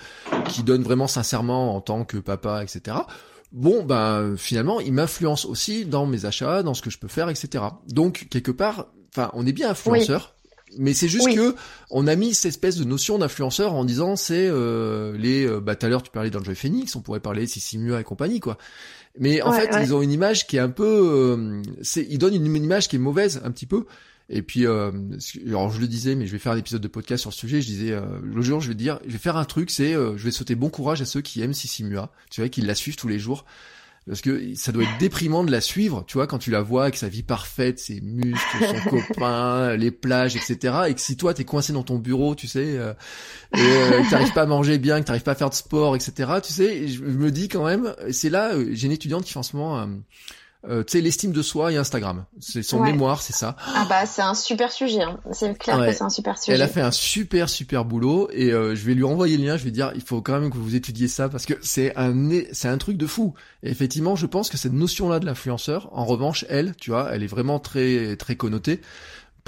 [0.47, 2.95] qu'il donne vraiment sincèrement en tant que papa etc
[3.51, 7.29] bon ben finalement il m'influence aussi dans mes achats dans ce que je peux faire
[7.29, 10.35] etc donc quelque part enfin on est bien influenceur
[10.77, 11.35] Mais c'est juste Oui.
[11.35, 11.55] que
[11.89, 15.75] on a mis cette espèce de notion d'influenceur en disant c'est euh, les euh, bah
[15.77, 18.41] tout à l'heure tu parlais d'Enjoy Phoenix, on pourrait parler de Sissi Mua et compagnie
[18.41, 18.57] quoi.
[19.17, 19.83] Mais en Ouais, fait, ouais.
[19.85, 22.89] ils ont une image qui est un peu euh, c'est ils donnent une, une image
[22.89, 23.85] qui est mauvaise un petit peu.
[24.29, 24.91] Et puis euh,
[25.47, 27.61] alors je le disais mais je vais faire un épisode de podcast sur le sujet,
[27.61, 30.17] je disais euh, le jour je vais dire je vais faire un truc c'est euh,
[30.17, 32.75] je vais sauter bon courage à ceux qui aiment Sissi Mua, tu vois qui la
[32.75, 33.45] suivent tous les jours
[34.07, 36.83] parce que ça doit être déprimant de la suivre, tu vois, quand tu la vois
[36.83, 40.75] avec sa vie parfaite, ses muscles, son copain, les plages, etc.
[40.87, 42.93] Et que si toi t'es coincé dans ton bureau, tu sais, euh,
[43.53, 45.95] et euh, que t'arrives pas à manger bien, que t'arrives pas à faire de sport,
[45.95, 46.31] etc.
[46.41, 49.39] Tu sais, je me dis quand même, c'est là, euh, j'ai une étudiante qui fait
[49.39, 49.89] en ce moment,
[50.67, 52.25] euh, tu sais, l'estime de soi et Instagram.
[52.39, 52.91] C'est son Ouais.
[52.91, 53.55] mémoire, c'est ça.
[53.75, 55.01] Ah bah c'est un super sujet.
[55.03, 55.19] hein.
[55.31, 55.87] C'est clair Ouais.
[55.89, 56.53] que c'est un super sujet.
[56.55, 59.57] Elle a fait un super super boulot et euh, je vais lui envoyer le lien.
[59.57, 62.13] Je vais dire il faut quand même que vous étudiez ça parce que c'est un
[62.51, 63.33] c'est un truc de fou.
[63.63, 67.09] Et effectivement, je pense que cette notion là de l'influenceur, en revanche, elle, tu vois,
[67.13, 68.81] elle est vraiment très très connotée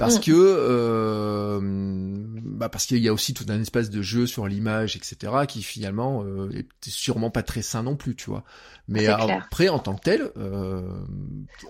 [0.00, 0.20] parce Mm.
[0.22, 4.96] que euh, bah parce qu'il y a aussi tout un espace de jeu sur l'image,
[4.96, 5.32] etc.
[5.46, 8.42] qui finalement euh, est sûrement pas très sain non plus, tu vois.
[8.88, 10.82] Mais après, en tant que tel, euh,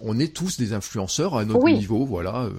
[0.02, 1.74] on est tous des influenceurs à notre Oui.
[1.74, 2.44] niveau, voilà.
[2.44, 2.50] euh,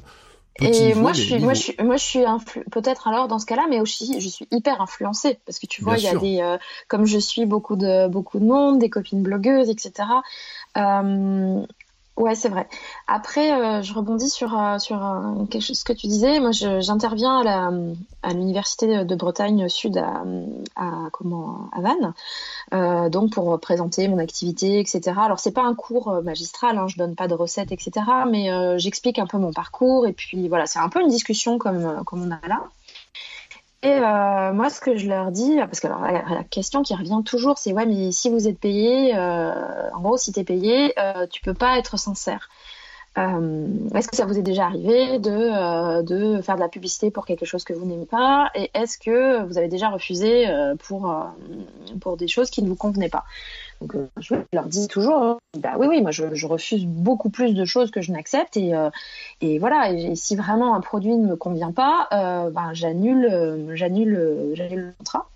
[0.57, 3.27] petit Et niveau, moi je suis, moi je suis, moi je suis influ- peut-être alors
[3.27, 6.13] dans ce cas-là, mais aussi je suis hyper influencée parce que tu vois, Bien il
[6.13, 6.57] y a des, euh,
[6.89, 9.91] comme je suis beaucoup de beaucoup de monde, des copines blogueuses, etc.
[10.77, 11.61] Euh,
[12.17, 12.67] ouais, c'est vrai.
[13.07, 16.39] Après, euh, je rebondis sur euh, sur euh, que tu disais.
[16.39, 17.71] Moi, j'interviens à la
[18.23, 22.13] à l'université de, Bretagne Sud à, comment à Vannes,
[22.73, 25.13] euh, donc pour présenter mon activité, etc.
[25.17, 27.91] Alors c'est pas un cours euh, magistral, hein, je donne pas de recettes, etc.
[28.29, 32.03] Mais j'explique un peu mon parcours et puis voilà, c'est un peu une discussion comme
[32.05, 32.63] comme on a là.
[33.83, 37.21] Et euh, moi, ce que je leur dis, parce que alors, la, question qui revient
[37.25, 41.25] toujours, c'est ouais, mais si vous êtes payé, euh, en gros, si t'es payé, euh,
[41.27, 42.49] tu peux pas être sincère.
[43.17, 47.11] Euh, est-ce que ça vous est déjà arrivé de, euh, de faire de la publicité
[47.11, 48.51] pour quelque chose que vous n'aimez pas?
[48.55, 51.13] Et est-ce que vous avez déjà refusé euh, pour,
[51.99, 53.25] pour des choses qui ne vous convenaient pas?
[53.81, 57.55] Donc, euh, je leur dis toujours, hein, bah oui, oui, moi je, refuse beaucoup plus
[57.55, 58.55] de choses que je n'accepte.
[58.55, 58.89] Et, euh,
[59.59, 64.79] voilà, et, si vraiment un produit ne me convient pas, euh, ben, j'annule j'annule j'annule
[64.79, 65.27] le contrat.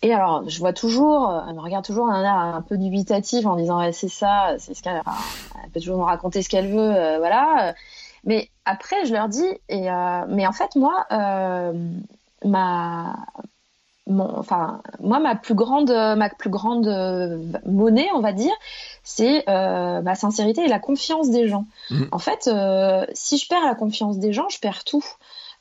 [0.00, 3.56] Et alors, je vois toujours, elle me regarde toujours d'un air un peu dubitatif en
[3.56, 5.02] disant c'est ça, c'est ce qu'elle,
[5.62, 7.74] elle peut toujours me raconter ce qu'elle veut, voilà.
[8.24, 9.88] Mais après, je leur dis, et
[10.28, 11.06] mais en fait, moi,
[12.44, 13.16] ma,
[14.06, 18.52] mon, enfin, moi, ma plus grande, ma plus grande euh, monnaie, on va dire,
[19.02, 21.66] c'est euh, ma sincérité et la confiance des gens.
[21.90, 22.08] Mhm.
[22.12, 25.04] En fait, euh, si je perds la confiance des gens, je perds tout.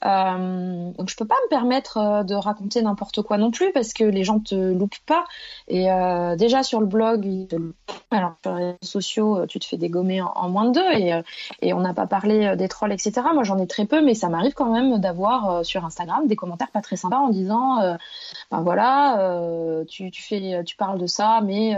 [0.06, 3.94] Euh, donc je peux pas me permettre euh, de raconter n'importe quoi non plus parce
[3.94, 5.26] que les gens te loupent pas.
[5.68, 7.76] Et euh, déjà sur le blog, ils te loupent.
[8.12, 10.92] alors sur les réseaux sociaux, tu te fais dégommer en, en moins de deux.
[10.94, 11.14] Et,
[11.62, 13.22] et on n'a pas parlé des trolls, etc.
[13.34, 16.72] Moi j'en ai très peu, mais ça m'arrive quand même d'avoir sur Instagram des commentaires
[16.72, 17.78] pas très sympas en disant,
[18.52, 21.76] ben voilà, tu, tu fais, tu parles de ça, mais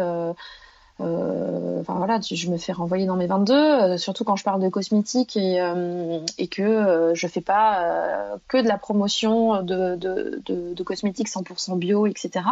[1.00, 4.70] enfin voilà, je me fais renvoyer dans mes 22, euh, surtout quand je parle de
[4.70, 6.20] cosmétiques et, euh,
[6.50, 11.30] que euh, je fais pas euh, que de la promotion de, de, de, de cosmétiques
[11.30, 12.46] 100% bio, etc.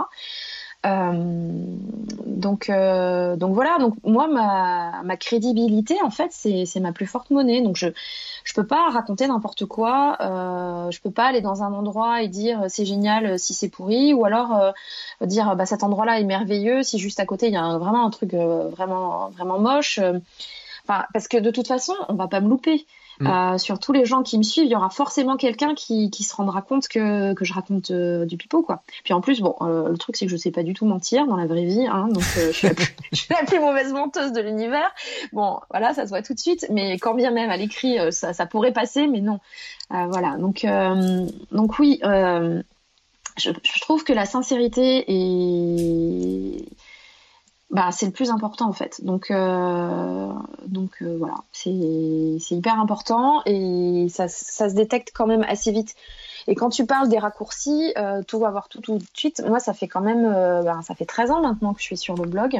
[0.83, 3.77] donc, donc voilà.
[3.79, 7.61] Donc moi, ma, ma crédibilité, en fait, c'est ma plus forte monnaie.
[7.61, 7.87] Donc je
[8.43, 10.17] je peux pas raconter n'importe quoi.
[10.19, 14.13] Euh, je peux pas aller dans un endroit et dire c'est génial si c'est pourri,
[14.13, 14.73] ou alors
[15.21, 18.09] dire bah cet endroit-là est merveilleux si juste à côté il y a vraiment un
[18.09, 19.99] truc vraiment vraiment moche.
[20.87, 22.85] Enfin, parce que de toute façon, on va pas me louper.
[23.19, 23.27] Mm.
[23.27, 26.23] Euh, sur tous les gens qui me suivent, il y aura forcément quelqu'un qui, qui,
[26.23, 28.81] se rendra compte que, que je raconte euh, du pipeau, quoi.
[29.03, 31.27] Puis en plus, bon, euh, le truc c'est que je sais pas du tout mentir
[31.27, 34.31] dans la vraie vie, hein, donc je suis, plus, je, suis la plus, mauvaise menteuse
[34.31, 34.91] de l'univers.
[35.31, 38.33] Bon, voilà, ça se voit tout de suite, mais quand bien même à l'écrit, ça,
[38.33, 39.39] ça, pourrait passer, mais non.
[39.89, 40.65] voilà, donc
[41.51, 46.65] donc oui, je, je, trouve que la sincérité est
[47.73, 49.03] bah, c'est le plus important en fait.
[49.03, 50.31] Donc, euh,
[50.67, 55.95] donc euh, voilà, c'est hyper important et ça, ça, se détecte quand même assez vite.
[56.45, 59.41] Et quand tu parles des raccourcis, euh, tout va voir tout tout de suite.
[59.47, 60.23] Moi, ça fait quand même,
[60.63, 62.59] bah, ça fait 13 ans maintenant que je suis sur le blog.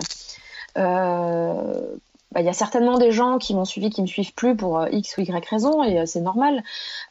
[0.76, 4.88] Bah, il y a certainement des gens qui m'ont suivi, qui me suivent plus pour
[4.92, 6.64] X ou Y raison, et c'est normal.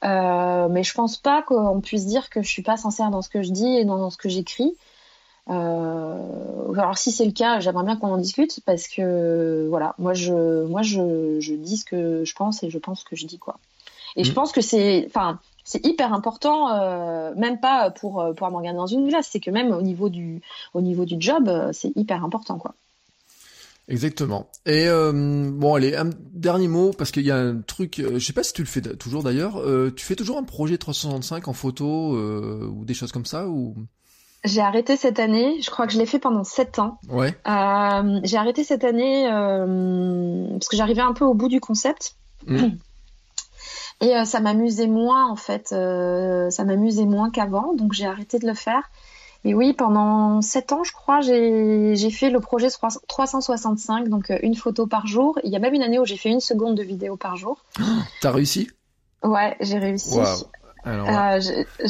[0.03, 3.43] mais je pense pas qu'on puisse dire que je suis pas sincère dans ce que
[3.43, 4.74] je dis et dans ce que j'écris.
[5.51, 10.14] Euh, alors si c'est le cas, j'aimerais bien qu'on en discute parce que voilà, moi
[10.14, 13.27] je moi je, je dis ce que je pense et je pense ce que je
[13.27, 13.59] dis quoi.
[14.16, 14.35] Et je mm.
[14.35, 18.86] pense que c'est enfin c'est hyper important, euh, même pas pour pour me regarder dans
[18.86, 20.43] une glace, c'est que même au niveau du
[20.74, 22.74] au niveau du job, c'est hyper important quoi.
[23.89, 24.48] Exactement.
[24.64, 28.24] Et euh, bon, allez, un dernier mot parce qu'il y a un truc, euh, je
[28.24, 29.59] sais pas si tu le fais toujours d'ailleurs.
[29.59, 33.48] Euh, tu fais toujours un projet 365 en photo euh, ou des choses comme ça
[33.48, 33.74] ou?
[34.44, 35.60] J'ai arrêté cette année.
[35.60, 36.98] Je crois que je l'ai fait pendant sept ans.
[37.09, 37.35] Ouais.
[37.47, 42.16] Euh, j'ai arrêté cette année euh, parce que j'arrivais un peu au bout du concept.
[42.47, 42.69] Mm.
[44.01, 45.69] Et euh, ça m'amusait moins en fait.
[45.69, 48.90] Ça m'amusait moins qu'avant, donc j'ai arrêté de le faire.
[49.44, 52.69] Et oui, pendant sept ans, je crois, j'ai fait le projet
[53.09, 55.39] 365, donc une photo par jour.
[55.43, 57.64] Il y a même une année où j'ai fait une seconde de vidéo par jour.
[58.20, 58.70] T'as réussi?
[59.24, 60.16] Ouais, j'ai réussi.
[60.16, 60.47] Wow.
[60.87, 61.41] Euh,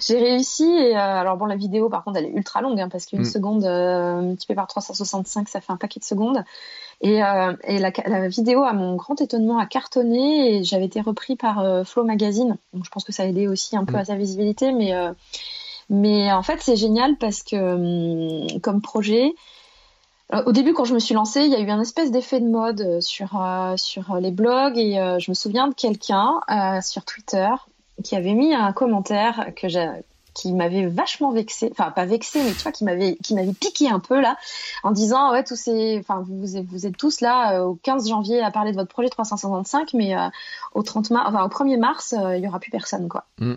[0.00, 2.90] j'ai réussi et euh, alors bon la vidéo par contre elle est ultra longue hein,
[2.90, 3.24] parce qu'une mm.
[3.24, 6.44] seconde euh, multipliée par 365 ça fait un paquet de secondes
[7.00, 11.36] et, et la, la, vidéo à mon grand étonnement a cartonné et j'avais été repris
[11.36, 14.00] par Flow Magazine donc je pense que ça a aidé aussi un peu mm.
[14.00, 14.92] à sa visibilité mais
[15.88, 19.32] mais en fait c'est génial parce que hum, comme projet
[20.44, 22.48] au début, quand je me suis lancée, il y a eu un espèce d'effet de
[22.48, 23.40] mode sur
[23.76, 26.40] sur les blogs et je me souviens de quelqu'un
[26.82, 27.46] sur Twitter
[28.04, 29.88] qui avait mis un commentaire que j'ai
[30.36, 33.88] qui m'avait vachement vexé, enfin pas vexé, mais tu vois, qui m'avait qui m'avait piqué
[33.88, 34.36] un peu là,
[34.82, 38.42] en disant ouais tous ces, enfin vous vous êtes tous là euh, au 15 janvier
[38.42, 40.28] à parler de votre projet 365, mais euh,
[40.74, 43.24] au 30 mars, enfin au 1er mars, euh, il y aura plus personne quoi.
[43.38, 43.54] Mm.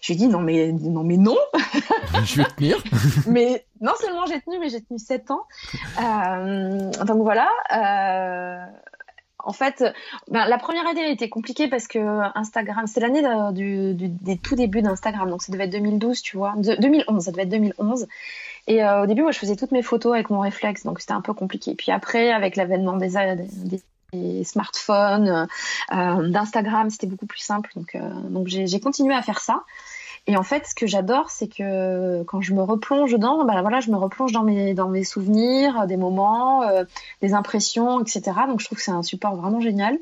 [0.00, 1.36] Je lui ai dit non mais non mais non.
[2.24, 2.82] je vais tenir.
[3.28, 5.44] mais non seulement j'ai tenu, mais j'ai tenu 7 ans.
[7.04, 7.48] donc voilà
[9.46, 9.84] en fait,
[10.28, 11.98] ben, la première année a été compliquée parce que
[12.36, 16.54] Instagram, c'est l'année du, des tout débuts d'Instagram, donc ça devait être 2012, tu vois,
[16.56, 18.06] 2011, ça devait être 2011.
[18.66, 21.12] Et euh, au début, moi, je faisais toutes mes photos avec mon réflexe, donc c'était
[21.12, 21.74] un peu compliqué.
[21.76, 23.12] Puis après, avec l'avènement des,
[24.12, 25.46] des, smartphones,
[25.92, 27.70] euh, d'Instagram, c'était beaucoup plus simple.
[27.94, 29.62] Euh, donc j'ai continué à faire ça.
[30.28, 33.78] Et en fait, ce que j'adore, c'est que quand je me replonge dedans, ben voilà,
[33.80, 36.84] je me replonge dans mes dans mes souvenirs, des moments, euh,
[37.22, 38.22] des impressions, etc.
[38.48, 39.96] Donc je trouve que c'est un support vraiment génial.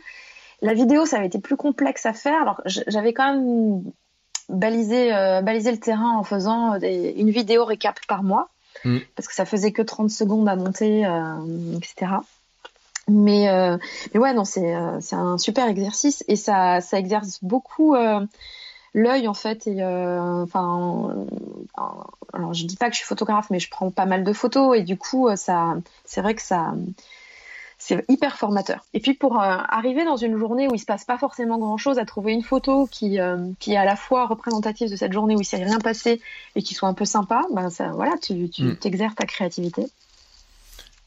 [0.63, 2.41] La vidéo, ça avait été plus complexe à faire.
[2.41, 3.83] Alors j'avais quand même
[4.49, 8.49] balisé euh, balisé le terrain en faisant des, une vidéo récap par mois,
[8.87, 9.01] mm.
[9.17, 12.13] parce que ça faisait que 30 secondes à monter, euh, etc.
[13.09, 13.47] Mais
[14.15, 17.95] mais ouais, non, c'est c'est un super exercice et ça ça exerce beaucoup
[18.95, 21.85] l'œil en fait et euh, enfin euh,
[22.33, 24.79] alors je dis pas que je suis photographe mais je prends pas mal de photos
[24.79, 26.75] et du coup euh, ça c'est vrai que ça
[27.77, 28.83] c'est hyper formateur.
[28.95, 31.99] Et puis pour arriver dans une journée où il se passe pas forcément grand chose,
[31.99, 33.19] à trouver une photo qui
[33.59, 36.23] qui est à la fois représentative de cette journée où il s'est rien passé
[36.55, 38.77] et qui soit un peu sympa, ben ça voilà, tu tu mm.
[38.77, 39.87] t'exerces ta créativité.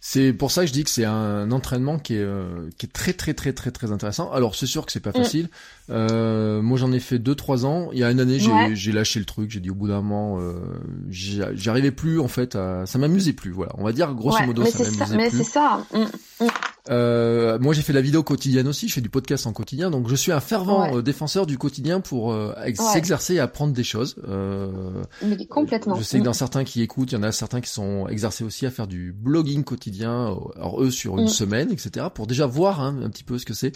[0.10, 2.90] C'est pour ça que je dis que c'est un entraînement qui est, euh, qui est
[2.90, 4.32] très très très très très intéressant.
[4.32, 5.22] Alors c'est sûr que c'est pas mm.
[5.22, 5.50] facile.
[5.90, 7.90] Euh, moi j'en ai fait deux trois ans.
[7.92, 8.40] Il y a une année
[8.74, 9.52] j'ai lâché le truc.
[9.52, 10.62] J'ai dit au bout d'un moment euh,
[11.10, 12.56] j'arrivais plus en fait.
[12.56, 12.86] À...
[12.86, 13.52] Ça m'amusait plus.
[13.52, 13.74] Voilà.
[13.78, 15.18] On va dire grosso modo ça m'amusait plus.
[15.18, 15.86] Mais c'est ça.
[15.94, 16.48] Mm, mm.
[16.90, 18.88] Euh, moi, j'ai fait la vidéo quotidienne aussi.
[18.88, 22.00] Je fais du podcast en quotidien, donc je suis un fervent euh, défenseur du quotidien
[22.00, 22.54] pour euh,
[22.94, 24.16] s'exercer et apprendre des choses.
[24.28, 25.96] Euh, Mais complètement.
[25.96, 28.44] Je sais que dans certains qui écoutent, il y en a certains qui sont exercés
[28.44, 30.36] aussi à faire du blogging quotidien.
[30.56, 31.30] Alors eux sur une mm.
[31.30, 32.08] semaine, etc.
[32.14, 33.74] Pour déjà voir hein, un petit peu ce que c'est.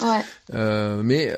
[0.54, 1.36] mais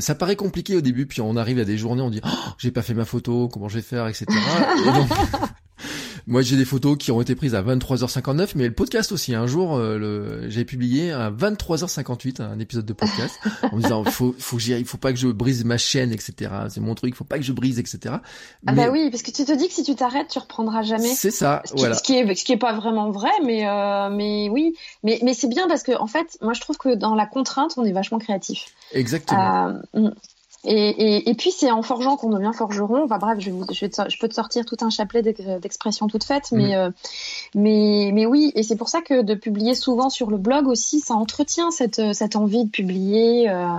[0.00, 2.70] ça paraît compliqué au début, puis on arrive à des journées, on dit oh, j'ai
[2.70, 4.26] pas fait ma photo, comment je vais faire, etc.
[4.82, 5.08] et donc,
[6.30, 9.34] Moi, j'ai des photos qui ont été prises à 23h59, mais le podcast aussi.
[9.34, 10.48] Un jour, euh, le...
[10.48, 13.36] j'ai publié à 23h58 un épisode de podcast
[13.72, 16.52] en me disant faut faut que j'y faut pas que je brise ma chaîne, etc.
[16.68, 18.14] C'est mon truc, faut pas que je brise, etc.
[18.64, 21.12] Ah bah oui, parce que tu te dis que si tu t'arrêtes, tu reprendras jamais.
[21.12, 21.96] C'est ça, ce qui, voilà.
[21.96, 25.34] Ce qui est ce qui est pas vraiment vrai, mais euh, mais oui, mais mais
[25.34, 27.92] c'est bien parce que en fait, moi je trouve que dans la contrainte, on est
[27.92, 28.66] vachement créatif.
[28.92, 29.80] Exactement.
[29.96, 30.10] Euh,
[30.64, 33.04] et, et, et, puis c'est en forgeant qu'on devient forgeron.
[33.04, 36.68] Enfin bref, je, je, je peux te sortir tout un chapelet d'expressions toutes faites, mais,
[36.68, 36.72] mmh.
[36.72, 36.90] euh,
[37.54, 38.52] mais, mais oui.
[38.54, 42.12] Et c'est pour ça que de publier souvent sur le blog aussi, ça entretient cette,
[42.12, 43.48] cette envie de publier.
[43.48, 43.78] Euh,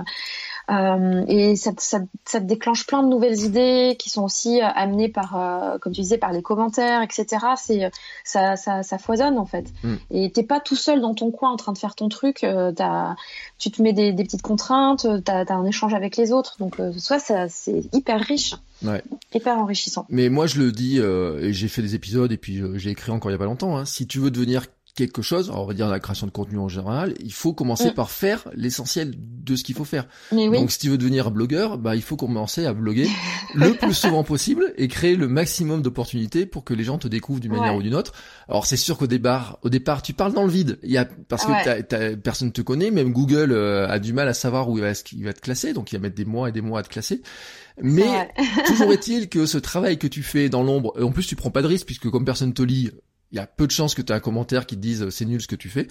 [0.70, 5.08] euh, et ça, ça, ça, déclenche plein de nouvelles idées qui sont aussi euh, amenées
[5.08, 7.26] par, euh, comme tu disais, par les commentaires, etc.
[7.56, 7.90] C'est
[8.24, 9.66] ça, ça, ça, foisonne en fait.
[9.82, 9.94] Mm.
[10.10, 12.44] Et t'es pas tout seul dans ton coin en train de faire ton truc.
[12.44, 12.72] Euh,
[13.58, 16.56] tu te mets des, des petites contraintes, t'as as un échange avec les autres.
[16.58, 18.54] Donc soit c'est hyper riche.
[18.82, 19.02] Ouais.
[19.32, 20.06] Hyper enrichissant.
[20.08, 23.30] Mais moi je le dis, et j'ai fait des épisodes et puis j'ai écrit encore
[23.30, 23.76] il y a pas longtemps.
[23.76, 26.68] Hein, si tu veux devenir quelque chose, on va dire la création de contenu en
[26.68, 27.94] général, il faut commencer mmh.
[27.94, 30.06] par faire l'essentiel de ce qu'il faut faire.
[30.32, 30.50] Oui.
[30.50, 33.08] Donc si tu veux devenir blogueur, bah il faut commencer à bloguer
[33.54, 37.40] le plus souvent possible et créer le maximum d'opportunités pour que les gens te découvrent
[37.40, 37.78] d'une manière ouais.
[37.78, 38.12] ou d'une autre.
[38.48, 40.78] Alors c'est sûr qu'au départ, au départ, tu parles dans le vide.
[40.82, 41.64] Il y a parce que ouais.
[41.64, 44.84] t'as, t'as, personne te connaît, même Google euh, a du mal à savoir où il
[44.84, 46.82] va, il va te classer, donc il va mettre des mois et des mois à
[46.82, 47.22] te classer.
[47.80, 48.30] Mais
[48.66, 51.62] toujours est-il que ce travail que tu fais dans l'ombre, en plus tu prends pas
[51.62, 52.90] de risque puisque comme personne te lit,
[53.32, 55.24] il y a peu de chances que tu aies un commentaire qui te dise c'est
[55.24, 55.88] nul ce que tu fais,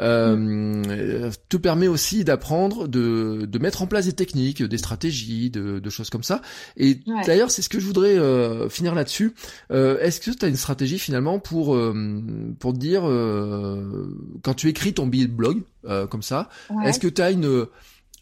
[0.00, 1.32] euh, mmh.
[1.48, 5.90] te permet aussi d'apprendre, de, de mettre en place des techniques, des stratégies, de, de
[5.90, 6.40] choses comme ça.
[6.76, 7.22] Et ouais.
[7.26, 9.34] d'ailleurs, c'est ce que je voudrais euh, finir là-dessus.
[9.72, 11.76] Euh, Est-ce que tu as une stratégie finalement pour
[12.58, 13.02] pour te dire
[14.42, 15.62] quand tu écris ton billet de blog
[16.10, 16.88] comme ça, ouais.
[16.88, 17.66] est-ce que tu as une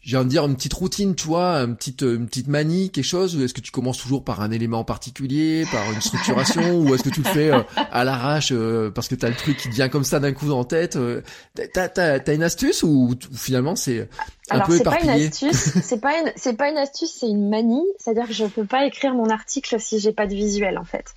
[0.03, 3.05] j'ai envie de dire une petite routine, tu vois, une petite une petite manie, quelque
[3.05, 3.37] chose.
[3.37, 7.03] Ou est-ce que tu commences toujours par un élément particulier, par une structuration, ou est-ce
[7.03, 9.73] que tu le fais euh, à l'arrache euh, parce que t'as le truc qui te
[9.73, 11.21] vient comme ça d'un coup en tête euh,
[11.55, 14.09] T'as t'as t'as une astuce ou, ou finalement c'est
[14.49, 17.29] un Alors, peu éparpillé pas une astuce, c'est pas une c'est pas une astuce, c'est
[17.29, 17.87] une manie.
[17.97, 21.15] C'est-à-dire que je peux pas écrire mon article si j'ai pas de visuel en fait.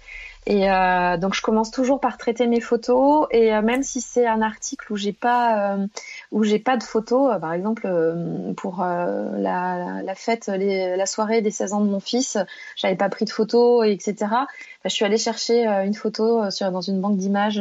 [0.49, 4.29] Et euh, donc je commence toujours par traiter mes photos et euh, même si c'est
[4.29, 5.87] un article où j'ai pas euh,
[6.31, 10.97] où j'ai pas de photos, euh, par exemple euh, pour euh, la, la, fête, les,
[10.97, 12.39] la soirée des 16 ans de mon fils,
[12.77, 14.15] j'avais pas pris de photos, etc.
[14.21, 14.47] Bah,
[14.85, 17.61] je suis allée chercher une photo sur, dans une banque d'images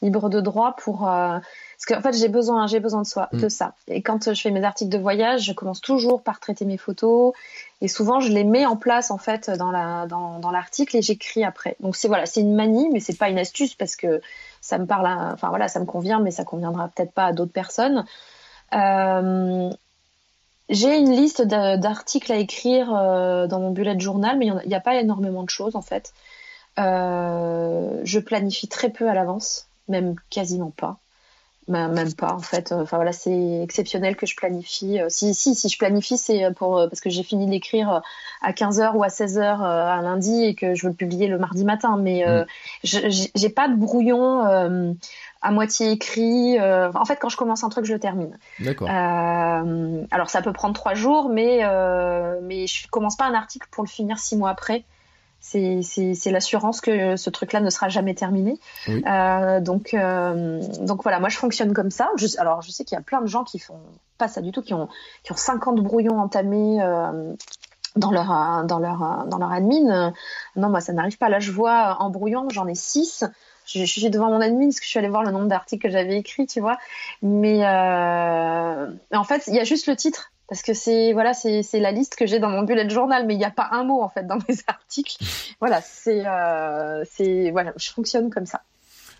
[0.00, 1.06] libre de droit pour
[1.76, 3.40] parce qu'en fait j'ai besoin j'ai besoin de soi Mm.
[3.40, 3.74] de ça.
[3.88, 7.32] Et quand je fais mes articles de voyage, je commence toujours par traiter mes photos
[7.80, 11.02] et souvent je les mets en place en fait dans la dans, dans l'article et
[11.02, 11.76] j'écris après.
[11.80, 14.20] Donc c'est voilà, c'est une manie mais c'est pas une astuce parce que
[14.60, 17.32] ça me parle à, enfin voilà, ça me convient mais ça conviendra peut-être pas à
[17.32, 18.04] d'autres personnes.
[18.74, 19.70] Euh,
[20.70, 24.78] j'ai une liste d'articles à écrire euh, dans mon bullet journal mais il n'y a,
[24.78, 26.12] a, pas énormément de choses en fait.
[26.78, 30.98] Euh, je planifie très peu à l'avance, même quasiment pas
[31.68, 32.72] même pas en fait.
[32.72, 37.00] Enfin voilà c'est exceptionnel que je planifie si si si je planifie c'est pour parce
[37.00, 38.02] que j'ai fini d'écrire
[38.42, 41.64] à 15h ou à 16h un lundi et que je veux le publier le mardi
[41.64, 41.96] matin.
[41.96, 43.08] Mais mmh.
[43.34, 44.92] j'ai pas de brouillon euh,
[45.44, 48.36] à moitié écrit euh, en fait quand je commence un truc je le termine.
[48.60, 48.88] D'accord.
[48.90, 53.68] Euh, alors ça peut prendre trois jours mais euh, mais je commence pas un article
[53.70, 54.84] pour le finir six mois après
[55.44, 58.58] c'est l'assurance que ce truc-là ne sera jamais terminé.
[58.88, 59.04] Oui.
[59.06, 62.10] Euh, donc, euh, donc voilà, moi je fonctionne comme ça.
[62.16, 63.78] Je, alors je sais qu'il y a plein de gens qui font
[64.18, 64.88] pas ça du tout, qui ont,
[65.22, 67.34] qui ont 50 brouillons entamés euh,
[67.96, 70.12] dans leur, dans leur, dans leur admin.
[70.56, 71.28] Non, moi ça n'arrive pas.
[71.28, 73.24] Là je vois en brouillon, j'en ai 6.
[73.66, 75.86] Je, je, suis devant mon admin parce que je suis allée voir le nombre d'articles
[75.86, 76.78] que j'avais écrits, tu vois.
[77.22, 81.92] Mais en fait, il y a juste le titre parce que c'est voilà c'est la
[81.92, 84.08] liste que j'ai dans mon bullet journal mais il n'y a pas un mot en
[84.08, 85.16] fait dans mes articles
[85.60, 88.62] voilà c'est euh, c'est voilà je fonctionne comme ça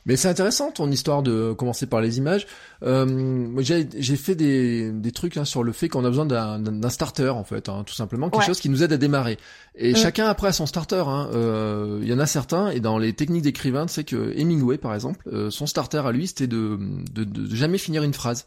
[0.06, 2.46] mais c'est intéressant ton histoire de commencer par les images.
[2.82, 7.30] Euh, j'ai fait des, des trucs hein, sur le fait qu'on a besoin d'un starter
[7.30, 8.46] en fait, hein, tout simplement quelque ouais.
[8.46, 9.38] chose qui nous aide à démarrer.
[9.76, 9.96] Et Mm.
[9.96, 11.04] chacun après a son starter.
[11.06, 11.30] Hein.
[11.32, 14.76] Euh, Il y en a certains et dans les techniques d'écrivain, tu sais que Hemingway
[14.76, 16.78] par exemple, euh, son starter à lui c'était de,
[17.10, 18.44] de, de, jamais finir une phrase.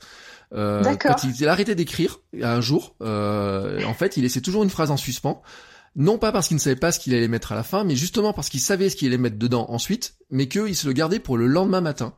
[0.53, 4.63] Euh, quand il, il a arrêté d'écrire un jour, euh, en fait, il laissait toujours
[4.63, 5.41] une phrase en suspens.
[5.95, 7.95] Non pas parce qu'il ne savait pas ce qu'il allait mettre à la fin, mais
[7.95, 11.19] justement parce qu'il savait ce qu'il allait mettre dedans ensuite, mais qu'il se le gardait
[11.19, 12.13] pour le lendemain matin.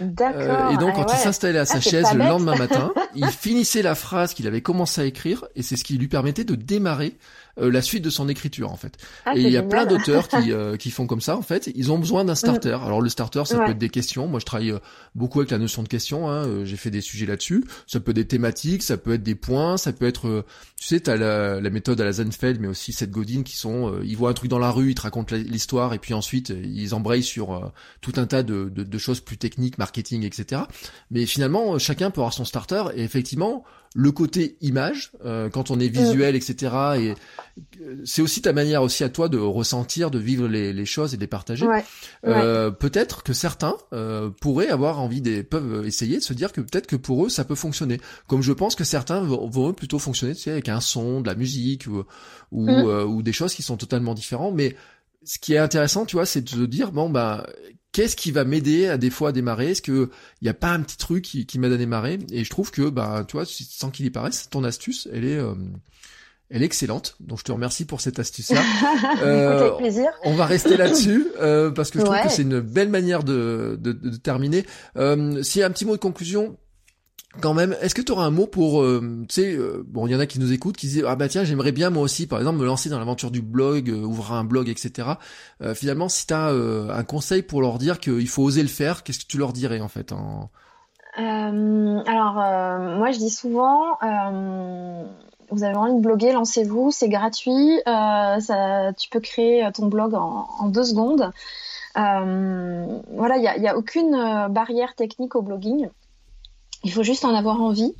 [0.00, 0.70] D'accord.
[0.70, 3.26] et donc Ah quand il s'installait à sa Ah, c'est chaise le lendemain matin, il
[3.26, 6.54] finissait la phrase qu'il avait commencé à écrire et c'est ce qui lui permettait de
[6.54, 7.18] démarrer
[7.60, 8.96] euh, la suite de son écriture en fait.
[9.26, 9.68] Ah, et il y a génial.
[9.68, 11.70] plein d'auteurs qui, euh, qui font comme ça en fait.
[11.74, 12.70] Ils ont besoin d'un starter.
[12.84, 13.64] Alors le starter, ça Ouais.
[13.66, 14.26] peut être des questions.
[14.28, 14.78] Moi, je travaille euh,
[15.14, 16.28] beaucoup avec la notion de questions.
[16.30, 16.46] Hein.
[16.46, 17.64] Euh, J'ai fait des sujets là-dessus.
[17.86, 20.44] Ça peut être des thématiques, ça peut être des points, ça peut être, euh,
[20.76, 23.92] tu sais, t'as la, la méthode à la Zenfeld, mais aussi Seth Godin qui sont,
[23.92, 26.50] euh, ils voient un truc dans la rue, ils te racontent l'histoire et puis ensuite
[26.50, 30.62] ils embrayent sur tout un tas de, de, de choses plus techniques, marketing, etc.
[31.10, 33.64] Mais finalement, chacun peut avoir son starter et effectivement,
[33.94, 36.54] le côté image, euh, quand on est visuel, etc.
[36.98, 37.14] Et
[37.80, 41.14] euh, c'est aussi ta manière aussi à toi de ressentir, de vivre les, les choses
[41.14, 41.66] et de les partager.
[41.66, 41.84] Ouais.
[42.26, 46.60] Euh, peut-être que certains euh, pourraient avoir envie des peuvent essayer de se dire que
[46.60, 48.00] peut-être que pour eux ça peut fonctionner.
[48.26, 51.26] Comme je pense que certains vont, vont plutôt fonctionner tu sais, avec un son, de
[51.26, 52.04] la musique ou
[52.50, 52.68] ou, Mm.
[52.68, 54.54] euh, ou des choses qui sont totalement différentes.
[54.54, 54.74] Mais
[55.24, 57.46] ce qui est intéressant, tu vois, c'est de se dire bon bah
[57.92, 59.70] qu'est-ce qui va m'aider à des fois à démarrer?
[59.72, 62.18] Est-ce que il y a pas un petit truc qui, qui m'aide à démarrer?
[62.30, 65.36] Et je trouve que bah tu vois, sans qu'il y paraisse, ton astuce, elle est
[65.38, 65.54] euh,
[66.50, 67.16] elle est excellente.
[67.20, 68.62] Donc je te remercie pour cette astuce-là.
[69.22, 70.06] Euh, avec plaisir.
[70.24, 72.22] on va rester là-dessus euh, parce que je trouve Ouais.
[72.22, 74.64] que c'est une belle manière de, de, de terminer.
[74.96, 76.56] Euh, S'il y a un petit mot de conclusion,
[77.40, 80.12] quand même, est-ce que tu auras un mot pour, euh, tu sais, euh, bon, il
[80.12, 82.26] y en a qui nous écoutent, qui disent ah bah tiens, j'aimerais bien moi aussi,
[82.26, 85.10] par exemple, me lancer dans l'aventure du blog, euh, ouvrir un blog, etc.
[85.74, 89.20] Finalement, si tu as un conseil pour leur dire qu'il faut oser le faire, qu'est-ce
[89.20, 90.12] que tu leur dirais en fait
[91.20, 93.98] alors, moi, je dis souvent,
[95.50, 97.80] vous avez envie de bloguer, lancez-vous, c'est gratuit.
[97.84, 101.32] tu peux créer ton blog en, deux secondes.
[101.94, 104.12] Voilà, il n'y a, aucune
[104.48, 105.88] barrière technique au blogging.
[106.84, 107.94] Il faut juste en avoir envie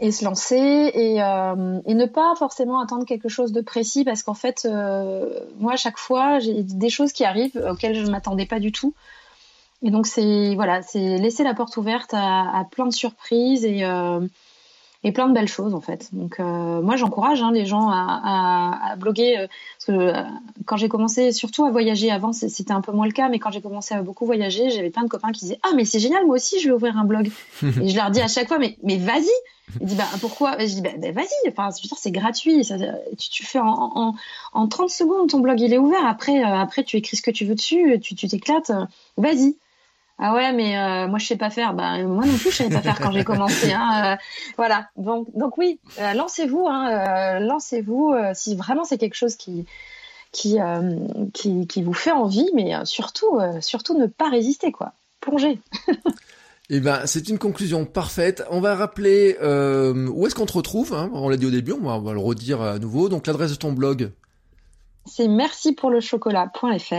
[0.00, 4.22] et se lancer et, euh, et ne pas forcément attendre quelque chose de précis parce
[4.22, 8.10] qu'en fait, euh, moi, à chaque fois, j'ai des choses qui arrivent auxquelles je ne
[8.10, 8.94] m'attendais pas du tout.
[9.82, 13.84] Et donc c'est voilà, c'est laisser la porte ouverte à, à plein de surprises et
[13.84, 14.20] euh,
[15.02, 16.08] et plein de belles choses en fait.
[16.12, 19.46] Donc euh, moi j'encourage hein, les gens à, à, à bloguer euh,
[19.78, 20.22] parce que euh,
[20.66, 23.50] quand j'ai commencé surtout à voyager avant c'était un peu moins le cas mais quand
[23.50, 26.26] j'ai commencé à beaucoup voyager j'avais plein de copains qui disaient ah mais c'est génial
[26.26, 27.30] moi aussi je vais ouvrir un blog
[27.62, 29.30] et je leur dis à chaque fois mais mais vas-y!
[29.80, 30.60] Ils disent bah pourquoi?
[30.60, 31.48] Et je dis bah, bah, vas-y!
[31.48, 32.76] Enfin c'est gratuit ça,
[33.18, 34.14] tu, tu fais en, en,
[34.52, 36.04] en 30 secondes ton blog il est ouvert.
[36.04, 38.84] Après euh, après tu écris ce que tu veux dessus tu tu t'éclates euh,
[39.16, 39.56] vas-y
[40.22, 41.72] ah ouais, mais euh, moi je sais pas faire.
[41.74, 43.72] Bah moi non plus je savais pas faire quand j'ai commencé.
[43.72, 44.12] Hein.
[44.12, 44.16] Euh,
[44.56, 44.88] voilà.
[44.96, 49.66] Donc donc oui, euh, lancez-vous, hein, lancez-vous si vraiment c'est quelque chose qui
[50.32, 50.58] qui,
[51.32, 54.92] qui qui vous fait envie, mais surtout surtout ne pas résister quoi.
[55.20, 55.58] Plongez.
[56.72, 58.44] Eh ben, c'est une conclusion parfaite.
[58.48, 60.94] On va rappeler euh, où est-ce qu'on te retrouve.
[60.94, 61.10] Hein?
[61.12, 63.08] On l'a dit au début, on va, on va le redire à nouveau.
[63.08, 64.12] Donc l'adresse de ton blog?
[65.04, 66.94] C'est merci pour le chocolat.fr.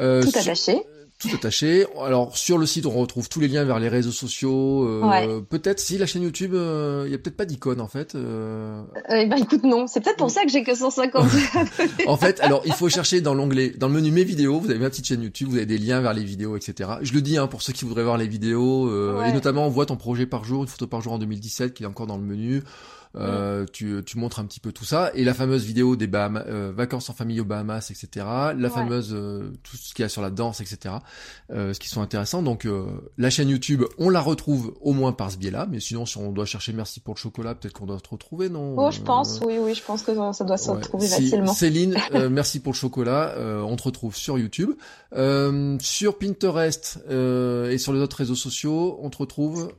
[0.00, 0.82] Euh, Tout sur- attaché.
[1.18, 1.86] Tout attaché.
[2.04, 4.84] Alors sur le site, on retrouve tous les liens vers les réseaux sociaux.
[4.86, 5.26] euh, Ouais.
[5.48, 8.14] Peut-être si la chaîne YouTube, euh, il y a peut-être pas d'icône en fait.
[8.14, 8.82] euh.
[9.10, 11.26] Euh, eh ben écoute non, c'est peut-être pour ça que j'ai que 150.
[12.06, 14.60] En fait, alors il faut chercher dans l'onglet, dans le menu mes vidéos.
[14.60, 16.90] Vous avez ma petite chaîne YouTube, vous avez des liens vers les vidéos, etc.
[17.02, 19.30] Je le dis hein, pour ceux qui voudraient voir les vidéos euh, Ouais.
[19.30, 21.84] et notamment on voit ton projet par jour, une photo par jour en 2017 qui
[21.84, 22.62] est encore dans le menu.
[23.18, 26.44] Euh, tu, tu montres un petit peu tout ça et la fameuse vidéo des Bahamas,
[26.48, 28.08] euh, vacances en famille aux Bahamas, etc.
[28.26, 28.68] La Ouais.
[28.68, 30.96] fameuse euh, tout ce qu'il y a sur la danse, etc.
[31.50, 32.42] Euh, ce qui sont intéressants.
[32.42, 32.84] Donc euh,
[33.18, 36.30] la chaîne YouTube, on la retrouve au moins par ce biais-là, mais sinon si on
[36.32, 39.40] doit chercher merci pour le chocolat, peut-être qu'on doit se retrouver, non oh je pense,
[39.46, 40.76] oui oui, je pense que ça, doit se Ouais.
[40.76, 41.52] retrouver Si- facilement.
[41.54, 43.34] Céline, euh, merci pour le chocolat.
[43.36, 44.70] Euh, on te retrouve sur YouTube,
[45.14, 48.98] Euh, sur Pinterest euh, et sur les autres réseaux sociaux.
[49.00, 49.72] On te retrouve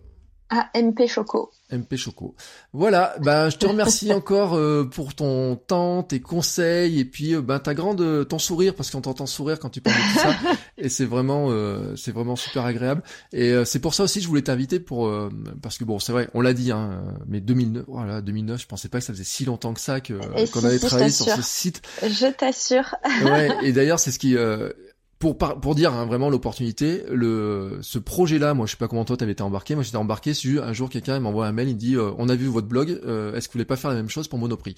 [0.49, 1.51] Ah MP Choco.
[1.71, 2.33] MP Choco.
[2.71, 7.41] Voilà, ben je te remercie encore euh, pour ton temps, tes conseils et puis euh,
[7.41, 10.35] ben ta grande ton sourire parce qu'on t'entend sourire quand tu parles de tout ça
[10.77, 13.03] et c'est vraiment euh, c'est vraiment super agréable
[13.33, 15.29] et euh, c'est pour ça aussi que je voulais t'inviter pour euh,
[15.61, 18.67] parce que bon c'est vrai on l'a dit hein euh, mais 2009 voilà 2009 je
[18.67, 21.11] pensais pas que ça faisait si longtemps que ça que qu'on si, avait si, travaillé
[21.11, 22.95] sur ce site Je t'assure.
[23.25, 24.71] ouais, et d'ailleurs, c'est ce qui, euh,
[25.19, 29.05] pour par- pour dire hein, vraiment l'opportunité, le ce projet-là, moi je sais pas comment
[29.05, 31.73] toi t'avais été embarqué, moi j'étais embarqué sur un jour quelqu'un m'envoie un mail, il
[31.75, 33.89] me dit euh, on a vu votre blog, euh, est-ce que vous voulez pas faire
[33.89, 34.75] la même chose pour Monoprix?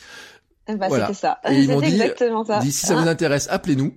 [0.67, 1.07] Bah, Voilà.
[1.07, 1.39] C'était ça.
[1.49, 1.97] Et ils m'ont dit-
[2.61, 3.93] dit si ça vous intéresse, appelez-nous.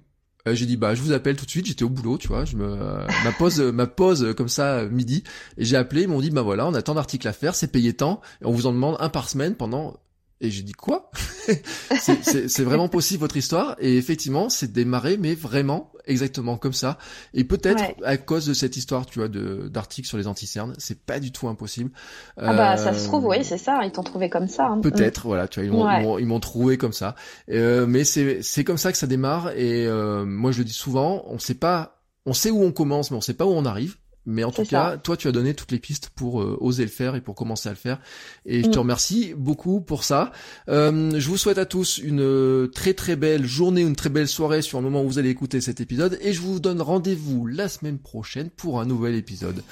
[0.48, 2.44] Euh, j'ai dit bah je vous appelle tout de suite, j'étais au boulot, tu vois,
[2.44, 5.22] je me euh, ma pause ma pause euh, comme ça euh, midi
[5.56, 7.68] et j'ai appelé, ils m'ont dit bah voilà, on a tant d'articles à faire, c'est
[7.70, 9.94] payé tant et on vous en demande un par semaine pendant
[10.42, 11.10] et j'ai dit quoi?
[12.00, 13.76] C'est- vraiment possible votre histoire?
[13.80, 16.98] Et effectivement c'est démarré mais vraiment exactement comme ça
[17.32, 17.96] et peut-être Ouais.
[18.04, 21.30] à cause de cette histoire tu vois de d'articles sur les anticernes c'est pas du
[21.32, 21.90] tout impossible.
[22.36, 23.80] Ah bah ça se Euh, trouve, oui, c'est ça.
[23.84, 24.66] Ils t'ont trouvé comme ça.
[24.66, 24.80] hein.
[24.80, 26.40] Peut-être, voilà, tu vois, ils m'ont, Ouais.
[26.40, 27.14] trouvé comme ça.
[27.50, 29.50] Euh, mais c'est, c'est comme ça que ça démarre.
[29.56, 33.10] Et euh, moi, je le dis souvent, on sait pas, on sait où on commence,
[33.10, 33.96] mais on sait pas où on arrive.
[34.26, 36.90] Mais en tout cas, toi, tu as donné toutes les pistes pour euh, oser le
[36.90, 38.00] faire et pour commencer à le faire.
[38.46, 38.80] Et je te mm.
[38.80, 40.32] remercie beaucoup pour ça.
[40.68, 44.62] Euh, je vous souhaite à tous une très très belle journée, une très belle soirée
[44.62, 46.18] sur le moment où vous allez écouter cet épisode.
[46.20, 49.62] Et je vous donne rendez-vous la semaine prochaine pour un nouvel épisode.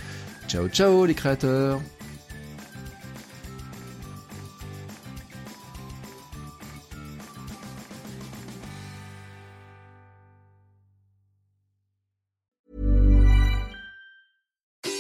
[0.49, 1.81] Ciao ciao les créateurs